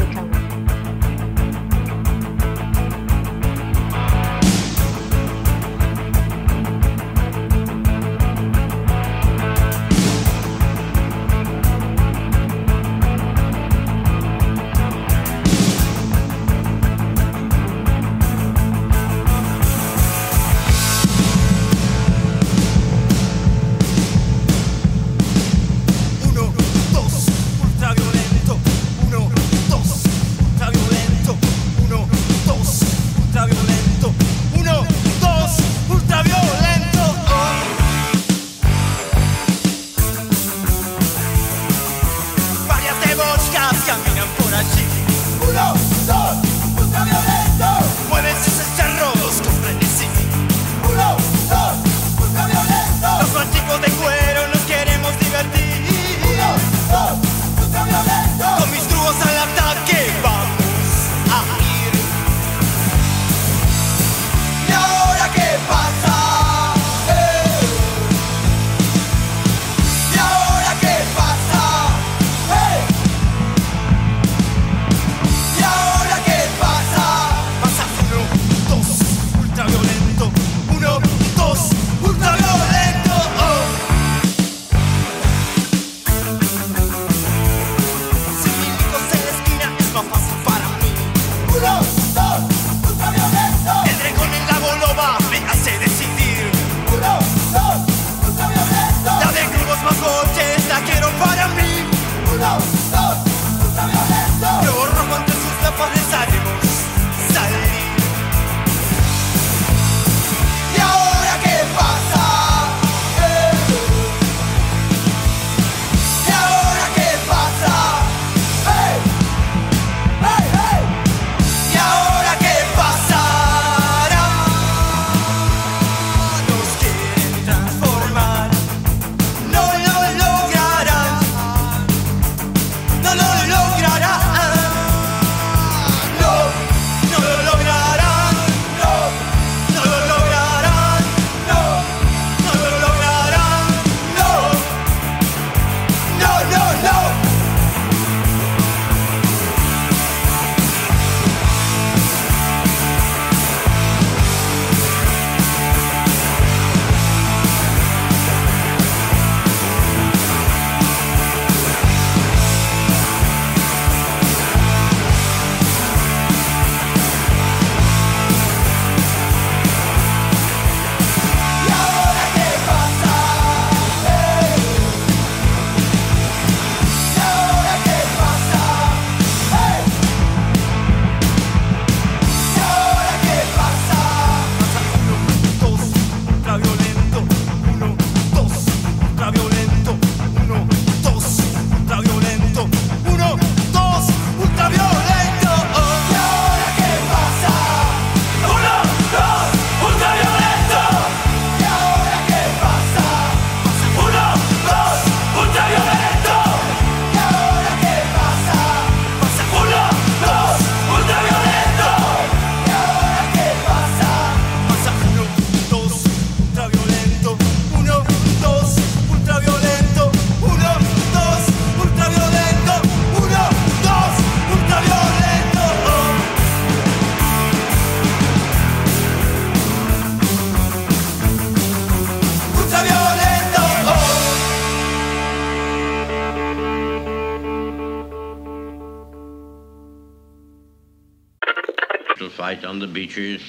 On 242.81 242.89
the 242.89 242.93
beaches. 242.95 243.43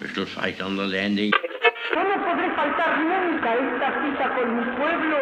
We 0.00 0.08
shall 0.08 0.24
fight 0.24 0.60
on 0.62 0.76
the 0.76 0.86
landing. 0.86 1.30
Yo 1.92 2.02
no 2.02 2.16
podré 2.24 2.48
faltar 2.56 2.98
nunca 3.04 3.52
esta 3.54 3.88
cita 4.00 4.34
con 4.34 4.48
mi 4.56 4.64
pueblo 4.80 5.18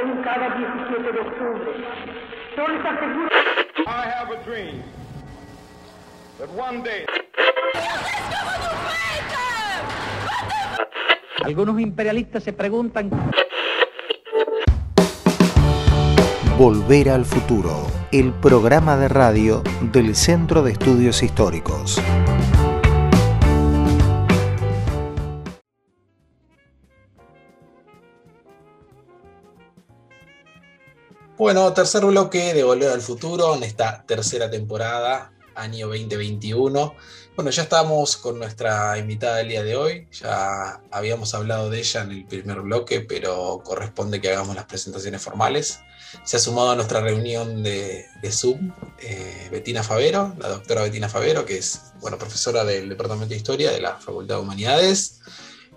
en 0.00 0.22
cada 0.22 0.56
17 0.56 1.12
de 1.12 1.20
octubre. 1.20 1.70
Yo 2.56 2.68
les 2.68 2.84
aseguro. 2.84 3.28
I 3.86 4.04
have 4.08 4.30
a 4.30 4.42
dream 4.44 4.82
that 6.38 6.48
one 6.50 6.82
day 6.82 7.04
Algunos 11.44 11.78
imperialistas 11.78 12.42
se 12.42 12.52
preguntan 12.52 13.10
Volver 16.58 17.10
al 17.10 17.26
futuro, 17.26 17.86
el 18.12 18.32
programa 18.32 18.96
de 18.96 19.08
radio 19.08 19.62
del 19.92 20.16
Centro 20.16 20.62
de 20.62 20.72
Estudios 20.72 21.22
Históricos. 21.22 22.00
Bueno, 31.36 31.74
tercer 31.74 32.06
bloque 32.06 32.54
de 32.54 32.64
Volver 32.64 32.88
al 32.88 33.02
Futuro 33.02 33.54
en 33.54 33.62
esta 33.62 34.06
tercera 34.06 34.50
temporada, 34.50 35.32
año 35.54 35.88
2021. 35.88 36.94
Bueno, 37.36 37.50
ya 37.50 37.64
estamos 37.64 38.16
con 38.16 38.38
nuestra 38.38 38.96
invitada 38.96 39.36
del 39.36 39.48
día 39.48 39.62
de 39.62 39.76
hoy. 39.76 40.08
Ya 40.10 40.80
habíamos 40.90 41.34
hablado 41.34 41.68
de 41.68 41.80
ella 41.80 42.00
en 42.00 42.12
el 42.12 42.24
primer 42.24 42.62
bloque, 42.62 43.02
pero 43.02 43.60
corresponde 43.62 44.22
que 44.22 44.30
hagamos 44.30 44.56
las 44.56 44.64
presentaciones 44.64 45.20
formales. 45.20 45.80
Se 46.24 46.36
ha 46.36 46.40
sumado 46.40 46.70
a 46.70 46.76
nuestra 46.76 47.00
reunión 47.00 47.62
de, 47.62 48.06
Zoom 48.30 48.72
eh, 48.98 49.48
Betina 49.50 49.82
Favero, 49.82 50.34
la 50.38 50.48
doctora 50.48 50.82
Betina 50.82 51.08
Favero, 51.08 51.44
que 51.44 51.58
es 51.58 51.92
bueno, 52.00 52.18
profesora 52.18 52.64
del 52.64 52.88
Departamento 52.88 53.30
de 53.30 53.36
Historia 53.36 53.70
de 53.70 53.80
la 53.80 53.96
Facultad 53.96 54.36
de 54.36 54.40
Humanidades, 54.42 55.20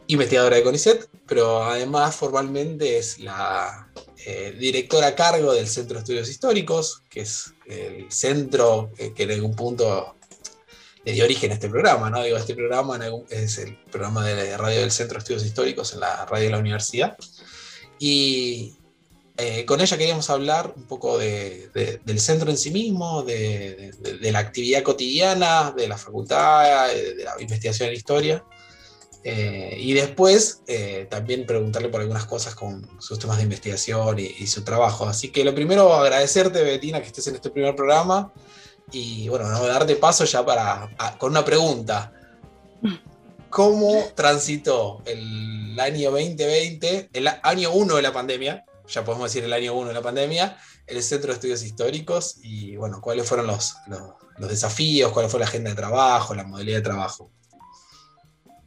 investigadora 0.08 0.56
de 0.56 0.64
CONICET, 0.64 1.10
pero 1.28 1.64
además 1.64 2.16
formalmente 2.16 2.98
es 2.98 3.20
la 3.20 3.90
eh, 4.26 4.56
directora 4.58 5.08
a 5.08 5.16
cargo 5.16 5.54
del 5.54 5.68
Centro 5.68 5.96
de 5.96 6.00
Estudios 6.00 6.30
Históricos, 6.30 7.04
que 7.10 7.22
es 7.22 7.54
el 7.68 8.12
centro 8.12 8.92
que 9.16 9.24
en 9.24 9.32
algún 9.32 9.56
punto 9.56 10.16
le 11.06 11.14
dio 11.14 11.24
origen 11.24 11.52
a 11.52 11.54
este 11.54 11.70
programa, 11.70 12.10
¿no? 12.10 12.24
Digo, 12.24 12.38
este 12.38 12.56
programa 12.56 13.00
es 13.30 13.58
el 13.58 13.78
programa 13.92 14.26
de 14.26 14.58
radio 14.58 14.82
del 14.82 14.92
Centro 14.92 15.16
de 15.16 15.20
Estudios 15.20 15.46
Históricos 15.46 15.94
en 15.94 16.02
la 16.02 16.26
radio 16.26 16.46
de 16.46 16.52
la 16.52 16.60
universidad. 16.60 17.18
Y 18.00 18.79
eh, 19.40 19.66
con 19.66 19.82
ella 19.82 19.98
queríamos 19.98 20.30
hablar 20.30 20.74
un 20.76 20.84
poco 20.84 21.18
del 21.18 22.20
centro 22.20 22.50
en 22.50 22.58
sí 22.58 22.72
mismo, 22.72 23.24
de, 23.24 23.92
la 24.22 24.40
actividad 24.40 24.84
cotidiana, 24.84 25.72
de 25.72 25.88
la 25.88 25.98
facultad, 25.98 26.88
de 26.88 27.24
la 27.24 27.42
investigación 27.42 27.90
en 27.90 27.96
historia. 27.96 28.44
Eh, 29.24 29.76
y 29.78 29.94
después 29.94 30.62
eh, 30.68 31.06
también 31.10 31.46
preguntarle 31.46 31.90
por 31.90 32.00
algunas 32.00 32.26
cosas 32.26 32.56
con 32.56 32.88
sus 33.02 33.20
temas 33.20 33.38
de 33.38 33.44
investigación 33.44 34.18
y, 34.20 34.48
su 34.48 34.64
trabajo. 34.64 35.06
Así 35.06 35.30
que 35.30 35.44
lo 35.44 35.54
primero, 35.54 35.94
agradecerte, 35.94 36.64
Betina, 36.64 37.02
que 37.02 37.08
estés 37.08 37.28
en 37.28 37.36
este 37.36 37.50
primer 37.50 37.76
programa. 37.76 38.32
Y 38.92 39.28
bueno, 39.30 39.46
a 39.46 39.68
darte 39.68 39.96
paso 39.98 40.26
ya 40.26 40.46
para, 40.46 40.90
con 41.18 41.32
una 41.32 41.44
pregunta. 41.44 42.14
¿Cómo 43.50 44.08
transitó 44.16 45.02
el 45.06 45.80
año 45.80 46.12
2020, 46.12 47.10
el 47.14 47.28
año 47.44 47.72
1 47.72 47.96
de 47.96 48.02
la 48.02 48.14
pandemia, 48.14 48.66
ya 48.90 49.04
podemos 49.04 49.32
decir 49.32 49.44
el 49.44 49.54
año 49.54 49.74
1 49.74 49.90
de 49.90 49.94
la 49.94 50.02
pandemia, 50.02 50.58
el 50.88 51.02
Centro 51.04 51.28
de 51.28 51.34
Estudios 51.36 51.64
Históricos 51.64 52.40
y 52.44 52.76
bueno, 52.76 53.00
cuáles 53.02 53.28
fueron 53.28 53.48
los, 53.48 53.76
los, 53.88 54.50
desafíos, 54.50 55.12
cuál 55.12 55.30
fue 55.30 55.40
la 55.40 55.46
agenda 55.46 55.70
de 55.70 55.76
trabajo, 55.76 56.34
la 56.34 56.44
modalidad 56.44 56.78
de 56.78 56.84
trabajo? 56.84 57.32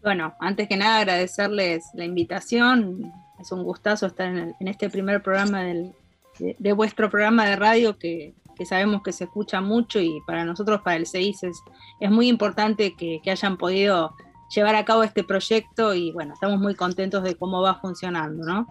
Bueno, 0.03 0.35
antes 0.41 0.69
que 0.69 0.77
nada 0.77 0.99
agradecerles 0.99 1.85
la 1.95 2.05
invitación. 2.05 3.13
Es 3.41 3.53
un 3.53 3.63
gustazo 3.63 4.07
estar 4.07 4.27
en, 4.27 4.55
este 4.61 4.91
primer 4.91 5.23
programa 5.23 5.63
de, 5.63 6.73
vuestro 6.73 7.09
programa 7.11 7.47
de 7.47 7.57
radio 7.57 7.99
que, 7.99 8.35
sabemos 8.69 9.03
que 9.03 9.13
se 9.13 9.25
escucha 9.25 9.61
mucho 9.61 9.99
y 9.99 10.21
para 10.25 10.45
nosotros, 10.45 10.83
para 10.83 10.97
el 10.97 11.07
CEIS, 11.07 11.43
es, 11.43 12.11
muy 12.11 12.29
importante 12.29 12.95
que, 12.95 13.21
hayan 13.29 13.57
podido 13.57 14.15
llevar 14.55 14.75
a 14.75 14.85
cabo 14.85 15.03
este 15.03 15.25
proyecto 15.25 15.95
y 15.95 16.13
bueno, 16.13 16.35
estamos 16.35 16.61
muy 16.61 16.75
contentos 16.75 17.23
de 17.23 17.35
cómo 17.37 17.63
va 17.63 17.81
funcionando, 17.81 18.45
¿no? 18.45 18.67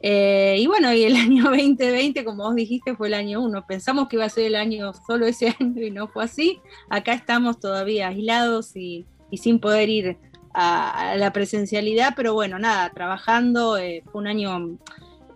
Eh, 0.00 0.56
y 0.58 0.66
bueno, 0.66 0.92
y 0.92 1.04
el 1.04 1.16
año 1.16 1.44
2020, 1.44 2.24
como 2.24 2.44
vos 2.44 2.54
dijiste, 2.54 2.96
fue 2.96 3.08
el 3.08 3.14
año 3.14 3.42
uno. 3.42 3.66
Pensamos 3.66 4.08
que 4.08 4.16
iba 4.16 4.24
a 4.24 4.30
ser 4.30 4.46
el 4.46 4.56
año 4.56 4.92
solo 5.06 5.26
ese 5.26 5.54
año 5.60 5.82
y 5.82 5.90
no 5.90 6.08
fue 6.08 6.24
así. 6.24 6.60
Acá 6.90 7.12
estamos 7.12 7.60
todavía 7.60 8.08
aislados 8.08 8.76
y, 8.76 9.06
y 9.30 9.38
sin 9.38 9.58
poder 9.58 9.88
ir 9.88 10.18
a, 10.54 11.14
la 11.16 11.32
presencialidad, 11.32 12.14
pero 12.16 12.32
bueno, 12.32 12.58
nada, 12.58 12.90
trabajando, 12.90 13.76
eh, 13.76 14.02
fue 14.10 14.22
un 14.22 14.26
año 14.26 14.78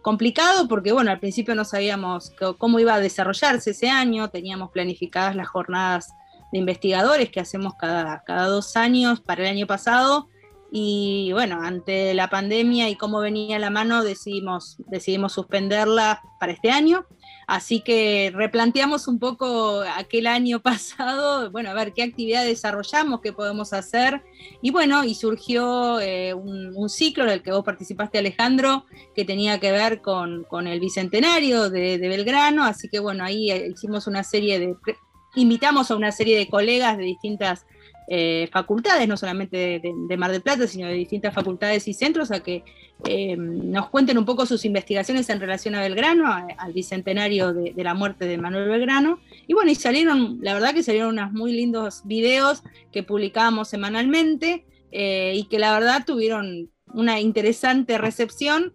complicado 0.01 0.67
porque 0.67 0.93
bueno, 0.93 1.11
al 1.11 1.21
principio 1.21 1.55
no 1.55 1.67
sabíamos 1.67 2.33
cómo 2.57 2.81
iba 2.81 2.95
a 2.95 3.01
desarrollarse 3.01 3.73
ese 3.73 3.91
año, 3.91 4.31
teníamos 4.31 4.71
planificadas 4.71 5.37
las 5.37 5.49
jornadas 5.49 6.15
de 6.53 6.59
investigadores 6.59 7.31
que 7.31 7.41
hacemos 7.41 7.75
cada, 7.75 8.23
cada 8.25 8.47
dos 8.47 8.77
años 8.77 9.21
para 9.21 9.43
el 9.43 9.49
año 9.49 9.67
pasado 9.67 10.29
y 10.73 11.31
bueno, 11.33 11.61
ante 11.63 12.15
la 12.15 12.31
pandemia 12.31 12.89
y 12.89 12.97
cómo 12.97 13.19
venía 13.21 13.59
la 13.59 13.71
mano 13.71 14.05
decidimos, 14.05 14.77
decidimos 14.87 15.33
suspenderla 15.33 16.23
para 16.39 16.53
este 16.53 16.71
año 16.71 17.07
Así 17.51 17.81
que 17.81 18.31
replanteamos 18.33 19.09
un 19.09 19.19
poco 19.19 19.83
aquel 19.97 20.29
año 20.29 20.61
pasado, 20.63 21.51
bueno, 21.51 21.71
a 21.71 21.75
ver 21.75 21.93
qué 21.93 22.05
actividad 22.05 22.45
desarrollamos, 22.45 23.21
qué 23.23 23.33
podemos 23.33 23.73
hacer. 23.73 24.23
Y 24.63 24.71
bueno, 24.71 25.03
y 25.03 25.17
surgió 25.17 25.99
eh, 25.99 26.33
un, 26.33 26.89
ciclo 26.89 27.25
en 27.25 27.31
el 27.31 27.43
que 27.43 27.51
vos 27.51 27.65
participaste, 27.65 28.19
Alejandro, 28.19 28.85
que 29.17 29.25
tenía 29.25 29.59
que 29.59 29.73
ver 29.73 30.01
con, 30.01 30.47
el 30.69 30.79
bicentenario 30.79 31.71
de, 31.71 31.99
Belgrano. 31.99 32.63
Así 32.63 32.89
que 32.89 33.01
bueno, 33.01 33.25
ahí 33.25 33.51
eh, 33.51 33.67
hicimos 33.69 34.07
una 34.07 34.23
serie 34.23 34.61
de, 34.61 34.77
invitamos 35.37 35.91
a 35.91 35.97
una 35.97 36.13
serie 36.13 36.37
de 36.37 36.49
colegas 36.49 36.97
de 36.99 37.05
distintas 37.05 37.67
eh, 38.13 38.49
facultades, 38.51 39.07
no 39.07 39.17
solamente 39.17 39.81
de, 39.81 40.17
Mar 40.17 40.33
del 40.33 40.43
Plata, 40.43 40.67
sino 40.67 40.89
de 40.89 40.95
distintas 40.95 41.33
facultades 41.33 41.87
y 41.87 41.95
centros, 41.95 42.33
a 42.33 42.41
que 42.41 42.65
eh, 43.07 43.37
nos 43.37 43.89
cuenten 43.89 44.19
un 44.19 44.25
poco 44.25 44.47
sus 44.47 44.65
investigaciones 44.65 45.31
en 45.31 45.39
relación 45.39 45.77
a 45.77 45.81
Belgrano, 45.81 46.27
al 46.27 46.73
bicentenario 46.73 47.53
de, 47.53 47.73
la 47.77 47.95
muerte 47.95 48.27
de 48.27 48.37
Manuel 48.37 48.69
Belgrano. 48.69 49.21
Y 49.47 49.55
bueno, 49.55 49.71
y 49.71 49.77
salieron, 49.77 50.41
la 50.43 50.55
verdad 50.55 50.75
que 50.75 50.83
salieron 50.83 51.11
unos 51.11 51.31
muy 51.31 51.53
lindos 51.53 52.03
videos 52.05 52.65
que 52.91 53.05
publicábamos 53.05 53.69
semanalmente 53.69 54.65
eh, 54.91 55.35
y 55.37 55.45
que 55.45 55.61
la 55.61 55.73
verdad 55.73 56.03
tuvieron 56.05 56.69
una 56.93 57.21
interesante 57.21 57.97
recepción. 57.97 58.73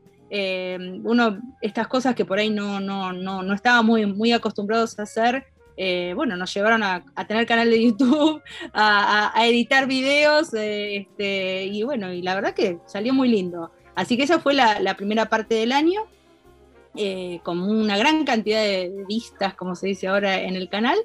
uno, 1.03 1.41
estas 1.61 1.89
cosas 1.89 2.15
que 2.15 2.23
por 2.23 2.39
ahí 2.39 2.49
no, 2.49 2.79
no, 2.79 3.11
no, 3.11 3.43
no 3.43 3.53
estaba 3.53 3.81
muy, 3.81 4.05
muy 4.05 4.31
acostumbrados 4.31 4.97
a 4.97 5.03
hacer, 5.03 5.43
eh, 5.77 6.13
bueno, 6.15 6.37
nos 6.37 6.53
llevaron 6.53 6.83
a, 6.83 7.03
tener 7.27 7.45
canal 7.45 7.69
de 7.69 7.83
YouTube, 7.83 8.41
a, 8.73 9.33
editar 9.45 9.87
videos, 9.87 10.53
eh, 10.53 10.97
este, 10.97 11.65
y 11.65 11.83
bueno, 11.83 12.13
y 12.13 12.21
la 12.21 12.35
verdad 12.35 12.53
que 12.53 12.79
salió 12.85 13.13
muy 13.13 13.29
lindo. 13.29 13.71
Así 13.95 14.17
que 14.17 14.23
esa 14.23 14.39
fue 14.39 14.53
la, 14.53 14.95
primera 14.95 15.29
parte 15.29 15.55
del 15.55 15.71
año, 15.71 16.01
eh, 16.95 17.39
con 17.43 17.61
una 17.61 17.97
gran 17.97 18.25
cantidad 18.25 18.61
de 18.61 19.05
vistas, 19.07 19.53
como 19.55 19.75
se 19.75 19.87
dice 19.87 20.07
ahora, 20.07 20.41
en 20.41 20.55
el 20.55 20.69
canal 20.69 20.97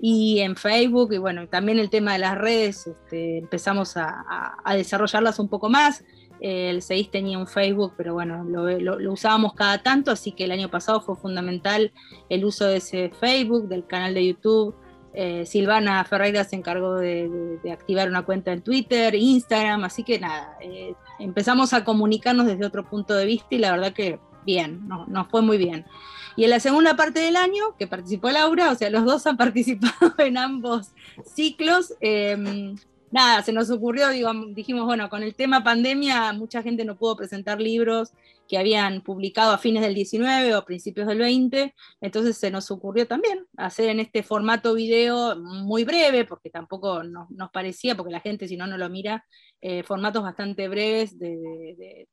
y 0.00 0.40
en 0.40 0.56
Facebook, 0.56 1.12
y 1.12 1.18
bueno, 1.18 1.48
también 1.48 1.78
el 1.78 1.90
tema 1.90 2.12
de 2.12 2.18
las 2.20 2.36
redes, 2.36 2.86
este, 2.86 3.38
empezamos 3.38 3.96
a, 3.96 4.56
a 4.64 4.74
desarrollarlas 4.74 5.38
un 5.38 5.48
poco 5.48 5.68
más 5.68 6.04
el 6.42 6.82
CEIS 6.82 7.10
tenía 7.10 7.38
un 7.38 7.46
Facebook, 7.46 7.94
pero 7.96 8.14
bueno, 8.14 8.42
lo, 8.42 9.12
usábamos 9.12 9.54
cada 9.54 9.82
tanto, 9.82 10.10
así 10.10 10.32
que 10.32 10.44
el 10.44 10.50
año 10.50 10.68
pasado 10.68 11.00
fue 11.00 11.14
fundamental 11.14 11.92
el 12.28 12.44
uso 12.44 12.66
de 12.66 12.78
ese 12.78 13.12
Facebook, 13.20 13.68
del 13.68 13.86
canal 13.86 14.14
de 14.14 14.26
YouTube. 14.26 14.74
Eh, 15.14 15.46
Silvana 15.46 16.02
Ferreira 16.04 16.42
se 16.42 16.56
encargó 16.56 16.96
de, 16.96 17.60
activar 17.72 18.08
una 18.08 18.24
cuenta 18.24 18.52
en 18.52 18.62
Twitter, 18.62 19.14
Instagram, 19.14 19.84
así 19.84 20.02
que 20.02 20.18
nada, 20.18 20.56
eh, 20.60 20.94
empezamos 21.20 21.72
a 21.74 21.84
comunicarnos 21.84 22.46
desde 22.46 22.66
otro 22.66 22.88
punto 22.90 23.14
de 23.14 23.24
vista 23.24 23.46
y 23.50 23.58
la 23.58 23.70
verdad 23.70 23.92
que 23.92 24.18
bien, 24.44 24.88
nos 24.88 25.28
fue 25.28 25.42
muy 25.42 25.58
bien. 25.58 25.86
Y 26.34 26.42
en 26.42 26.50
la 26.50 26.58
segunda 26.58 26.96
parte 26.96 27.20
del 27.20 27.36
año, 27.36 27.76
que 27.78 27.86
participó 27.86 28.30
Laura, 28.30 28.72
o 28.72 28.74
sea, 28.74 28.90
los 28.90 29.04
dos 29.04 29.24
han 29.28 29.36
participado 29.36 30.14
en 30.18 30.38
ambos 30.38 30.88
ciclos, 31.24 31.94
eh, 32.00 32.74
nada, 33.12 33.42
se 33.42 33.52
nos 33.52 33.70
ocurrió, 33.70 34.08
dijimos, 34.08 34.86
bueno, 34.86 35.08
con 35.08 35.22
el 35.22 35.34
tema 35.34 35.62
pandemia, 35.62 36.32
mucha 36.32 36.62
gente 36.62 36.84
no 36.84 36.96
pudo 36.96 37.16
presentar 37.16 37.60
libros 37.60 38.12
que 38.48 38.58
habían 38.58 39.02
publicado 39.02 39.52
a 39.52 39.58
fines 39.58 39.82
del 39.82 39.94
19 39.94 40.54
o 40.56 40.64
principios 40.64 41.06
del 41.06 41.18
20, 41.18 41.74
entonces 42.00 42.36
se 42.36 42.50
nos 42.50 42.70
ocurrió 42.70 43.06
también 43.06 43.46
hacer 43.56 43.90
en 43.90 44.00
este 44.00 44.22
formato 44.22 44.74
video 44.74 45.36
muy 45.36 45.84
breve, 45.84 46.24
porque 46.24 46.50
tampoco 46.50 47.02
nos, 47.02 47.28
parecía, 47.52 47.94
porque 47.96 48.12
la 48.12 48.20
gente 48.20 48.48
si 48.48 48.56
no 48.56 48.66
no 48.66 48.78
lo 48.78 48.88
mira, 48.88 49.24
eh, 49.60 49.82
formatos 49.82 50.22
bastante 50.22 50.68
breves 50.68 51.18
de, 51.18 52.08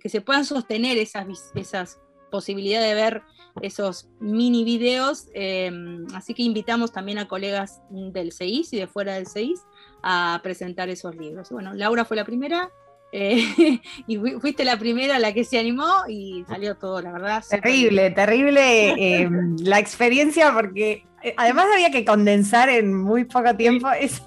que 0.00 0.08
se 0.08 0.20
puedan 0.20 0.44
sostener 0.44 0.98
esas, 0.98 1.26
esas 1.54 1.98
posibilidades 2.30 2.88
de 2.88 2.94
ver 2.94 3.22
esos 3.62 4.08
mini 4.20 4.64
videos, 4.64 5.28
eh, 5.34 5.70
así 6.14 6.34
que 6.34 6.42
invitamos 6.42 6.92
también 6.92 7.18
a 7.18 7.28
colegas 7.28 7.80
del 7.90 8.32
CEIS 8.32 8.72
y 8.72 8.78
de 8.78 8.86
fuera 8.86 9.14
del 9.14 9.26
CEIS 9.26 9.60
a 10.06 10.38
presentar 10.42 10.90
esos 10.90 11.16
libros. 11.16 11.48
Bueno, 11.50 11.72
Laura 11.72 12.04
fue 12.04 12.16
la 12.16 12.26
primera, 12.26 12.70
eh, 13.10 13.80
y 14.06 14.18
fuiste 14.38 14.64
la 14.64 14.78
primera 14.78 15.18
la 15.18 15.32
que 15.32 15.44
se 15.44 15.58
animó 15.58 15.88
y 16.06 16.44
salió 16.46 16.76
todo, 16.76 17.00
la 17.00 17.12
verdad. 17.12 17.42
Terrible, 17.48 18.10
terrible 18.10 18.90
eh, 19.22 19.30
la 19.60 19.78
experiencia 19.78 20.52
porque 20.52 21.06
eh, 21.22 21.34
además 21.38 21.66
había 21.72 21.90
que 21.90 22.04
condensar 22.04 22.68
en 22.68 22.92
muy 22.92 23.24
poco 23.24 23.56
tiempo, 23.56 23.90
eso, 23.98 24.22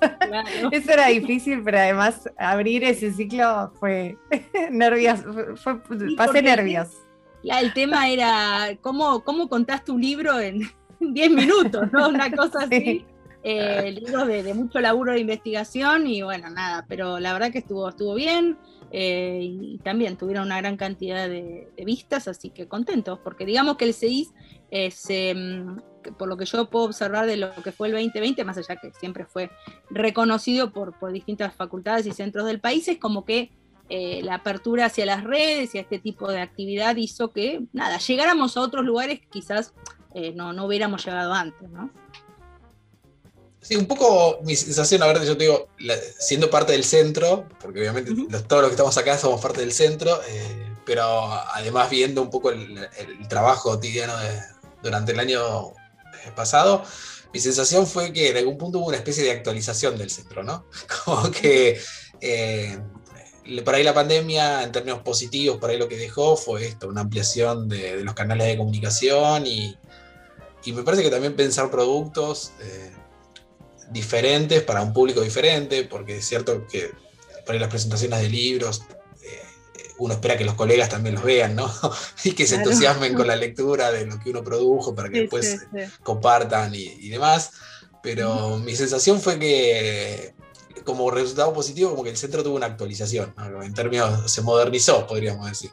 eso 0.71 0.91
era 0.91 1.07
difícil, 1.07 1.61
pero 1.63 1.77
además 1.77 2.27
abrir 2.39 2.83
ese 2.83 3.13
ciclo 3.13 3.71
fue 3.79 4.17
nervios, 4.71 5.19
fue, 5.57 5.79
pasé 6.17 6.41
nervios. 6.41 6.89
El, 7.43 7.71
tema 7.73 8.09
era 8.09 8.75
cómo, 8.81 9.23
cómo 9.23 9.47
contás 9.47 9.85
tu 9.85 9.95
libro 9.95 10.39
en 10.39 10.61
10 10.99 11.31
minutos, 11.31 11.91
¿no? 11.93 12.09
Una 12.09 12.31
cosa 12.31 12.63
así. 12.63 13.05
Eh, 13.43 13.91
libros 13.91 14.27
de, 14.27 14.43
de, 14.43 14.53
mucho 14.53 14.79
laburo 14.79 15.13
de 15.13 15.19
investigación 15.19 16.07
y 16.07 16.21
bueno, 16.21 16.49
nada, 16.49 16.85
pero 16.87 17.19
la 17.19 17.33
verdad 17.33 17.51
que 17.51 17.59
estuvo, 17.59 17.87
estuvo 17.89 18.15
bien. 18.15 18.57
Eh, 18.91 19.39
y, 19.43 19.77
también 19.79 20.15
tuvieron 20.17 20.45
una 20.45 20.57
gran 20.57 20.77
cantidad 20.77 21.27
de, 21.27 21.69
de, 21.75 21.85
vistas, 21.85 22.27
así 22.27 22.49
que 22.49 22.67
contentos, 22.67 23.19
porque 23.19 23.45
digamos 23.45 23.75
que 23.75 23.85
el 23.85 23.93
CEIS, 23.93 24.33
se, 24.91 25.33
mm, 25.35 25.77
por 26.17 26.29
lo 26.29 26.37
que 26.37 26.45
yo 26.45 26.69
puedo 26.69 26.85
observar 26.85 27.25
de 27.25 27.37
lo 27.37 27.51
que 27.63 27.71
fue 27.71 27.87
el 27.87 27.93
2020, 27.93 28.43
más 28.45 28.57
allá 28.57 28.77
que 28.77 28.91
siempre 28.93 29.25
fue 29.25 29.49
reconocido 29.89 30.71
por, 30.71 30.97
por 30.97 31.11
distintas 31.11 31.53
facultades 31.53 32.05
y 32.05 32.11
centros 32.11 32.45
del 32.45 32.59
país, 32.59 32.87
es 32.87 32.97
como 32.97 33.25
que 33.25 33.51
eh, 33.89 34.21
la 34.21 34.35
apertura 34.35 34.85
hacia 34.85 35.05
las 35.05 35.23
redes 35.23 35.73
y 35.73 35.77
a 35.77 35.81
este 35.81 35.97
tipo 35.97 36.29
de 36.29 36.41
actividad 36.41 36.97
hizo 36.97 37.31
que, 37.31 37.63
nada, 37.71 37.99
llegáramos 37.99 38.57
a 38.57 38.61
otros 38.61 38.85
lugares 38.85 39.21
que 39.21 39.27
quizás 39.27 39.73
eh, 40.13 40.33
no, 40.35 40.51
no 40.51 40.65
hubiéramos 40.65 41.05
llegado 41.05 41.33
antes, 41.33 41.69
¿no? 41.69 41.89
Sí, 43.61 43.75
un 43.75 43.85
poco 43.85 44.39
mi 44.43 44.55
sensación, 44.55 45.03
a 45.03 45.07
ver, 45.07 45.23
yo 45.23 45.35
te 45.35 45.45
digo, 45.45 45.67
la, 45.79 45.95
siendo 46.19 46.49
parte 46.49 46.71
del 46.71 46.83
centro, 46.83 47.47
porque 47.59 47.79
obviamente 47.81 48.11
uh 48.11 48.15
-huh. 48.15 48.29
los, 48.29 48.47
todos 48.47 48.61
los 48.61 48.69
que 48.69 48.75
estamos 48.75 48.97
acá 48.97 49.17
somos 49.17 49.41
parte 49.41 49.61
del 49.61 49.73
centro, 49.73 50.21
eh, 50.29 50.73
pero 50.85 51.03
además 51.53 51.89
viendo 51.89 52.21
un 52.21 52.29
poco 52.29 52.51
el, 52.51 52.77
el 52.97 53.27
trabajo 53.27 53.71
cotidiano 53.71 54.17
de, 54.17 54.39
durante 54.81 55.11
el 55.11 55.19
año 55.19 55.71
eh, 55.71 56.31
pasado, 56.35 56.83
mi 57.33 57.39
sensación 57.39 57.87
fue 57.87 58.13
que 58.13 58.29
en 58.29 58.37
algún 58.37 58.57
punto 58.57 58.79
hubo 58.79 58.87
una 58.87 58.97
especie 58.97 59.23
de 59.23 59.31
actualización 59.31 59.97
del 59.97 60.09
centro, 60.09 60.43
¿no? 60.43 60.65
Como 61.05 61.29
que 61.31 61.79
eh, 62.21 62.79
por 63.63 63.75
ahí 63.75 63.83
la 63.83 63.93
pandemia, 63.93 64.63
en 64.63 64.71
términos 64.71 65.01
positivos, 65.01 65.57
por 65.57 65.69
ahí 65.69 65.77
lo 65.77 65.87
que 65.87 65.97
dejó 65.97 66.35
fue 66.35 66.65
esto, 66.65 66.87
una 66.87 67.01
ampliación 67.01 67.69
de, 67.69 67.97
de 67.97 68.03
los 68.03 68.13
canales 68.13 68.47
de 68.47 68.57
comunicación 68.57 69.45
y, 69.45 69.75
y, 70.65 70.73
me 70.73 70.83
parece 70.83 71.03
que 71.03 71.09
también 71.09 71.35
pensar 71.35 71.71
productos 71.71 72.51
eh, 72.61 72.91
diferentes 73.91 74.63
para 74.63 74.81
un 74.81 74.93
público 74.93 75.21
diferente, 75.21 75.83
porque 75.83 76.17
es 76.17 76.25
cierto 76.25 76.67
que 76.67 76.91
por 77.45 77.53
ahí 77.53 77.59
las 77.59 77.69
presentaciones 77.69 78.21
de 78.21 78.29
libros, 78.29 78.83
eh, 79.21 79.41
uno 79.99 80.13
espera 80.13 80.37
que 80.37 80.45
los 80.45 80.55
colegas 80.55 80.89
también 80.89 81.15
los 81.15 81.23
vean, 81.23 81.55
¿no? 81.55 81.71
y 82.23 82.31
que 82.31 82.45
se 82.45 82.55
claro. 82.55 82.69
entusiasmen 82.69 83.13
con 83.13 83.27
la 83.27 83.35
lectura 83.35 83.91
de 83.91 84.05
lo 84.05 84.19
que 84.19 84.29
uno 84.29 84.43
produjo 84.43 84.93
para 84.93 85.09
que 85.09 85.15
sí, 85.15 85.21
después 85.21 85.45
sí, 85.45 85.57
sí. 85.57 85.91
compartan 86.03 86.75
y, 86.75 86.83
y, 86.99 87.09
demás. 87.09 87.51
Pero 88.03 88.57
mi 88.59 88.75
sensación 88.75 89.19
fue 89.19 89.39
que 89.39 90.33
como 90.87 91.11
resultado 91.11 91.53
positivo, 91.53 91.91
como 91.91 92.03
que 92.03 92.11
el 92.11 92.17
centro 92.17 92.43
tuvo 92.43 92.55
una 92.55 92.67
actualización, 92.67 93.33
¿no? 93.37 93.61
en 93.61 93.73
términos, 93.73 94.31
se 94.31 94.41
modernizó, 94.41 95.05
podríamos 95.05 95.45
decir. 95.47 95.69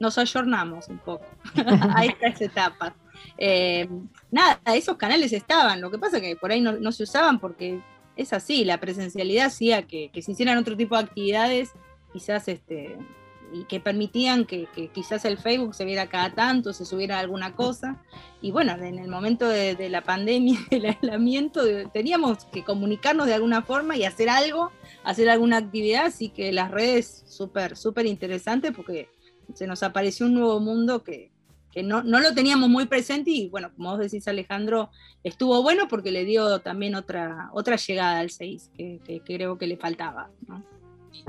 Nos 0.00 0.18
ayornamos 0.18 0.88
un 0.88 0.98
poco 0.98 1.24
a 1.94 2.04
estas 2.04 2.40
etapas. 2.40 2.92
Eh, 3.36 3.88
nada, 4.30 4.60
esos 4.74 4.96
canales 4.96 5.32
estaban, 5.32 5.80
lo 5.80 5.90
que 5.90 5.98
pasa 5.98 6.16
es 6.18 6.22
que 6.22 6.36
por 6.36 6.50
ahí 6.50 6.60
no, 6.60 6.92
se 6.92 7.02
usaban 7.04 7.38
porque 7.38 7.80
es 8.16 8.32
así, 8.32 8.64
la 8.64 8.80
presencialidad 8.80 9.46
hacía 9.46 9.82
que, 9.82 10.10
que 10.12 10.22
se 10.22 10.32
hicieran 10.32 10.58
otro 10.58 10.76
tipo 10.76 10.96
de 10.96 11.04
actividades, 11.04 11.70
quizás 12.12 12.48
este, 12.48 12.96
y 13.52 13.64
que 13.64 13.80
permitían 13.80 14.44
que, 14.44 14.68
quizás 14.92 15.24
el 15.24 15.38
Facebook 15.38 15.74
se 15.74 15.84
viera 15.84 16.08
cada 16.08 16.34
tanto, 16.34 16.72
se 16.72 16.84
subiera 16.84 17.18
alguna 17.18 17.54
cosa. 17.54 17.96
Y 18.42 18.50
bueno, 18.50 18.72
en 18.72 18.98
el 18.98 19.08
momento 19.08 19.48
de, 19.48 19.74
de 19.74 19.88
la 19.88 20.02
pandemia, 20.02 20.58
del 20.70 20.86
aislamiento, 20.86 21.62
teníamos 21.90 22.44
que 22.46 22.64
comunicarnos 22.64 23.26
de 23.26 23.34
alguna 23.34 23.62
forma 23.62 23.96
y 23.96 24.04
hacer 24.04 24.28
algo, 24.28 24.70
hacer 25.04 25.30
alguna 25.30 25.58
actividad, 25.58 26.06
así 26.06 26.28
que 26.28 26.52
las 26.52 26.70
redes 26.70 27.24
súper, 27.26 27.76
súper 27.76 28.06
interesantes 28.06 28.72
porque 28.74 29.08
se 29.54 29.66
nos 29.66 29.82
apareció 29.82 30.26
un 30.26 30.34
nuevo 30.34 30.60
mundo 30.60 31.02
que, 31.02 31.30
que 31.72 31.82
no, 31.82 32.02
no, 32.02 32.20
lo 32.20 32.34
teníamos 32.34 32.68
muy 32.68 32.86
presente 32.86 33.30
y 33.30 33.48
bueno, 33.48 33.70
como 33.76 33.90
vos 33.90 33.98
decís 33.98 34.26
Alejandro, 34.28 34.90
estuvo 35.22 35.62
bueno 35.62 35.88
porque 35.88 36.10
le 36.10 36.24
dio 36.24 36.60
también 36.60 36.94
otra, 36.94 37.50
otra 37.52 37.76
llegada 37.76 38.20
al 38.20 38.30
6 38.30 38.70
que, 38.76 39.22
creo 39.24 39.58
que 39.58 39.66
le 39.66 39.76
faltaba. 39.76 40.30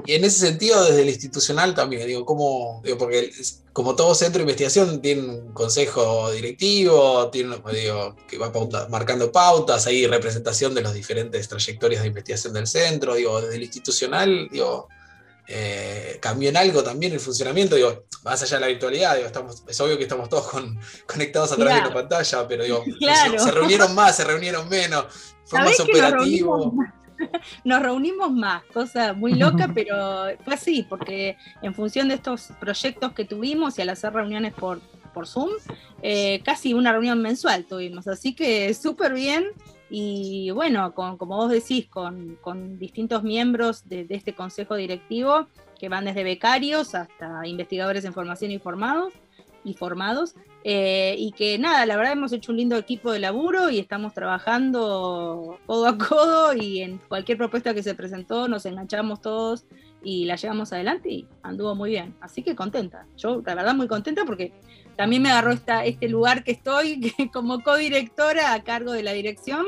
Y 0.05 0.13
en 0.13 0.23
ese 0.23 0.47
sentido, 0.47 0.83
desde 0.85 1.01
el 1.01 1.09
institucional 1.09 1.73
también, 1.73 2.05
digo, 2.05 2.25
como, 2.25 2.81
digo, 2.83 2.97
porque 2.97 3.31
como 3.73 3.95
todo 3.95 4.13
centro 4.13 4.39
de 4.39 4.43
investigación 4.43 5.01
tiene 5.01 5.21
un 5.23 5.53
consejo 5.53 6.31
directivo, 6.31 7.29
tiene, 7.31 7.57
digo, 7.73 8.15
que 8.27 8.37
va 8.37 8.51
marcando 8.89 9.31
pautas, 9.31 9.87
hay 9.87 10.05
representación 10.05 10.75
de 10.75 10.83
las 10.83 10.93
diferentes 10.93 11.47
trayectorias 11.47 12.01
de 12.01 12.09
investigación 12.09 12.53
del 12.53 12.67
centro, 12.67 13.15
digo, 13.15 13.41
desde 13.41 13.55
el 13.55 13.63
institucional, 13.63 14.47
digo, 14.51 14.89
eh, 15.51 16.17
cambió 16.21 16.49
en 16.49 16.57
algo 16.57 16.83
también 16.83 17.11
el 17.13 17.19
funcionamiento, 17.19 17.75
digo, 17.75 18.05
más 18.23 18.41
allá 18.43 18.57
de 18.57 18.61
la 18.61 18.67
virtualidad, 18.67 19.15
digo, 19.15 19.27
estamos, 19.27 19.63
es 19.67 19.81
obvio 19.81 19.97
que 19.97 20.03
estamos 20.03 20.29
todos 20.29 20.47
con, 20.47 20.79
conectados 21.07 21.51
a 21.51 21.55
través 21.55 21.73
claro. 21.73 21.89
de 21.89 21.95
una 21.95 22.01
pantalla, 22.07 22.47
pero 22.47 22.63
digo, 22.63 22.83
claro. 22.99 23.39
se, 23.39 23.45
se, 23.45 23.51
reunieron 23.51 23.95
más, 23.95 24.15
se 24.15 24.23
reunieron 24.23 24.69
menos, 24.69 25.05
fue 25.45 25.59
más 25.59 25.79
operativo 25.79 26.73
nos 27.63 27.81
reunimos 27.81 28.31
más, 28.31 28.63
cosa 28.73 29.13
muy 29.13 29.33
loca, 29.33 29.71
pero 29.73 30.27
fue 30.43 30.53
así, 30.53 30.85
porque 30.87 31.37
en 31.61 31.73
función 31.73 32.07
de 32.07 32.15
estos 32.15 32.49
proyectos 32.59 33.13
que 33.13 33.25
tuvimos 33.25 33.77
y 33.77 33.81
al 33.81 33.89
hacer 33.89 34.13
reuniones 34.13 34.53
por, 34.53 34.79
por 35.13 35.27
Zoom, 35.27 35.49
eh, 36.01 36.41
casi 36.43 36.73
una 36.73 36.91
reunión 36.91 37.21
mensual 37.21 37.65
tuvimos, 37.65 38.07
así 38.07 38.33
que 38.33 38.73
súper 38.73 39.13
bien. 39.13 39.45
Y 39.89 40.51
bueno, 40.51 40.93
con, 40.93 41.17
como 41.17 41.37
vos 41.37 41.49
decís, 41.49 41.87
con, 41.87 42.37
con 42.41 42.77
distintos 42.77 43.23
miembros 43.23 43.87
de, 43.89 44.05
este 44.09 44.33
consejo 44.33 44.75
directivo, 44.75 45.47
que 45.79 45.89
van 45.89 46.05
desde 46.05 46.23
becarios 46.23 46.93
hasta 46.93 47.47
investigadores 47.47 48.05
en 48.05 48.13
formación 48.13 48.51
y 48.51 48.59
formados, 48.59 49.13
y 49.63 49.73
formados, 49.73 50.35
eh, 50.63 51.15
y 51.17 51.31
que 51.31 51.57
nada, 51.57 51.85
la 51.85 51.97
verdad 51.97 52.13
hemos 52.13 52.31
hecho 52.33 52.51
un 52.51 52.57
lindo 52.57 52.77
equipo 52.77 53.11
de 53.11 53.19
laburo 53.19 53.69
y 53.69 53.79
estamos 53.79 54.13
trabajando 54.13 55.57
codo 55.65 55.87
a 55.87 55.97
codo 55.97 56.53
y 56.53 56.81
en 56.81 56.97
cualquier 56.97 57.37
propuesta 57.37 57.73
que 57.73 57.83
se 57.83 57.95
presentó 57.95 58.47
nos 58.47 58.65
enganchamos 58.65 59.21
todos 59.21 59.65
y 60.03 60.25
la 60.25 60.35
llevamos 60.35 60.71
adelante 60.71 61.09
y 61.09 61.27
anduvo 61.43 61.75
muy 61.75 61.89
bien. 61.89 62.15
Así 62.21 62.43
que 62.43 62.55
contenta. 62.55 63.05
Yo 63.17 63.41
la 63.45 63.55
verdad 63.55 63.75
muy 63.75 63.87
contenta 63.87 64.25
porque 64.25 64.53
también 64.99 65.21
me 65.21 65.31
agarró 65.31 65.53
esta, 65.53 65.85
este 65.85 66.09
lugar 66.09 66.43
que 66.43 66.51
estoy 66.51 66.99
que 67.17 67.31
como 67.31 67.63
codirectora 67.63 68.53
a 68.53 68.65
cargo 68.65 68.91
de 68.91 69.01
la 69.01 69.13
dirección, 69.13 69.65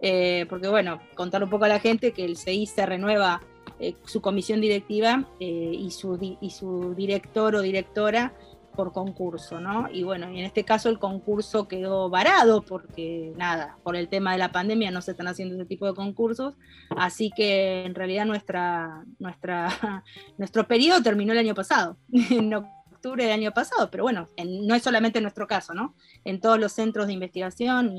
eh, 0.00 0.46
porque 0.48 0.68
bueno, 0.68 1.02
contar 1.14 1.44
un 1.44 1.50
poco 1.50 1.66
a 1.66 1.68
la 1.68 1.80
gente 1.80 2.12
que 2.12 2.24
el 2.24 2.38
CI 2.38 2.64
se 2.64 2.86
renueva 2.86 3.42
eh, 3.78 3.94
su 4.06 4.22
comisión 4.22 4.62
directiva 4.62 5.28
eh, 5.38 5.74
y, 5.78 5.90
su, 5.90 6.18
y 6.40 6.48
su 6.48 6.94
director 6.94 7.56
o 7.56 7.60
directora 7.60 8.32
por 8.74 8.94
concurso, 8.94 9.60
¿no? 9.60 9.86
Y 9.92 10.02
bueno, 10.02 10.32
y 10.32 10.38
en 10.38 10.46
este 10.46 10.64
caso 10.64 10.88
el 10.88 10.98
concurso 10.98 11.68
quedó 11.68 12.08
varado 12.08 12.62
porque 12.62 13.34
nada, 13.36 13.76
por 13.82 13.96
el 13.96 14.08
tema 14.08 14.32
de 14.32 14.38
la 14.38 14.50
pandemia 14.50 14.90
no 14.90 15.02
se 15.02 15.10
están 15.10 15.28
haciendo 15.28 15.56
ese 15.56 15.66
tipo 15.66 15.84
de 15.84 15.92
concursos, 15.92 16.54
así 16.96 17.30
que 17.36 17.84
en 17.84 17.94
realidad 17.94 18.24
nuestra, 18.24 19.04
nuestra, 19.18 19.68
nuestro 20.38 20.66
periodo 20.66 21.02
terminó 21.02 21.32
el 21.32 21.38
año 21.38 21.54
pasado, 21.54 21.98
en 22.30 22.54
octubre 23.00 23.24
del 23.24 23.32
año 23.32 23.52
pasado, 23.52 23.90
pero 23.90 24.02
bueno, 24.02 24.28
en, 24.36 24.66
no 24.66 24.74
es 24.74 24.82
solamente 24.82 25.18
en 25.18 25.22
nuestro 25.22 25.46
caso, 25.46 25.72
¿no? 25.72 25.94
En 26.24 26.38
todos 26.38 26.60
los 26.60 26.72
centros 26.72 27.06
de 27.06 27.14
investigación 27.14 27.96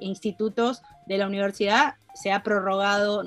e 0.00 0.04
institutos 0.04 0.82
de 1.06 1.18
la 1.18 1.28
universidad 1.28 1.94
se 2.14 2.32
ha 2.32 2.42
prorrogado 2.42 3.22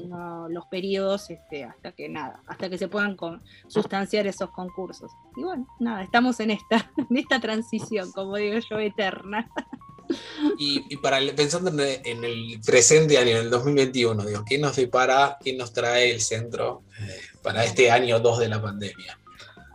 los 0.49 0.65
periodos 0.65 1.29
este, 1.29 1.63
hasta 1.63 1.93
que 1.93 2.09
nada, 2.09 2.41
hasta 2.47 2.69
que 2.69 2.77
se 2.77 2.89
puedan 2.89 3.15
con, 3.15 3.41
sustanciar 3.67 4.27
esos 4.27 4.51
concursos. 4.51 5.11
Y 5.37 5.43
bueno, 5.43 5.65
nada, 5.79 6.03
estamos 6.03 6.41
en 6.41 6.51
esta, 6.51 6.91
en 7.09 7.17
esta 7.17 7.39
transición, 7.39 8.11
como 8.11 8.35
digo 8.35 8.59
yo, 8.69 8.79
eterna. 8.79 9.49
Y, 10.59 10.97
para 10.97 11.19
el, 11.19 11.33
pensando 11.33 11.69
en 11.69 11.79
el, 11.79 12.01
en 12.03 12.23
el, 12.25 12.59
presente 12.65 13.17
año, 13.17 13.31
en 13.31 13.37
el 13.37 13.49
2021, 13.49 14.25
digo, 14.25 14.43
¿qué 14.45 14.57
nos 14.57 14.75
depara, 14.75 15.37
qué 15.41 15.53
nos 15.53 15.71
trae 15.71 16.11
el 16.11 16.19
centro 16.19 16.83
eh, 16.99 17.21
para 17.41 17.63
este 17.63 17.89
año 17.89 18.19
2 18.19 18.39
de 18.39 18.49
la 18.49 18.61
pandemia? 18.61 19.17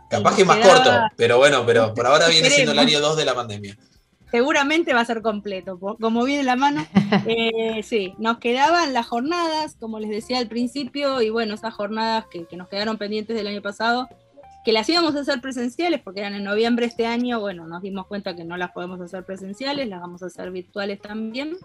Capaz 0.09 0.35
que 0.35 0.41
es 0.41 0.47
más 0.47 0.65
corto, 0.65 0.91
pero 1.15 1.37
bueno, 1.37 1.65
pero 1.65 1.93
por 1.95 2.07
ahora 2.07 2.27
viene 2.27 2.49
siendo 2.49 2.71
el 2.71 2.79
año 2.79 2.99
2 2.99 3.17
de 3.17 3.25
la 3.25 3.35
pandemia 3.35 3.77
seguramente 4.31 4.93
va 4.93 5.01
a 5.01 5.05
ser 5.05 5.21
completo, 5.21 5.79
como 5.79 6.23
viene 6.23 6.43
la 6.43 6.55
mano. 6.55 6.85
Eh, 7.25 7.81
sí, 7.83 8.13
nos 8.19 8.37
quedaban 8.37 8.93
las 8.93 9.07
jornadas, 9.07 9.75
como 9.79 9.99
les 9.99 10.11
decía 10.11 10.37
al 10.37 10.47
principio, 10.47 11.21
y 11.21 11.31
bueno, 11.31 11.55
esas 11.55 11.73
jornadas 11.73 12.25
que, 12.29 12.45
que, 12.45 12.55
nos 12.55 12.67
quedaron 12.69 12.99
pendientes 12.99 13.35
del 13.35 13.47
año 13.47 13.63
pasado, 13.63 14.07
que 14.63 14.71
las 14.71 14.87
íbamos 14.89 15.15
a 15.15 15.21
hacer 15.21 15.41
presenciales, 15.41 16.01
porque 16.01 16.19
eran 16.19 16.35
en 16.35 16.43
noviembre 16.43 16.85
este 16.85 17.07
año, 17.07 17.39
bueno, 17.39 17.65
nos 17.65 17.81
dimos 17.81 18.05
cuenta 18.05 18.35
que 18.35 18.43
no 18.43 18.57
las 18.57 18.71
podemos 18.71 19.01
hacer 19.01 19.25
presenciales, 19.25 19.87
las 19.87 20.01
vamos 20.01 20.21
a 20.21 20.27
hacer 20.27 20.51
virtuales 20.51 21.01
también. 21.01 21.57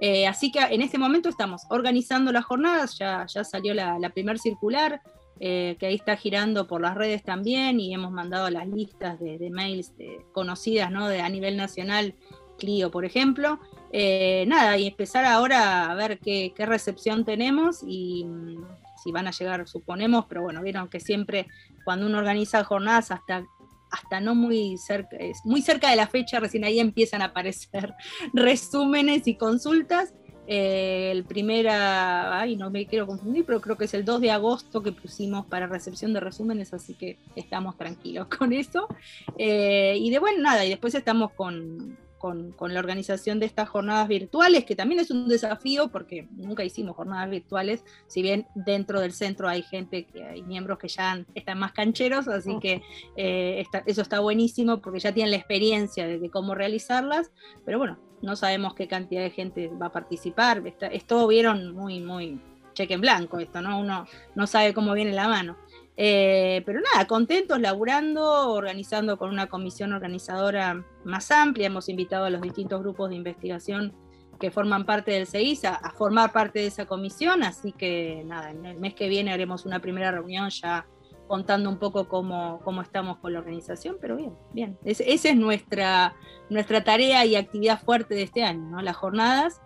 Eh, 0.00 0.28
así 0.28 0.52
que 0.52 0.60
en 0.60 0.80
este 0.80 0.96
momento 0.96 1.28
estamos 1.28 1.62
organizando 1.70 2.30
las 2.30 2.44
jornadas, 2.44 2.96
ya, 2.96 3.26
ya 3.26 3.42
salió 3.42 3.74
la, 3.74 3.98
la 3.98 4.10
primer 4.10 4.38
circular, 4.38 5.02
eh, 5.40 5.76
que 5.78 5.86
ahí 5.86 5.94
está 5.94 6.16
girando 6.16 6.66
por 6.66 6.80
las 6.80 6.94
redes 6.94 7.22
también 7.22 7.80
y 7.80 7.94
hemos 7.94 8.10
mandado 8.10 8.50
las 8.50 8.66
listas 8.68 9.18
de, 9.20 9.50
mails 9.50 9.92
conocidas 10.32 10.90
¿no? 10.90 11.08
de, 11.08 11.20
a 11.20 11.28
nivel 11.28 11.56
nacional, 11.56 12.14
Clio, 12.58 12.90
por 12.90 13.04
ejemplo. 13.04 13.60
Eh, 13.92 14.44
nada, 14.48 14.76
y 14.76 14.88
empezar 14.88 15.24
ahora 15.24 15.90
a 15.90 15.94
ver 15.94 16.18
qué, 16.18 16.52
qué, 16.54 16.66
recepción 16.66 17.24
tenemos 17.24 17.82
y 17.86 18.24
mm, 18.24 18.64
si 19.02 19.12
van 19.12 19.28
a 19.28 19.30
llegar, 19.30 19.66
suponemos, 19.68 20.26
pero 20.28 20.42
bueno, 20.42 20.62
vieron 20.62 20.88
que 20.88 21.00
siempre 21.00 21.46
cuando 21.84 22.06
uno 22.06 22.18
organiza 22.18 22.64
jornadas 22.64 23.10
hasta 23.10 23.44
hasta 23.90 24.20
no 24.20 24.34
muy 24.34 24.76
cerca, 24.78 25.16
muy 25.44 25.62
cerca 25.62 25.90
de 25.90 25.96
la 25.96 26.06
fecha, 26.06 26.40
recién 26.40 26.64
ahí 26.64 26.80
empiezan 26.80 27.22
a 27.22 27.26
aparecer 27.26 27.94
resúmenes 28.32 29.26
y 29.26 29.36
consultas. 29.36 30.14
Eh, 30.50 31.10
el 31.12 31.24
primera, 31.24 32.40
ay, 32.40 32.56
no 32.56 32.70
me 32.70 32.86
quiero 32.86 33.06
confundir, 33.06 33.44
pero 33.44 33.60
creo 33.60 33.76
que 33.76 33.84
es 33.84 33.92
el 33.92 34.06
2 34.06 34.22
de 34.22 34.30
agosto 34.30 34.82
que 34.82 34.92
pusimos 34.92 35.44
para 35.44 35.66
recepción 35.66 36.14
de 36.14 36.20
resúmenes, 36.20 36.72
así 36.72 36.94
que 36.94 37.18
estamos 37.36 37.76
tranquilos 37.76 38.28
con 38.38 38.54
eso. 38.54 38.88
Eh, 39.36 39.98
y 40.00 40.08
de 40.08 40.18
bueno, 40.18 40.42
nada, 40.42 40.64
y 40.64 40.70
después 40.70 40.94
estamos 40.94 41.32
con, 41.32 41.98
con, 42.18 42.54
la 42.74 42.80
organización 42.80 43.38
de 43.38 43.46
estas 43.46 43.68
jornadas 43.68 44.08
virtuales, 44.08 44.64
que 44.64 44.74
también 44.74 45.00
es 45.00 45.10
un 45.10 45.28
desafío 45.28 45.88
porque 45.88 46.28
nunca 46.32 46.64
hicimos 46.64 46.96
jornadas 46.96 47.30
virtuales, 47.30 47.84
si 48.06 48.22
bien 48.22 48.46
dentro 48.54 49.00
del 49.00 49.12
centro 49.12 49.48
hay 49.48 49.62
gente, 49.62 50.06
que 50.06 50.24
hay 50.24 50.42
miembros 50.42 50.78
que 50.78 50.88
ya 50.88 51.24
están 51.34 51.58
más 51.58 51.72
cancheros, 51.72 52.26
así 52.28 52.52
oh. 52.56 52.60
que 52.60 52.82
eh, 53.16 53.64
eso 53.86 54.02
está 54.02 54.20
buenísimo 54.20 54.80
porque 54.80 54.98
ya 54.98 55.12
tienen 55.12 55.30
la 55.30 55.36
experiencia 55.36 56.06
de, 56.06 56.30
cómo 56.30 56.54
realizarlas, 56.54 57.30
pero 57.64 57.78
bueno, 57.78 57.98
no 58.22 58.36
sabemos 58.36 58.74
qué 58.74 58.88
cantidad 58.88 59.22
de 59.22 59.30
gente 59.30 59.68
va 59.80 59.86
a 59.86 59.92
participar, 59.92 60.62
esto 60.92 61.26
vieron 61.26 61.74
muy, 61.74 62.00
muy 62.00 62.40
cheque 62.74 62.94
en 62.94 63.00
blanco 63.00 63.38
esto, 63.38 63.60
¿no? 63.60 63.80
Uno 63.80 64.06
no 64.34 64.46
sabe 64.46 64.72
cómo 64.72 64.92
viene 64.92 65.12
la 65.12 65.28
mano. 65.28 65.56
Eh, 65.96 66.62
pero 66.64 66.80
nada, 66.80 67.08
contentos, 67.08 67.60
laburando, 67.60 68.52
organizando 68.52 69.18
con 69.18 69.30
una 69.30 69.48
comisión 69.48 69.92
organizadora 69.92 70.84
más 71.04 71.32
amplia. 71.32 71.66
Hemos 71.66 71.88
invitado 71.88 72.26
a 72.26 72.30
los 72.30 72.40
distintos 72.40 72.80
grupos 72.80 73.10
de 73.10 73.16
investigación 73.16 73.92
que 74.38 74.52
forman 74.52 74.86
parte 74.86 75.10
del 75.10 75.26
CEIS 75.26 75.64
a, 75.64 75.92
formar 75.96 76.32
parte 76.32 76.60
de 76.60 76.68
esa 76.68 76.86
comisión, 76.86 77.42
así 77.42 77.72
que 77.72 78.22
nada, 78.24 78.52
en 78.52 78.64
el 78.64 78.78
mes 78.78 78.94
que 78.94 79.08
viene 79.08 79.32
haremos 79.32 79.66
una 79.66 79.80
primera 79.80 80.12
reunión 80.12 80.48
ya 80.50 80.86
contando 81.28 81.70
un 81.70 81.78
poco 81.78 82.08
cómo, 82.08 82.60
cómo 82.64 82.82
estamos 82.82 83.18
con 83.18 83.32
la 83.32 83.38
organización, 83.38 83.96
pero 84.00 84.16
bien, 84.16 84.34
bien. 84.52 84.78
esa 84.84 85.04
es 85.04 85.36
nuestra, 85.36 86.16
nuestra 86.50 86.82
tarea 86.82 87.24
y 87.24 87.36
actividad 87.36 87.80
fuerte 87.80 88.14
de 88.14 88.22
este 88.22 88.42
año, 88.42 88.68
¿no? 88.70 88.82
las 88.82 88.96
jornadas. 88.96 89.60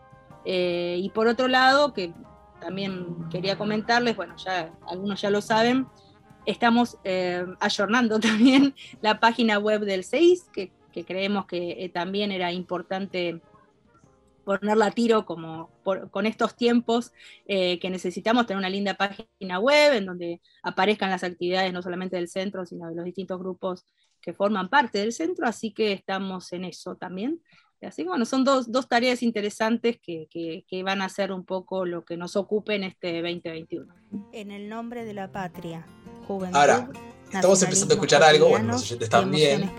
Eh, 0.44 0.98
y 1.00 1.08
por 1.10 1.28
otro 1.28 1.48
lado, 1.48 1.94
que 1.94 2.12
también 2.60 3.28
quería 3.30 3.56
comentarles, 3.56 4.16
bueno, 4.16 4.34
ya 4.36 4.72
algunos 4.86 5.20
ya 5.20 5.30
lo 5.30 5.40
saben, 5.40 5.86
Estamos 6.44 6.98
eh, 7.04 7.46
ayornando 7.60 8.18
también 8.20 8.74
la 9.00 9.20
página 9.20 9.58
web 9.58 9.82
del 9.82 10.04
CEIS, 10.04 10.44
que, 10.52 10.72
creemos 11.06 11.46
que 11.46 11.84
eh, 11.84 11.88
también 11.88 12.32
era 12.32 12.52
importante 12.52 13.40
ponerla 14.44 14.86
a 14.86 14.90
tiro 14.90 15.24
como 15.24 15.70
con 16.10 16.26
estos 16.26 16.56
tiempos 16.56 17.12
eh, 17.46 17.78
que 17.78 17.90
necesitamos 17.90 18.46
tener 18.46 18.58
una 18.58 18.70
linda 18.70 18.94
página 18.94 19.58
web 19.58 19.94
en 19.94 20.06
donde 20.06 20.40
aparezcan 20.62 21.10
las 21.10 21.24
actividades 21.24 21.72
no 21.72 21.82
solamente 21.82 22.16
del 22.16 22.28
centro, 22.28 22.66
sino 22.66 22.88
de 22.88 22.94
los 22.94 23.04
distintos 23.04 23.38
grupos 23.38 23.86
que 24.20 24.32
forman 24.32 24.68
parte 24.68 24.98
del 24.98 25.12
centro, 25.12 25.46
así 25.46 25.72
que 25.72 25.92
estamos 25.92 26.52
en 26.52 26.64
eso 26.64 26.96
también. 26.96 27.42
Así 27.80 28.02
que 28.02 28.08
bueno, 28.08 28.24
son 28.24 28.44
dos, 28.44 28.68
tareas 28.88 29.24
interesantes 29.24 29.98
que, 30.00 30.28
que, 30.30 30.82
van 30.84 31.02
a 31.02 31.08
ser 31.08 31.32
un 31.32 31.44
poco 31.44 31.84
lo 31.84 32.04
que 32.04 32.16
nos 32.16 32.36
ocupe 32.36 32.76
en 32.76 32.84
este 32.84 33.20
2021. 33.22 33.92
En 34.32 34.52
el 34.52 34.68
nombre 34.68 35.04
de 35.04 35.14
la 35.14 35.32
patria, 35.32 35.84
Ahora, 36.52 36.88
estamos 37.32 37.62
empezando 37.62 37.94
a 37.94 37.96
escuchar 37.96 38.22
algo, 38.22 38.48
bueno, 38.48 38.72
los 38.72 38.82
oyentes 38.82 39.08
también 39.08 39.70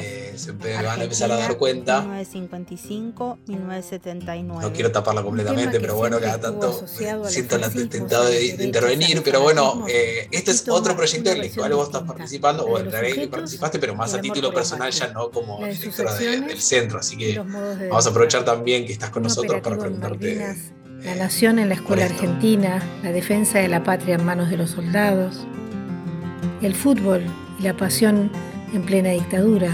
eh, 0.00 0.32
se 0.36 0.52
van 0.52 1.00
a 1.00 1.02
empezar 1.02 1.30
a 1.32 1.36
dar 1.36 1.56
cuenta. 1.56 2.00
1955, 2.00 3.38
1979. 3.46 4.62
No 4.62 4.72
quiero 4.72 4.92
taparla 4.92 5.22
completamente, 5.22 5.80
pero 5.80 5.96
bueno, 5.96 6.18
cada 6.20 6.40
tanto 6.40 6.86
siento 7.28 7.58
la 7.58 7.70
tentado 7.70 8.26
de, 8.26 8.64
intervenir. 8.64 9.22
Pero 9.22 9.40
bueno, 9.40 9.84
eh, 9.88 10.28
este 10.30 10.50
es 10.50 10.68
otro 10.68 10.96
proyecto 10.96 11.30
en 11.30 11.42
el 11.42 11.54
cual 11.54 11.74
vos 11.74 11.88
estás 11.88 12.02
participando, 12.02 12.64
o 12.64 12.78
en 12.78 12.90
realidad 12.90 13.28
participaste, 13.28 13.78
pero 13.78 13.94
más 13.94 14.14
a 14.14 14.20
título 14.20 14.52
personal, 14.52 14.90
ya 14.90 15.08
no 15.08 15.30
como 15.30 15.64
directora 15.64 16.14
del 16.14 16.60
centro. 16.60 17.00
Así 17.00 17.16
que 17.16 17.38
vamos 17.38 18.06
a 18.06 18.10
aprovechar 18.10 18.44
también 18.44 18.86
que 18.86 18.92
estás 18.92 19.10
con 19.10 19.22
nosotros 19.22 19.60
para 19.60 19.78
preguntarte. 19.78 20.56
La 21.02 21.14
nación 21.14 21.58
en 21.58 21.68
la 21.68 21.74
escuela 21.74 22.06
argentina, 22.06 22.82
la 23.02 23.12
defensa 23.12 23.58
de 23.58 23.68
la 23.68 23.84
patria 23.84 24.14
en 24.14 24.24
manos 24.24 24.50
de 24.50 24.56
los 24.56 24.70
soldados, 24.70 25.46
el 26.66 26.74
fútbol 26.74 27.22
y 27.60 27.62
la 27.62 27.76
pasión 27.76 28.28
en 28.74 28.82
plena 28.82 29.10
dictadura, 29.10 29.70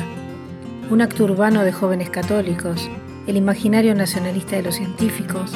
un 0.90 1.00
acto 1.00 1.24
urbano 1.24 1.64
de 1.64 1.72
jóvenes 1.72 2.10
católicos, 2.10 2.88
el 3.26 3.36
imaginario 3.36 3.94
nacionalista 3.94 4.56
de 4.56 4.62
los 4.62 4.74
científicos. 4.74 5.52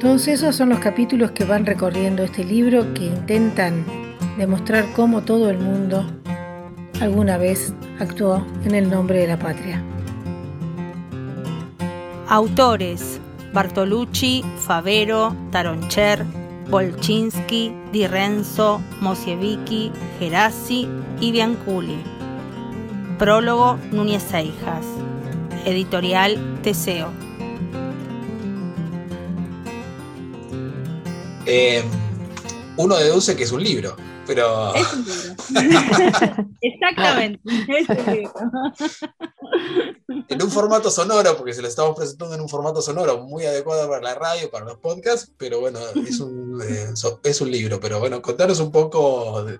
Todos 0.00 0.26
esos 0.26 0.56
son 0.56 0.70
los 0.70 0.80
capítulos 0.80 1.30
que 1.30 1.44
van 1.44 1.64
recorriendo 1.64 2.24
este 2.24 2.42
libro 2.44 2.92
que 2.92 3.04
intentan 3.04 3.84
demostrar 4.36 4.84
cómo 4.96 5.22
todo 5.22 5.48
el 5.48 5.58
mundo 5.58 6.04
alguna 7.00 7.38
vez 7.38 7.72
actuó 8.00 8.44
en 8.64 8.74
el 8.74 8.90
nombre 8.90 9.20
de 9.20 9.28
la 9.28 9.38
patria. 9.38 9.80
Autores 12.26 13.20
Bartolucci, 13.52 14.44
Favero, 14.66 15.34
Taroncher, 15.50 16.24
Bolchinsky, 16.70 17.72
Di 17.92 18.06
Renzo, 18.06 18.82
Mosiewicz, 19.00 19.90
Gerasi 20.18 20.86
y 21.20 21.32
Bianculi. 21.32 21.96
Prólogo 23.18 23.78
Núñez 23.90 24.22
Seijas. 24.22 24.84
Editorial 25.64 26.60
Teseo. 26.62 27.10
Eh, 31.46 31.82
uno 32.78 32.96
deduce 32.96 33.36
que 33.36 33.44
es 33.44 33.52
un 33.52 33.62
libro, 33.62 33.96
pero. 34.26 34.74
Es 34.74 34.92
un 34.92 35.04
libro. 35.04 36.48
Exactamente, 36.60 37.40
es 37.68 37.88
un 37.88 38.14
libro 38.14 38.32
en 40.28 40.42
un 40.42 40.50
formato 40.50 40.90
sonoro, 40.90 41.36
porque 41.36 41.54
se 41.54 41.62
lo 41.62 41.68
estamos 41.68 41.96
presentando 41.96 42.34
en 42.34 42.40
un 42.40 42.48
formato 42.48 42.82
sonoro 42.82 43.22
muy 43.22 43.44
adecuado 43.44 43.88
para 43.88 44.02
la 44.02 44.14
radio, 44.14 44.50
para 44.50 44.64
los 44.64 44.78
podcasts, 44.78 45.32
pero 45.36 45.60
bueno, 45.60 45.80
es 46.06 46.20
un, 46.20 46.60
eh, 46.62 46.90
es 47.24 47.40
un 47.40 47.50
libro. 47.50 47.80
Pero 47.80 47.98
bueno, 47.98 48.20
contanos 48.22 48.60
un 48.60 48.70
poco 48.70 49.44
de, 49.44 49.58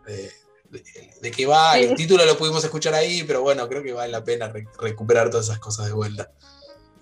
de, 1.21 1.31
qué 1.31 1.47
va. 1.47 1.79
El 1.79 1.95
título 1.95 2.25
lo 2.25 2.37
pudimos 2.37 2.63
escuchar 2.65 2.95
ahí, 2.95 3.25
pero 3.25 3.43
bueno, 3.43 3.69
creo 3.69 3.83
que 3.83 3.93
vale 3.93 4.13
la 4.13 4.25
pena 4.25 4.53
recuperar 4.79 5.31
todas 5.31 5.47
esas 5.47 5.59
cosas 5.59 5.87
de 5.87 5.93
vuelta. 5.93 6.31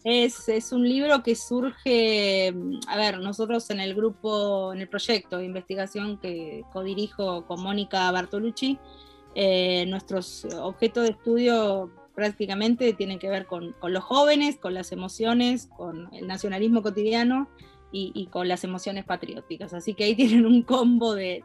Es, 0.09 0.49
es, 0.49 0.71
un 0.71 0.89
libro 0.89 1.25
que 1.25 1.35
surge, 1.35 2.55
a 2.87 2.97
ver, 2.97 3.19
nosotros 3.19 3.69
en 3.71 3.81
el 3.81 3.93
grupo, 3.93 4.73
en 4.73 4.81
el 4.81 4.89
proyecto 4.89 5.39
de 5.39 5.47
investigación 5.47 6.19
que 6.19 6.63
codirijo 6.73 7.45
con 7.45 7.61
Mónica 7.61 8.09
Bartolucci, 8.13 8.79
eh, 9.35 9.85
nuestros 9.87 10.47
objetos 10.63 11.03
de 11.03 11.11
estudio 11.11 11.91
prácticamente 12.15 12.93
tienen 12.93 13.19
que 13.19 13.29
ver 13.29 13.47
con, 13.47 13.75
los 13.83 14.05
jóvenes, 14.05 14.59
con 14.59 14.75
las 14.75 14.93
emociones, 14.93 15.69
con 15.77 16.09
el 16.15 16.29
nacionalismo 16.29 16.85
cotidiano 16.85 17.49
y, 17.91 18.29
con 18.29 18.47
las 18.47 18.63
emociones 18.63 19.05
patrióticas. 19.05 19.75
Así 19.75 19.95
que 19.95 20.05
ahí 20.05 20.15
tienen 20.15 20.47
un 20.47 20.63
combo 20.63 21.17
de, 21.17 21.43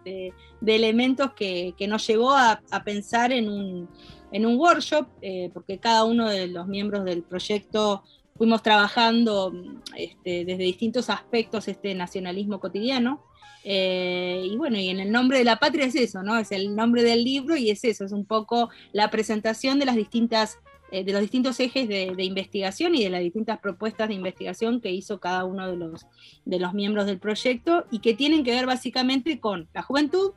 elementos 0.64 1.34
que, 1.34 1.74
nos 1.88 2.06
llevó 2.06 2.34
a, 2.34 2.62
pensar 2.86 3.32
en 3.32 3.50
un, 3.50 3.90
workshop, 4.32 5.08
eh, 5.24 5.50
porque 5.52 5.80
cada 5.80 6.04
uno 6.04 6.30
de 6.30 6.46
los 6.46 6.68
miembros 6.68 7.06
del 7.06 7.24
proyecto 7.24 8.04
fuimos 8.42 8.64
trabajando 8.64 9.54
este, 9.96 10.46
desde 10.46 10.64
distintos 10.64 11.12
aspectos 11.12 11.68
este 11.68 11.94
nacionalismo 11.94 12.60
cotidiano. 12.60 13.22
Eh, 13.64 14.48
y 14.50 14.58
bueno, 14.58 14.80
y 14.80 14.90
en 14.90 15.00
el 15.00 15.12
nombre 15.12 15.38
de 15.38 15.44
la 15.44 15.58
patria 15.58 15.86
es 15.86 15.94
eso, 15.94 16.24
¿no? 16.24 16.40
Es 16.40 16.52
el 16.52 16.76
nombre 16.76 17.04
del 17.04 17.24
libro 17.24 17.56
y 17.56 17.70
es 17.70 17.84
eso, 17.84 18.04
es 18.04 18.12
un 18.12 18.26
poco 18.26 18.72
la 18.94 19.12
presentación 19.12 19.78
de 19.78 19.86
las 19.86 19.96
distintas, 19.96 20.58
eh, 20.92 21.04
de 21.04 21.12
los 21.12 21.22
distintos 21.22 21.60
ejes 21.60 21.88
de, 21.88 22.16
investigación 22.24 22.96
y 22.96 23.04
de 23.04 23.12
las 23.12 23.22
distintas 23.22 23.60
propuestas 23.60 24.08
de 24.08 24.16
investigación 24.16 24.82
que 24.82 24.90
hizo 24.90 25.20
cada 25.20 25.46
uno 25.46 25.70
de 25.70 25.78
los, 25.78 26.08
de 26.44 26.60
los 26.60 26.74
miembros 26.74 27.06
del 27.06 27.20
proyecto 27.20 27.86
y 27.92 28.00
que 28.00 28.16
tienen 28.16 28.44
que 28.44 28.56
ver 28.56 28.66
básicamente 28.66 29.40
con 29.40 29.68
la 29.72 29.84
juventud, 29.84 30.32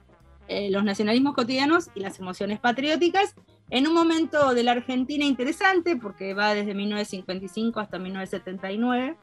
eh, 0.48 0.70
los 0.70 0.84
nacionalismos 0.84 1.32
cotidianos 1.32 1.88
y 1.94 2.00
las 2.00 2.18
emociones 2.18 2.61
patrióticas 2.61 3.34
en 3.77 3.87
un 3.87 3.95
momento 3.95 4.55
de 4.55 4.62
la 4.62 4.72
Argentina 4.72 5.25
interesante, 5.25 5.97
porque 5.97 6.33
va 6.33 6.55
desde 6.55 6.75
1955 6.75 7.81
hasta 7.81 7.99
1979. 7.99 9.16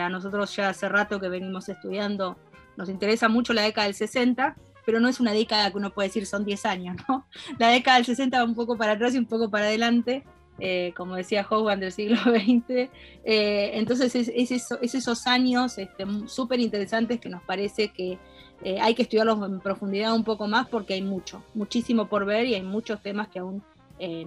a 0.00 0.08
nosotros 0.08 0.54
ya 0.56 0.70
hace 0.70 0.88
rato 0.88 1.20
que 1.20 1.28
venimos 1.28 1.68
estudiando 1.68 2.36
nos 2.76 2.88
interesa 2.88 3.28
mucho 3.28 3.52
la 3.52 3.62
década 3.62 3.86
del 3.86 3.94
60, 3.94 4.56
pero 4.84 5.00
no 5.00 5.08
es 5.08 5.20
una 5.20 5.32
década 5.32 5.70
que 5.70 5.78
uno 5.78 5.90
puede 5.90 6.08
decir 6.08 6.26
son 6.26 6.44
10 6.44 6.66
años, 6.66 6.96
¿no? 7.08 7.26
La 7.58 7.68
década 7.68 7.96
del 7.98 8.06
60 8.06 8.38
va 8.38 8.44
un 8.44 8.54
poco 8.54 8.76
para 8.76 8.92
atrás 8.92 9.14
y 9.14 9.18
un 9.18 9.26
poco 9.26 9.50
para 9.50 9.66
adelante, 9.66 10.24
eh, 10.58 10.92
como 10.96 11.16
decía 11.16 11.46
Hogan 11.48 11.80
del 11.80 11.92
siglo 11.92 12.16
XX. 12.22 12.90
Eh, 13.24 13.70
entonces 13.74 14.14
es, 14.14 14.50
esos 14.94 15.26
años 15.26 15.78
este, 15.78 16.04
súper 16.26 16.60
interesantes 16.60 17.20
que 17.20 17.28
nos 17.28 17.42
parece 17.42 17.88
que 17.88 18.18
eh, 18.62 18.78
hay 18.80 18.94
que 18.94 19.02
estudiarlos 19.02 19.44
en 19.48 19.60
profundidad 19.60 20.14
un 20.14 20.24
poco 20.24 20.46
más 20.46 20.68
porque 20.68 20.94
hay 20.94 21.02
mucho, 21.02 21.42
muchísimo 21.54 22.08
por 22.08 22.24
ver 22.24 22.46
y 22.46 22.54
hay 22.54 22.62
muchos 22.62 23.02
temas 23.02 23.28
que 23.28 23.38
aún 23.38 23.62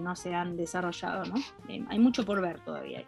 no 0.00 0.16
se 0.16 0.34
han 0.34 0.56
desarrollado, 0.56 1.24
¿no? 1.24 1.34
hay 1.88 1.98
mucho 1.98 2.24
por 2.24 2.40
ver 2.40 2.60
todavía. 2.60 3.04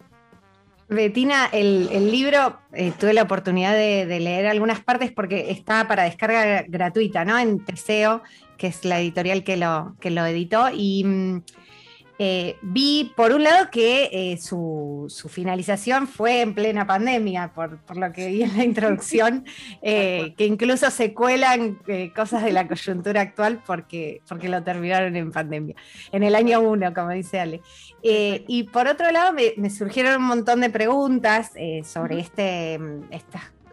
Betina, 0.91 1.45
el, 1.53 2.11
libro 2.11 2.59
eh, 2.73 2.91
tuve 2.99 3.13
la 3.13 3.23
oportunidad 3.23 3.73
de, 3.73 4.05
leer 4.19 4.47
algunas 4.47 4.81
partes 4.81 5.09
porque 5.13 5.49
está 5.49 5.87
para 5.87 6.03
descarga 6.03 6.65
gratuita, 6.67 7.23
¿no? 7.23 7.39
En 7.39 7.63
Teseo, 7.63 8.21
que 8.57 8.67
es 8.67 8.83
la 8.83 8.99
editorial 8.99 9.45
que 9.45 9.55
lo, 9.55 9.95
que 10.01 10.11
lo 10.11 10.25
editó. 10.25 10.69
Y, 10.73 11.05
mm, 11.05 11.43
Eh, 12.19 12.57
vi, 12.61 13.13
por 13.15 13.31
un 13.31 13.43
lado, 13.43 13.69
que 13.71 14.09
eh, 14.11 14.37
su, 14.37 15.07
finalización 15.29 16.07
fue 16.07 16.41
en 16.41 16.53
plena 16.53 16.85
pandemia, 16.85 17.51
por, 17.53 17.79
lo 17.95 18.11
que 18.11 18.27
vi 18.27 18.43
en 18.43 18.57
la 18.57 18.63
introducción, 18.63 19.45
eh, 19.81 20.33
que 20.37 20.45
incluso 20.45 20.89
se 20.91 21.13
cuelan 21.13 21.79
cosas 22.15 22.43
de 22.43 22.51
la 22.51 22.67
coyuntura 22.67 23.21
actual 23.21 23.61
porque, 23.65 24.21
porque 24.27 24.49
lo 24.49 24.63
terminaron 24.63 25.15
en 25.15 25.31
pandemia, 25.31 25.75
en 26.11 26.23
el 26.23 26.35
año 26.35 26.61
uno, 26.61 26.93
como 26.93 27.09
dice 27.09 27.39
Ale. 27.39 27.61
y 28.01 28.63
por 28.63 28.87
otro 28.87 29.11
lado, 29.11 29.33
me, 29.33 29.69
surgieron 29.69 30.21
un 30.21 30.27
montón 30.27 30.61
de 30.61 30.69
preguntas 30.69 31.51
sobre 31.83 32.19
este, 32.19 32.79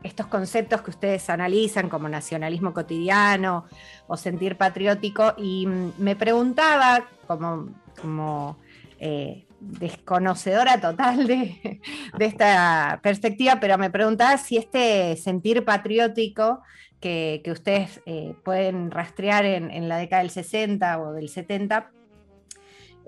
estos 0.08 0.26
conceptos 0.26 0.82
que 0.82 0.90
ustedes 0.90 1.30
analizan 1.30 1.88
como 1.88 2.08
nacionalismo 2.08 2.74
cotidiano 2.74 3.66
o 4.06 4.16
sentir 4.16 4.56
patriótico, 4.56 5.34
y 5.38 5.66
mm, 5.66 5.92
me 5.98 6.16
preguntaba, 6.16 7.06
como 7.26 7.68
como 8.00 8.58
eh, 8.98 9.46
desconocedora 9.60 10.80
total 10.80 11.26
de, 11.26 11.80
esta 12.18 13.00
perspectiva, 13.02 13.58
pero 13.60 13.76
me 13.78 13.90
preguntaba 13.90 14.36
si 14.38 14.56
este 14.56 15.16
sentir 15.16 15.64
patriótico 15.64 16.62
que, 17.00 17.42
ustedes 17.50 18.00
eh, 18.06 18.34
pueden 18.44 18.90
rastrear 18.90 19.44
en, 19.44 19.88
la 19.88 19.98
década 19.98 20.22
del 20.22 20.30
60 20.30 21.00
o 21.00 21.12
del 21.12 21.28
70, 21.28 21.90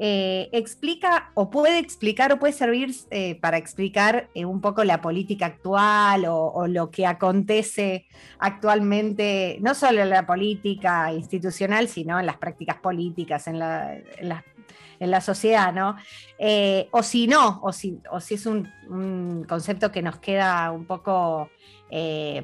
eh, 0.02 0.48
explica 0.52 1.30
o 1.34 1.50
puede 1.50 1.78
explicar 1.78 2.32
o 2.32 2.38
puede 2.38 2.54
servir 2.54 2.94
para 3.42 3.58
explicar 3.58 4.30
un 4.34 4.62
poco 4.62 4.82
la 4.82 5.02
política 5.02 5.44
actual 5.44 6.24
o, 6.26 6.66
lo 6.66 6.90
que 6.90 7.06
acontece 7.06 8.06
actualmente, 8.38 9.58
no 9.60 9.74
solo 9.74 10.00
en 10.00 10.10
la 10.10 10.26
política 10.26 11.12
institucional, 11.12 11.86
sino 11.88 12.18
en 12.18 12.24
las 12.24 12.38
prácticas 12.38 12.78
políticas, 12.78 13.46
en, 13.46 13.58
la 13.58 15.20
sociedad, 15.20 15.72
¿no? 15.72 15.96
Eh, 16.38 16.88
o 16.90 17.02
si 17.02 17.26
no, 17.26 17.60
o 17.62 17.72
si, 17.72 18.00
es 18.30 18.46
un, 18.46 19.44
concepto 19.46 19.92
que 19.92 20.02
nos 20.02 20.18
queda 20.18 20.70
un 20.72 20.86
poco 20.86 21.50
eh, 21.90 22.42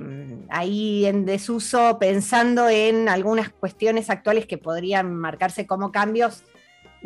ahí 0.50 1.06
en 1.06 1.24
desuso, 1.24 1.98
pensando 1.98 2.68
en 2.68 3.08
algunas 3.08 3.48
cuestiones 3.50 4.10
actuales 4.10 4.46
que 4.46 4.58
podrían 4.58 5.14
marcarse 5.14 5.66
como 5.66 5.92
cambios. 5.92 6.44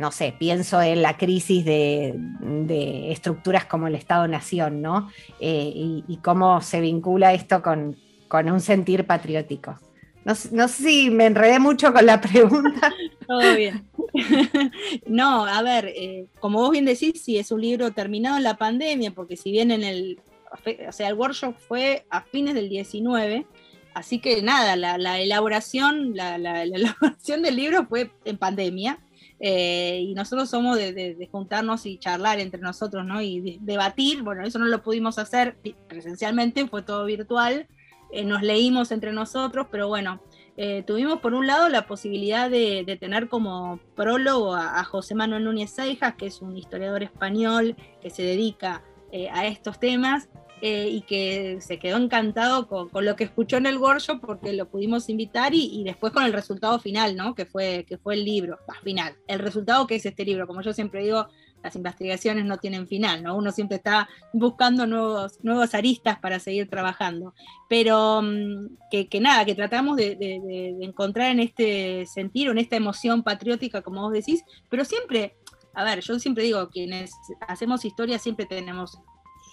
No 0.00 0.10
sé, 0.10 0.34
pienso 0.38 0.80
en 0.80 1.02
la 1.02 1.18
crisis 1.18 1.62
de, 1.62 2.14
estructuras 3.12 3.66
como 3.66 3.86
el 3.86 3.94
Estado-Nación, 3.94 4.80
¿no? 4.80 5.10
Eh, 5.40 5.72
y, 5.74 6.18
cómo 6.24 6.62
se 6.62 6.80
vincula 6.80 7.34
esto 7.34 7.60
con, 7.60 7.98
un 8.32 8.60
sentir 8.62 9.04
patriótico. 9.04 9.78
No, 10.24 10.34
sé 10.34 10.68
si 10.68 11.10
me 11.10 11.26
enredé 11.26 11.58
mucho 11.58 11.92
con 11.92 12.06
la 12.06 12.18
pregunta. 12.18 12.90
Todo 13.28 13.54
bien. 13.54 13.84
no, 15.06 15.44
a 15.44 15.60
ver, 15.60 15.92
eh, 15.94 16.28
como 16.40 16.60
vos 16.60 16.70
bien 16.70 16.86
decís, 16.86 17.20
sí, 17.22 17.36
es 17.36 17.52
un 17.52 17.60
libro 17.60 17.90
terminado 17.90 18.38
en 18.38 18.44
la 18.44 18.56
pandemia, 18.56 19.10
porque 19.10 19.36
si 19.36 19.52
bien 19.52 19.70
en 19.70 19.84
el, 19.84 20.18
o 20.88 20.92
sea, 20.92 21.08
el 21.08 21.14
workshop 21.14 21.56
fue 21.58 22.06
a 22.08 22.22
fines 22.22 22.54
del 22.54 22.70
19, 22.70 23.44
así 23.92 24.18
que 24.18 24.40
nada, 24.40 24.76
la, 24.76 25.20
elaboración, 25.20 26.16
la, 26.16 26.36
elaboración 26.64 27.42
del 27.42 27.56
libro 27.56 27.84
fue 27.86 28.10
en 28.24 28.38
pandemia. 28.38 28.98
Eh, 29.42 30.04
y 30.06 30.12
nosotros 30.12 30.50
somos 30.50 30.76
de, 30.76 31.28
juntarnos 31.32 31.86
y 31.86 31.98
charlar 31.98 32.38
entre 32.40 32.60
nosotros, 32.60 33.06
¿no? 33.06 33.22
Y 33.22 33.58
debatir, 33.62 34.22
bueno, 34.22 34.44
eso 34.44 34.58
no 34.58 34.66
lo 34.66 34.82
pudimos 34.82 35.18
hacer 35.18 35.56
presencialmente, 35.88 36.68
fue 36.68 36.82
todo 36.82 37.06
virtual, 37.06 37.66
eh, 38.12 38.24
nos 38.24 38.42
leímos 38.42 38.92
entre 38.92 39.12
nosotros, 39.12 39.68
pero 39.70 39.88
bueno, 39.88 40.20
eh, 40.58 40.82
tuvimos 40.86 41.20
por 41.20 41.32
un 41.32 41.46
lado 41.46 41.70
la 41.70 41.86
posibilidad 41.86 42.50
de, 42.50 42.98
tener 43.00 43.28
como 43.28 43.80
prólogo 43.96 44.54
a, 44.54 44.84
José 44.84 45.14
Manuel 45.14 45.44
Núñez 45.44 45.70
Seijas, 45.70 46.16
que 46.16 46.26
es 46.26 46.42
un 46.42 46.54
historiador 46.58 47.02
español 47.02 47.76
que 48.02 48.10
se 48.10 48.22
dedica 48.22 48.84
a 49.32 49.46
estos 49.46 49.80
temas 49.80 50.28
y 50.62 51.02
que 51.02 51.58
se 51.60 51.78
quedó 51.78 51.96
encantado 51.96 52.68
con, 52.68 52.88
lo 53.04 53.16
que 53.16 53.24
escuchó 53.24 53.56
en 53.56 53.66
el 53.66 53.78
workshop 53.78 54.20
porque 54.20 54.52
lo 54.52 54.68
pudimos 54.68 55.08
invitar 55.08 55.54
y, 55.54 55.82
después 55.84 56.12
con 56.12 56.24
el 56.24 56.32
resultado 56.32 56.78
final, 56.78 57.16
¿no? 57.16 57.34
que, 57.34 57.46
fue, 57.46 57.84
que 57.88 57.98
fue 57.98 58.14
el 58.14 58.24
libro, 58.24 58.58
final, 58.82 59.14
el 59.26 59.38
resultado 59.38 59.86
que 59.86 59.96
es 59.96 60.06
este 60.06 60.24
libro, 60.24 60.46
como 60.46 60.62
yo 60.62 60.72
siempre 60.72 61.02
digo, 61.02 61.28
las 61.62 61.76
investigaciones 61.76 62.44
no 62.44 62.58
tienen 62.58 62.86
final, 62.86 63.22
¿no? 63.22 63.36
Uno 63.36 63.52
siempre 63.52 63.76
está 63.76 64.08
buscando 64.32 64.86
nuevos, 64.86 65.38
nuevos 65.42 65.74
aristas 65.74 66.18
para 66.18 66.38
seguir 66.38 66.68
trabajando. 66.68 67.34
Pero 67.68 68.22
mm, 68.22 68.76
que, 68.90 69.20
nada, 69.20 69.44
que 69.44 69.54
tratamos 69.54 69.96
de, 69.96 70.16
encontrar 70.80 71.30
en 71.30 71.40
este 71.40 72.06
sentido, 72.06 72.52
en 72.52 72.58
esta 72.58 72.76
emoción 72.76 73.22
patriótica, 73.22 73.82
como 73.82 74.02
vos 74.02 74.12
decís, 74.12 74.42
pero 74.68 74.84
siempre, 74.84 75.36
a 75.74 75.84
ver, 75.84 76.00
yo 76.00 76.18
siempre 76.18 76.44
digo, 76.44 76.68
quienes 76.70 77.12
hacemos 77.46 77.84
historia 77.84 78.18
siempre 78.18 78.46
tenemos 78.46 78.98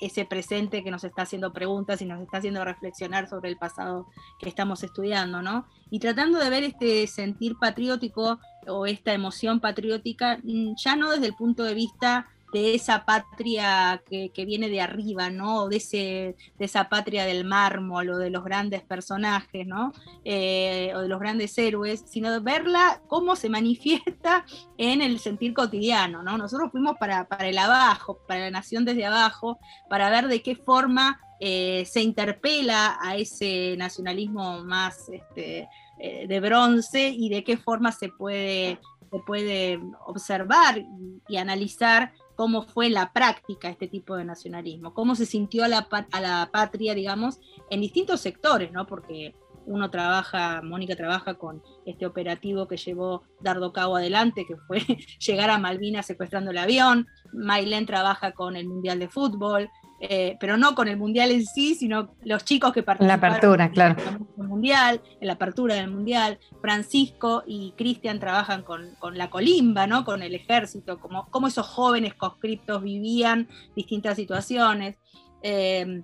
ese 0.01 0.25
presente 0.25 0.83
que 0.83 0.91
nos 0.91 1.03
está 1.03 1.23
haciendo 1.23 1.53
preguntas 1.53 2.01
y 2.01 2.05
nos 2.05 2.21
está 2.21 2.37
haciendo 2.37 2.63
reflexionar 2.63 3.27
sobre 3.29 3.49
el 3.49 3.57
pasado 3.57 4.07
que 4.39 4.49
estamos 4.49 4.83
estudiando, 4.83 5.41
¿no? 5.41 5.65
Y 5.89 5.99
tratando 5.99 6.39
de 6.39 6.49
ver 6.49 6.63
este 6.63 7.07
sentir 7.07 7.57
patriótico 7.59 8.39
o 8.67 8.85
esta 8.85 9.13
emoción 9.13 9.59
patriótica, 9.59 10.39
mm, 10.43 10.75
ya 10.77 10.95
no 10.95 11.11
desde 11.11 11.27
el 11.27 11.35
punto 11.35 11.63
de 11.63 11.73
vista 11.73 12.27
de 12.53 12.75
esa 12.75 13.05
patria 13.05 14.01
que, 14.09 14.31
viene 14.45 14.69
de 14.69 14.81
arriba, 14.81 15.29
¿no? 15.29 15.67
De, 15.67 15.77
ese, 15.77 16.35
de 16.57 16.65
esa 16.65 16.87
patria 16.87 17.25
del 17.25 17.43
mármol 17.43 18.09
o 18.09 18.17
de 18.17 18.29
los 18.29 18.43
grandes 18.43 18.83
personajes, 18.83 19.67
¿no? 19.67 19.91
Eh, 20.23 20.91
o 20.95 20.99
de 20.99 21.07
los 21.07 21.19
grandes 21.19 21.57
héroes, 21.57 22.03
sino 22.07 22.31
de 22.31 22.39
verla 22.39 23.01
cómo 23.07 23.35
se 23.35 23.49
manifiesta 23.49 24.45
en 24.77 25.01
el 25.01 25.19
sentir 25.19 25.53
cotidiano, 25.53 26.23
¿no? 26.23 26.37
Nosotros 26.37 26.71
fuimos 26.71 26.97
para, 26.97 27.27
para 27.27 27.47
el 27.47 27.57
abajo, 27.57 28.19
para 28.27 28.41
la 28.41 28.51
nación 28.51 28.85
desde 28.85 29.05
abajo, 29.05 29.59
para 29.89 30.09
ver 30.09 30.27
de 30.27 30.41
qué 30.41 30.55
forma 30.55 31.19
eh, 31.39 31.85
se 31.85 32.01
interpela 32.01 32.97
a 32.99 33.15
ese 33.15 33.75
nacionalismo 33.77 34.63
más 34.63 35.07
este, 35.09 35.69
eh, 35.99 36.27
de 36.27 36.39
bronce 36.39 37.09
y 37.09 37.29
de 37.29 37.43
qué 37.43 37.57
forma 37.57 37.91
se 37.91 38.09
puede, 38.09 38.79
se 39.11 39.19
puede 39.19 39.79
observar 40.05 40.83
y 41.27 41.37
analizar 41.37 42.11
cómo 42.37 42.61
fue 42.61 42.89
la 42.89 43.11
práctica 43.11 43.67
este 43.67 43.87
tipo 43.87 44.15
de 44.15 44.23
nacionalismo, 44.23 44.93
cómo 44.93 45.15
se 45.15 45.25
sintió 45.25 45.65
a 45.65 45.67
la, 45.67 45.87
a 46.11 46.21
la 46.21 46.49
patria, 46.53 46.93
digamos, 46.93 47.39
en 47.71 47.81
distintos 47.81 48.21
sectores, 48.21 48.71
¿no? 48.71 48.85
Porque 48.85 49.35
uno 49.65 49.89
trabaja, 49.89 50.61
Mónica 50.61 50.95
trabaja 50.95 51.33
con 51.33 51.61
este 51.85 52.05
operativo 52.05 52.67
que 52.67 52.77
llevó 52.77 53.23
Dardo 53.41 53.73
Cabo 53.73 53.97
adelante, 53.97 54.45
que 54.47 54.55
fue 54.55 54.79
llegar 55.19 55.49
a 55.49 55.57
Malvinas 55.57 56.05
secuestrando 56.05 56.51
el 56.51 56.59
avión, 56.59 57.07
Mailén 57.33 57.87
trabaja 57.87 58.31
con 58.31 58.55
el 58.55 58.67
Mundial 58.67 58.99
de 58.99 59.09
Fútbol, 59.09 59.69
eh, 59.99 60.37
pero 60.39 60.57
no 60.57 60.75
con 60.75 60.87
el 60.87 60.97
mundial 60.97 61.31
en 61.31 61.45
sí, 61.45 61.73
sino 61.73 62.13
los 62.23 62.45
chicos 62.45 62.71
que 62.71 62.83
participaron 62.83 63.21
la 63.21 63.27
apertura, 63.27 63.71
claro. 63.71 63.95
en 63.99 64.43
el 64.43 64.47
mundial, 64.47 65.01
en 65.19 65.27
la 65.27 65.33
apertura 65.33 65.75
del 65.75 65.89
mundial. 65.89 66.39
Francisco 66.61 67.43
y 67.47 67.73
Cristian 67.77 68.19
trabajan 68.19 68.63
con, 68.63 68.95
la 69.13 69.29
colimba, 69.29 69.87
¿no? 69.87 70.05
con 70.05 70.21
el 70.21 70.35
ejército, 70.35 70.99
como, 70.99 71.27
como 71.29 71.47
esos 71.47 71.65
jóvenes 71.65 72.13
conscriptos 72.13 72.83
vivían 72.83 73.47
distintas 73.75 74.15
situaciones. 74.15 74.97
Eh, 75.41 76.03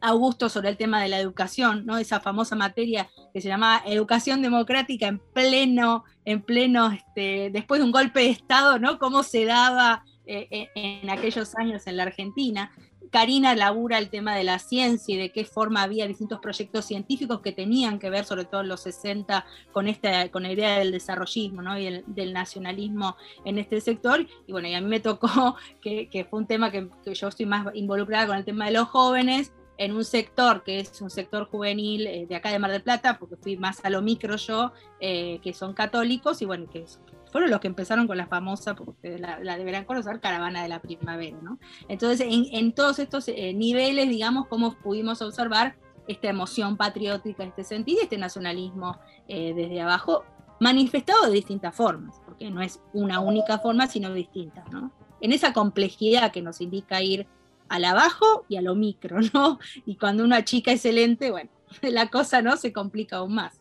Augusto 0.00 0.48
sobre 0.48 0.68
el 0.68 0.76
tema 0.76 1.02
de 1.02 1.08
la 1.08 1.18
educación, 1.18 1.84
¿no? 1.84 1.98
Esa 1.98 2.20
famosa 2.20 2.54
materia 2.54 3.08
que 3.34 3.40
se 3.40 3.48
llamaba 3.48 3.82
educación 3.84 4.42
democrática 4.42 5.08
en 5.08 5.18
pleno, 5.18 6.04
en 6.24 6.40
pleno, 6.40 6.92
este, 6.92 7.50
después 7.52 7.80
de 7.80 7.84
un 7.84 7.90
golpe 7.90 8.20
de 8.20 8.30
Estado, 8.30 8.78
¿no? 8.78 9.00
Cómo 9.00 9.24
se 9.24 9.44
daba 9.44 10.04
eh, 10.24 10.68
en 10.76 11.10
aquellos 11.10 11.56
años 11.56 11.86
en 11.88 11.96
la 11.96 12.04
Argentina. 12.04 12.70
Karina 13.10 13.54
labura 13.54 13.98
el 13.98 14.10
tema 14.10 14.34
de 14.34 14.44
la 14.44 14.58
ciencia 14.58 15.14
y 15.14 15.18
de 15.18 15.30
qué 15.30 15.44
forma 15.44 15.82
había 15.82 16.06
distintos 16.06 16.40
proyectos 16.40 16.84
científicos 16.84 17.40
que 17.40 17.52
tenían 17.52 17.98
que 17.98 18.10
ver, 18.10 18.24
sobre 18.24 18.44
todo 18.44 18.60
en 18.62 18.68
los 18.68 18.80
60, 18.80 19.44
con, 19.72 19.88
esta, 19.88 20.30
con 20.30 20.42
la 20.42 20.52
idea 20.52 20.78
del 20.78 20.92
desarrollismo 20.92 21.62
¿no? 21.62 21.78
y 21.78 22.02
del 22.06 22.32
nacionalismo 22.32 23.16
en 23.44 23.58
este 23.58 23.80
sector. 23.80 24.26
Y 24.46 24.52
bueno, 24.52 24.68
y 24.68 24.74
a 24.74 24.80
mí 24.80 24.88
me 24.88 25.00
tocó, 25.00 25.56
que, 25.82 26.26
fue 26.28 26.40
un 26.40 26.46
tema 26.46 26.70
que, 26.70 26.88
yo 27.12 27.28
estoy 27.28 27.46
más 27.46 27.66
involucrada 27.74 28.26
con 28.26 28.36
el 28.36 28.44
tema 28.44 28.66
de 28.66 28.72
los 28.72 28.88
jóvenes, 28.88 29.52
en 29.78 29.92
un 29.92 30.04
sector 30.04 30.64
que 30.64 30.80
es 30.80 31.00
un 31.00 31.08
sector 31.08 31.46
juvenil 31.46 32.08
eh, 32.08 32.26
de 32.28 32.34
acá 32.34 32.50
de 32.50 32.58
Mar 32.58 32.72
del 32.72 32.82
Plata, 32.82 33.16
porque 33.18 33.36
fui 33.36 33.56
más 33.56 33.84
a 33.84 33.90
lo 33.90 34.02
micro 34.02 34.36
yo, 34.36 34.72
eh, 35.00 35.38
que 35.42 35.52
son 35.52 35.72
católicos, 35.72 36.42
y 36.42 36.46
bueno, 36.46 36.68
que 36.68 36.84
fueron 37.30 37.50
los 37.50 37.60
que 37.60 37.66
empezaron 37.66 38.06
con 38.06 38.16
la 38.16 38.26
famosa, 38.26 38.74
porque 38.74 39.18
la, 39.18 39.56
deberán 39.56 39.84
conocer, 39.84 40.20
caravana 40.20 40.62
de 40.62 40.68
la 40.68 40.80
primavera, 40.80 41.38
¿no? 41.42 41.58
Entonces, 41.88 42.26
en, 42.30 42.72
todos 42.72 42.98
estos 42.98 43.28
eh, 43.28 43.52
niveles, 43.54 44.08
digamos, 44.08 44.46
cómo 44.46 44.74
pudimos 44.74 45.22
observar 45.22 45.76
esta 46.06 46.28
emoción 46.28 46.76
patriótica, 46.76 47.44
este 47.44 47.64
sentido, 47.64 48.00
este 48.02 48.18
nacionalismo 48.18 48.98
eh, 49.28 49.52
desde 49.54 49.80
abajo, 49.80 50.24
manifestado 50.60 51.26
de 51.26 51.32
distintas 51.32 51.74
formas, 51.74 52.20
porque 52.24 52.50
no 52.50 52.62
es 52.62 52.80
una 52.92 53.20
única 53.20 53.58
forma, 53.58 53.86
sino 53.86 54.12
distintas, 54.12 54.70
¿no? 54.72 54.90
En 55.20 55.32
esa 55.32 55.52
complejidad 55.52 56.32
que 56.32 56.42
nos 56.42 56.60
indica 56.60 57.02
ir 57.02 57.26
al 57.68 57.84
abajo 57.84 58.44
y 58.48 58.56
a 58.56 58.62
lo 58.62 58.74
micro, 58.74 59.18
¿no? 59.34 59.58
Y 59.84 59.96
cuando 59.96 60.24
una 60.24 60.44
chica 60.44 60.72
excelente, 60.72 61.30
bueno, 61.30 61.50
la 61.82 62.08
cosa 62.08 62.42
no 62.42 62.56
se 62.56 62.72
complica 62.72 63.18
aún 63.18 63.34
más. 63.34 63.60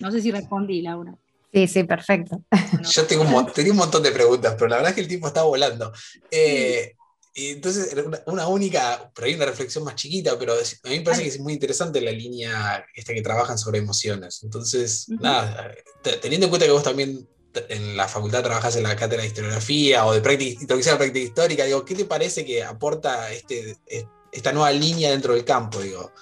No 0.00 0.10
sé 0.10 0.20
si 0.20 0.32
respondí, 0.32 0.82
Laura. 0.82 1.16
Sí, 1.52 1.66
sí, 1.66 1.84
perfecto. 1.84 2.42
Yo 2.90 3.06
tengo 3.06 3.22
un, 3.24 3.46
tenía 3.52 3.72
un 3.72 3.78
montón 3.78 4.02
de 4.02 4.12
preguntas, 4.12 4.54
pero 4.58 4.68
la 4.68 4.76
verdad 4.76 4.90
es 4.90 4.94
que 4.94 5.00
el 5.00 5.08
tiempo 5.08 5.26
está 5.28 5.42
volando. 5.42 5.92
Eh, 6.30 6.94
y 7.34 7.50
entonces, 7.50 7.92
era 7.92 8.02
una, 8.26 8.48
única, 8.48 9.10
por 9.14 9.24
ahí 9.24 9.34
una 9.34 9.46
reflexión 9.46 9.84
más 9.84 9.94
chiquita, 9.94 10.38
pero 10.38 10.58
es- 10.58 10.80
a 10.84 10.88
mí 10.88 10.98
me 10.98 11.04
parece 11.04 11.22
que 11.22 11.28
es 11.28 11.40
muy 11.40 11.52
interesante 11.52 12.00
la 12.00 12.10
línea 12.10 12.84
esta 12.94 13.14
que 13.14 13.22
trabajan 13.22 13.56
sobre 13.58 13.78
emociones. 13.78 14.40
Entonces, 14.42 15.06
nada, 15.08 15.72
te- 16.02 16.16
teniendo 16.16 16.46
en 16.46 16.50
cuenta 16.50 16.66
que 16.66 16.72
vos 16.72 16.82
también 16.82 17.28
en 17.68 17.96
la 17.96 18.06
facultad 18.08 18.42
trabajás 18.42 18.76
en 18.76 18.82
la 18.82 18.94
cátedra 18.96 19.22
de 19.22 19.28
historiografía 19.28 20.04
o 20.04 20.12
de 20.12 20.20
práctica, 20.20 20.60
introducción 20.60 20.92
a 20.92 20.94
la 20.96 20.98
práctica 20.98 21.24
histórica, 21.26 21.64
digo, 21.64 21.84
¿qué 21.84 21.94
te 21.94 22.04
parece 22.04 22.44
que 22.44 22.62
aporta 22.62 23.32
este, 23.32 23.76
es- 23.86 24.06
esta 24.32 24.52
nueva 24.52 24.70
línea 24.72 25.10
dentro 25.10 25.34
del 25.34 25.44
campo? 25.44 25.80
Digo, 25.80 26.12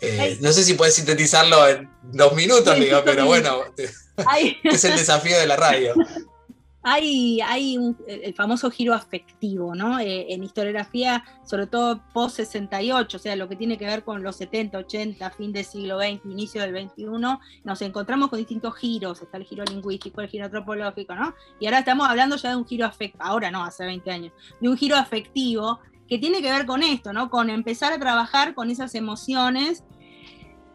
Eh, 0.00 0.38
no 0.40 0.52
sé 0.52 0.62
si 0.62 0.74
puedes 0.74 0.94
sintetizarlo 0.94 1.66
en 1.68 1.88
dos 2.02 2.34
minutos, 2.34 2.74
Sí, 2.74 2.84
digo, 2.84 3.00
pero 3.04 3.26
bueno, 3.26 3.60
es 3.76 4.84
el 4.84 4.96
desafío 4.96 5.38
de 5.38 5.46
la 5.46 5.56
radio. 5.56 5.94
hay, 6.82 7.40
hay 7.40 7.76
un- 7.78 7.96
el 8.06 8.32
famoso 8.34 8.70
giro 8.70 8.94
afectivo, 8.94 9.74
¿no? 9.74 9.98
Eh, 9.98 10.26
en 10.32 10.44
historiografía, 10.44 11.24
sobre 11.44 11.66
todo 11.66 12.00
post-68, 12.14 13.14
o 13.16 13.18
sea, 13.18 13.34
lo 13.34 13.48
que 13.48 13.56
tiene 13.56 13.76
que 13.76 13.86
ver 13.86 14.04
con 14.04 14.22
los 14.22 14.36
70, 14.36 14.78
80, 14.78 15.30
fin 15.32 15.52
del 15.52 15.64
siglo 15.64 15.98
XX, 15.98 16.20
inicio 16.26 16.62
del 16.62 16.88
XXI, 16.88 17.06
nos 17.64 17.82
encontramos 17.82 18.28
con 18.28 18.38
distintos 18.38 18.76
giros, 18.76 19.20
está 19.20 19.38
el 19.38 19.44
giro 19.44 19.64
lingüístico, 19.64 20.20
el 20.20 20.28
giro 20.28 20.44
antropológico, 20.44 21.14
¿no? 21.16 21.34
Y 21.58 21.66
ahora 21.66 21.80
estamos 21.80 22.08
hablando 22.08 22.36
ya 22.36 22.50
de 22.50 22.56
un 22.56 22.66
giro 22.66 22.86
afectivo, 22.86 23.24
ahora 23.24 23.50
no, 23.50 23.64
hace 23.64 23.84
20 23.84 24.10
años, 24.10 24.32
de 24.60 24.68
un 24.68 24.76
giro 24.76 24.94
afectivo 24.96 25.80
que 26.08 26.18
tiene 26.18 26.42
que 26.42 26.50
ver 26.50 26.66
con 26.66 26.82
esto, 26.82 27.12
¿no? 27.12 27.30
Con 27.30 27.50
empezar 27.50 27.92
a 27.92 27.98
trabajar 27.98 28.54
con 28.54 28.70
esas 28.70 28.94
emociones 28.94 29.84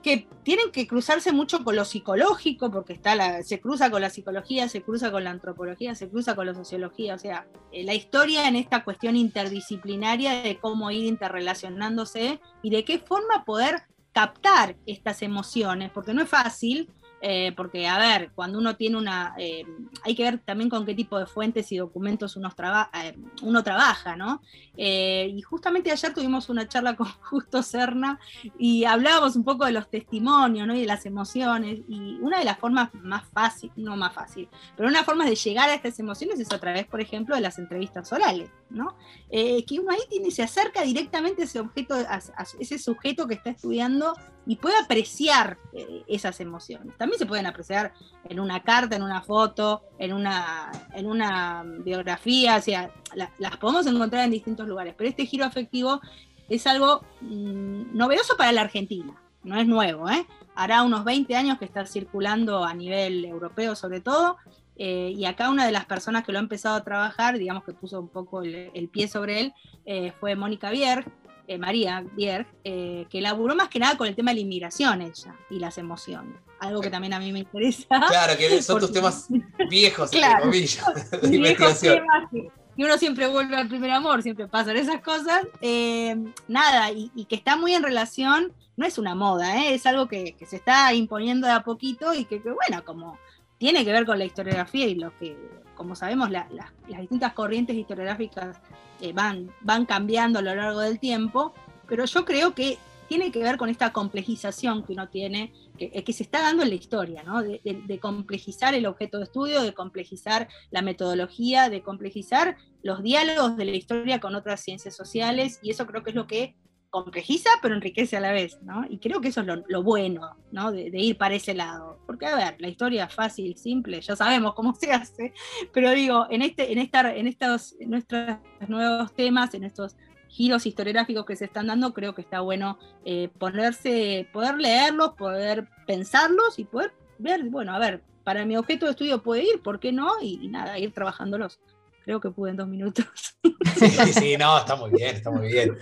que 0.02 0.28
tienen 0.44 0.72
que 0.72 0.88
cruzarse 0.88 1.32
mucho 1.32 1.64
con 1.64 1.76
lo 1.76 1.86
psicológico, 1.86 2.72
porque 2.72 2.94
está 2.94 3.16
la, 3.16 3.44
se 3.44 3.62
cruza 3.62 3.92
con 3.92 4.02
la 4.02 4.10
psicología, 4.10 4.68
se 4.68 4.82
cruza 4.82 5.12
con 5.12 5.24
la 5.24 5.30
antropología, 5.30 5.94
se 5.96 6.10
cruza 6.10 6.36
con 6.36 6.48
la 6.48 6.56
sociología, 6.56 7.16
o 7.16 7.20
sea, 7.20 7.48
eh, 7.72 7.84
la 7.84 7.94
historia 7.94 8.48
en 8.48 8.56
esta 8.56 8.84
cuestión 8.84 9.16
interdisciplinaria 9.16 10.42
de 10.42 10.58
cómo 10.58 10.90
ir 10.90 11.06
interrelacionándose 11.06 12.40
y 12.64 12.72
de 12.72 12.84
qué 12.84 12.98
forma 12.98 13.46
poder 13.46 13.84
captar 14.12 14.76
estas 14.86 15.22
emociones, 15.22 15.92
porque 15.92 16.14
no 16.14 16.24
es 16.24 16.30
fácil, 16.30 16.90
eh, 17.22 17.54
porque, 17.56 17.88
a 17.88 17.98
ver, 18.00 18.32
cuando 18.34 18.58
uno 18.58 18.76
tiene 18.76 18.98
una... 18.98 19.36
eh, 19.38 19.64
hay 20.04 20.16
que 20.16 20.24
ver 20.24 20.40
también 20.40 20.70
con 20.70 20.86
qué 20.86 20.96
tipo 20.96 21.20
de 21.20 21.28
fuentes 21.28 21.72
y 21.72 21.78
documentos 21.78 22.36
uno, 22.36 22.50
traba- 22.56 22.90
eh, 23.04 23.16
uno 23.44 23.64
trabaja, 23.64 24.16
¿no? 24.16 24.42
Y 24.76 25.42
justamente 25.44 25.92
ayer 25.92 26.14
tuvimos 26.14 26.50
una 26.50 26.68
charla 26.68 26.96
con 26.98 27.08
Justo 27.22 27.62
Serna 27.62 28.20
y 28.58 28.86
hablábamos 28.86 29.36
un 29.36 29.44
poco 29.44 29.66
de 29.66 29.72
los 29.72 29.90
testimonios 29.90 30.66
¿no? 30.68 30.76
y 30.76 30.82
de 30.82 30.88
las 30.88 31.06
emociones. 31.06 31.82
Y 31.88 32.18
una 32.22 32.40
de 32.40 32.46
las 32.46 32.58
formas 32.58 32.90
más 32.96 33.24
fácil, 33.32 33.72
no 33.76 33.96
más 33.96 34.14
fácil, 34.14 34.50
pero 34.76 34.90
una 34.90 35.04
forma 35.04 35.26
de 35.26 35.36
llegar 35.36 35.70
a 35.70 35.76
estas 35.76 36.00
emociones 36.00 36.40
es 36.40 36.52
a 36.52 36.60
través, 36.60 36.88
por 36.88 37.02
ejemplo, 37.02 37.36
de 37.36 37.42
las 37.42 37.60
entrevistas 37.60 38.12
orales, 38.12 38.50
¿no? 38.70 38.96
Que 39.30 39.66
uno 39.80 39.92
ahí 39.92 40.32
se 40.32 40.42
acerca 40.44 40.82
directamente 40.82 41.44
a 41.44 41.46
ese 41.46 41.60
objeto, 41.60 41.94
a, 41.94 42.16
a 42.16 42.46
ese 42.60 42.80
sujeto 42.80 43.28
que 43.28 43.36
está 43.36 43.52
estudiando 43.52 44.16
y 44.48 44.56
puede 44.56 44.76
apreciar 44.80 45.60
esas 46.08 46.40
emociones. 46.40 46.98
También 46.98 47.11
se 47.18 47.26
pueden 47.26 47.46
apreciar 47.46 47.94
en 48.30 48.40
una 48.40 48.62
carta, 48.64 48.96
en 48.96 49.04
una 49.04 49.22
foto, 49.22 49.84
en 49.98 50.14
una, 50.14 50.72
en 50.94 51.06
una 51.08 51.64
biografía, 51.66 52.58
o 52.58 52.62
sea, 52.62 52.92
la- 53.16 53.32
las 53.40 53.58
podemos 53.58 53.86
encontrar 53.88 54.26
en 54.26 54.32
distintos 54.32 54.68
lugares, 54.68 54.94
pero 54.98 55.10
este 55.10 55.26
giro 55.26 55.46
afectivo 55.46 56.02
es 56.50 56.68
algo 56.68 57.02
mm, 57.22 57.96
novedoso 57.96 58.36
para 58.38 58.52
la 58.52 58.62
Argentina, 58.62 59.14
no 59.44 59.60
es 59.60 59.68
nuevo, 59.68 60.10
¿eh? 60.10 60.26
Hará 60.56 60.84
unos 60.84 61.04
20 61.06 61.36
años 61.36 61.58
que 61.58 61.66
está 61.66 61.86
circulando 61.86 62.64
a 62.64 62.74
nivel 62.74 63.24
europeo 63.26 63.76
sobre 63.76 64.02
todo, 64.02 64.38
eh, 64.78 65.14
y 65.16 65.26
acá 65.26 65.50
una 65.50 65.66
de 65.66 65.72
las 65.72 65.86
personas 65.86 66.24
que 66.26 66.32
lo 66.32 66.40
ha 66.40 66.42
empezado 66.42 66.76
a 66.76 66.84
trabajar, 66.84 67.38
digamos 67.38 67.64
que 67.64 67.72
puso 67.74 68.00
un 68.00 68.08
poco 68.10 68.42
el, 68.42 68.90
pie 68.92 69.08
sobre 69.08 69.40
él, 69.40 69.54
eh, 69.86 70.12
fue 70.20 70.36
Mónica 70.36 70.72
Bierg, 70.72 71.06
eh, 71.54 71.58
María 71.58 72.04
Bierg, 72.16 72.48
eh, 72.64 73.06
que 73.10 73.22
laburó 73.22 73.56
más 73.56 73.70
que 73.70 73.80
nada 73.80 73.98
con 73.98 74.08
el 74.08 74.16
tema 74.16 74.32
de 74.32 74.36
la 74.36 74.42
inmigración 74.42 75.02
ella 75.02 75.36
y 75.50 75.60
las 75.60 75.78
emociones, 75.78 76.36
algo 76.60 76.82
que 76.82 76.90
también 76.90 77.14
a 77.14 77.20
mí 77.20 77.32
me 77.32 77.40
interesa. 77.40 77.86
Claro, 78.08 78.38
que 78.38 78.62
son 78.62 78.80
tus 78.80 78.90
Porque- 78.90 78.94
temas 79.00 79.28
viejos, 79.70 80.12
entre 80.14 80.20
Claro. 80.20 80.44
comillas, 80.46 80.86
de 81.12 81.18
viejos 81.30 81.34
investigación. 81.34 81.96
temas 81.96 82.30
que- 82.32 82.52
y 82.78 82.84
uno 82.86 82.98
siempre 82.98 83.28
vuelve 83.28 83.56
al 83.58 83.68
primer 83.68 83.92
amor, 83.92 84.24
siempre 84.24 84.48
pasan 84.48 84.78
esas 84.78 85.02
cosas. 85.02 85.46
Eh, 85.60 86.16
nada, 86.48 86.90
y, 86.92 87.12
y 87.16 87.26
que 87.26 87.36
está 87.36 87.58
muy 87.58 87.74
en 87.76 87.84
relación, 87.84 88.54
no 88.78 88.86
es 88.86 88.98
una 88.98 89.14
moda, 89.14 89.66
es 89.68 89.86
algo 89.86 90.08
que, 90.08 90.36
que 90.40 90.46
se 90.46 90.56
está 90.56 90.94
imponiendo 90.94 91.48
de 91.48 91.54
a 91.54 91.64
poquito 91.64 92.14
y 92.14 92.24
que, 92.24 92.42
que, 92.42 92.50
bueno, 92.50 92.84
como 92.86 93.20
tiene 93.58 93.84
que 93.84 93.92
ver 93.92 94.06
con 94.06 94.18
la 94.18 94.26
historiografía 94.26 94.88
y 94.88 94.96
lo 94.96 95.16
que, 95.20 95.38
como 95.82 95.96
sabemos, 95.96 96.30
la- 96.30 96.48
la- 96.52 96.72
las 96.88 97.02
distintas 97.02 97.34
corrientes 97.34 97.76
historiográficas 97.76 98.62
eh, 99.02 99.14
van, 99.14 99.50
van 99.62 99.88
cambiando 99.88 100.38
a 100.38 100.42
lo 100.44 100.54
largo 100.54 100.80
del 100.82 101.00
tiempo, 101.00 101.56
pero 101.88 102.06
yo 102.06 102.24
creo 102.24 102.54
que 102.54 102.78
tiene 103.10 103.32
que 103.32 103.40
ver 103.40 103.58
con 103.58 103.68
esta 103.68 103.92
complejización 103.92 104.86
que 104.86 104.94
uno 104.94 105.10
tiene, 105.10 105.52
que, 105.78 105.92
eh, 105.94 106.14
se 106.14 106.22
está 106.24 106.40
dando 106.42 106.62
en 106.64 106.70
la 106.70 106.76
historia, 106.76 107.24
¿no? 107.24 107.42
de 107.42 108.00
complejizar 108.00 108.74
el 108.76 108.86
objeto 108.86 109.18
de 109.18 109.24
estudio, 109.24 109.64
de 109.64 109.74
complejizar 109.74 110.48
la 110.70 110.82
metodología, 110.84 111.70
de 111.70 111.82
complejizar 111.82 112.58
los 112.84 113.02
diálogos 113.02 113.58
de 113.58 113.66
la 113.66 113.72
historia 113.72 114.20
con 114.20 114.36
otras 114.36 114.62
ciencias 114.62 114.96
sociales, 114.96 115.60
y 115.64 115.72
eso 115.72 115.88
creo 115.88 116.04
que 116.04 116.12
es 116.12 116.16
lo 116.16 116.28
que 116.28 116.56
complejiza, 116.92 117.50
pero 117.62 117.74
enriquece 117.74 118.18
a 118.18 118.20
la 118.20 118.34
vez, 118.34 118.62
¿no? 118.62 118.86
Y 118.88 119.00
creo 119.00 119.22
que 119.22 119.30
eso 119.30 119.42
es 119.42 119.48
lo, 119.68 119.82
bueno, 119.82 120.36
¿no? 120.52 120.72
De, 120.72 120.92
de 120.92 121.00
ir 121.00 121.18
para 121.18 121.34
ese 121.34 121.56
lado. 121.56 121.98
Porque, 122.06 122.28
a 122.28 122.36
ver, 122.36 122.56
la 122.60 122.68
historia 122.68 123.08
fácil, 123.08 123.58
simple, 123.58 124.02
ya 124.02 124.16
sabemos 124.16 124.54
cómo 124.54 124.76
se 124.76 124.92
hace, 124.92 125.34
pero 125.74 125.92
digo, 125.92 126.28
en, 126.30 126.44
este, 126.44 126.72
en, 126.72 126.78
esta, 126.78 127.16
en 127.16 127.28
estos 127.28 127.76
en 127.80 127.90
nuestros 127.90 128.38
nuevos 128.68 129.14
temas, 129.14 129.54
en 129.54 129.64
estos 129.64 129.96
giros 130.28 130.66
historiográficos 130.66 131.26
que 131.26 131.36
se 131.36 131.46
están 131.46 131.68
dando, 131.68 131.94
creo 131.94 132.14
que 132.14 132.22
está 132.22 132.42
bueno 132.42 132.78
eh, 133.06 133.30
ponerse, 133.40 134.28
poder 134.32 134.58
leerlos, 134.58 135.14
poder 135.14 135.68
pensarlos 135.88 136.60
y 136.60 136.66
poder 136.66 136.94
ver, 137.20 137.44
bueno, 137.46 137.74
a 137.74 137.80
ver, 137.80 138.04
para 138.24 138.46
mi 138.46 138.56
objeto 138.58 138.86
de 138.86 138.92
estudio 138.92 139.24
puede 139.24 139.44
ir, 139.44 139.62
¿por 139.62 139.80
qué 139.80 139.92
no? 139.92 140.10
Y 140.22 140.48
nada, 140.48 140.78
ir 140.78 140.94
trabajándolos. 140.94 141.60
Creo 142.04 142.20
que 142.20 142.30
pude 142.32 142.52
en 142.52 142.58
dos 142.58 142.68
minutos. 142.68 143.06
Sí, 143.82 144.14
sí, 144.14 144.38
no, 144.38 144.60
está 144.60 144.76
muy 144.76 144.92
bien, 144.92 145.16
está 145.16 145.32
muy 145.32 145.48
bien. 145.48 145.76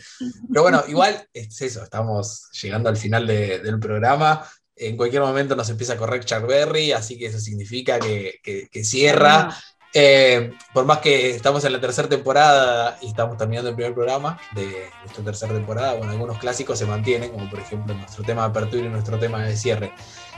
Pero 0.47 0.61
bueno, 0.61 0.83
igual 0.87 1.27
es 1.33 1.61
eso, 1.61 1.83
estamos 1.83 2.49
llegando 2.61 2.87
al 2.87 2.95
final 2.95 3.27
de- 3.27 3.59
del 3.59 3.77
programa. 3.79 4.45
En 4.75 4.95
cualquier 4.95 5.21
momento 5.21 5.53
nos 5.55 5.69
empieza 5.69 5.93
a 5.93 5.97
correr 5.97 6.23
Charberry, 6.23 6.93
así 6.93 7.17
que 7.17 7.25
eso 7.25 7.39
significa 7.39 7.99
que, 7.99 8.35
que- 8.41 8.69
que 8.71 8.83
cierra. 8.85 9.53
Eh, 9.93 10.53
por 10.73 10.85
más 10.85 10.99
que 10.99 11.31
estamos 11.31 11.65
en 11.65 11.73
la 11.73 11.81
tercera 11.81 12.07
temporada 12.07 12.97
y 13.01 13.07
estamos 13.07 13.35
terminando 13.37 13.69
el 13.71 13.75
primer 13.75 13.93
programa 13.95 14.39
de 14.53 14.87
nuestra 15.01 15.23
tercera 15.23 15.53
temporada, 15.53 15.95
bueno, 15.95 16.11
algunos 16.11 16.37
clásicos 16.37 16.77
se 16.79 16.85
mantienen, 16.85 17.31
como 17.31 17.49
por 17.49 17.59
ejemplo 17.59 17.93
nuestro 17.95 18.23
tema 18.23 18.43
de 18.43 18.49
apertura 18.49 18.85
y 18.85 18.89
nuestro 18.89 19.17
tema 19.19 19.43
de 19.43 19.57
cierre. 19.57 19.91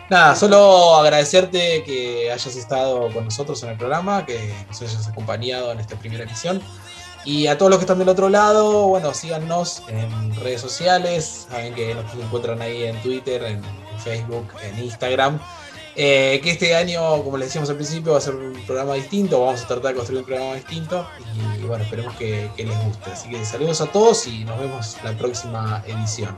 Nada, 0.10 0.36
solo 0.36 0.98
agradecerte 0.98 1.84
que 1.84 2.32
hayas 2.32 2.56
estado 2.56 3.12
con 3.14 3.26
nosotros 3.26 3.64
en 3.64 3.70
el 3.70 3.78
programa, 3.78 4.26
que 4.26 4.54
nos 4.68 4.82
hayas 4.82 5.08
acompañado 5.08 5.72
en 5.72 5.80
esta 5.80 5.96
primera 5.96 6.24
emisión. 6.24 6.62
Y 7.24 7.48
a 7.48 7.58
todos 7.58 7.70
los 7.70 7.80
que 7.80 7.84
están 7.84 8.00
del 8.00 8.10
otro 8.10 8.30
lado, 8.30 8.88
bueno, 8.88 9.14
síganos 9.14 9.84
en 9.88 10.36
redes 10.38 10.60
sociales, 10.60 11.48
saben 11.50 11.76
que 11.76 11.94
nos 11.94 12.14
encuentran 12.16 12.62
ahí 12.62 12.84
en 12.84 13.00
Twitter, 13.02 13.44
en 13.44 13.62
Facebook, 14.04 14.48
en 14.64 14.84
Instagram. 14.84 15.40
Eh, 15.96 16.40
que 16.42 16.52
este 16.52 16.76
año, 16.76 17.22
como 17.24 17.38
les 17.38 17.50
decíamos 17.50 17.70
al 17.70 17.76
principio, 17.76 18.14
va 18.14 18.18
a 18.18 18.22
ser 18.22 18.34
un 18.34 18.54
programa 18.66 18.94
distinto, 18.94 19.42
vamos 19.42 19.62
a 19.62 19.68
tratar 19.68 19.92
de 19.92 19.96
construir 19.96 20.22
un 20.22 20.26
programa 20.26 20.56
distinto 20.56 21.06
y 21.60 21.66
bueno, 21.66 21.84
esperemos 21.84 22.16
que, 22.16 22.50
que 22.56 22.64
les 22.64 22.86
guste. 22.86 23.12
Así 23.12 23.30
que 23.30 23.44
saludos 23.46 23.82
a 23.82 23.88
todos 23.88 24.26
y 24.26 24.46
nos 24.46 24.60
vemos 24.60 24.98
la 25.04 25.12
próxima 25.12 25.84
edición. 25.86 26.36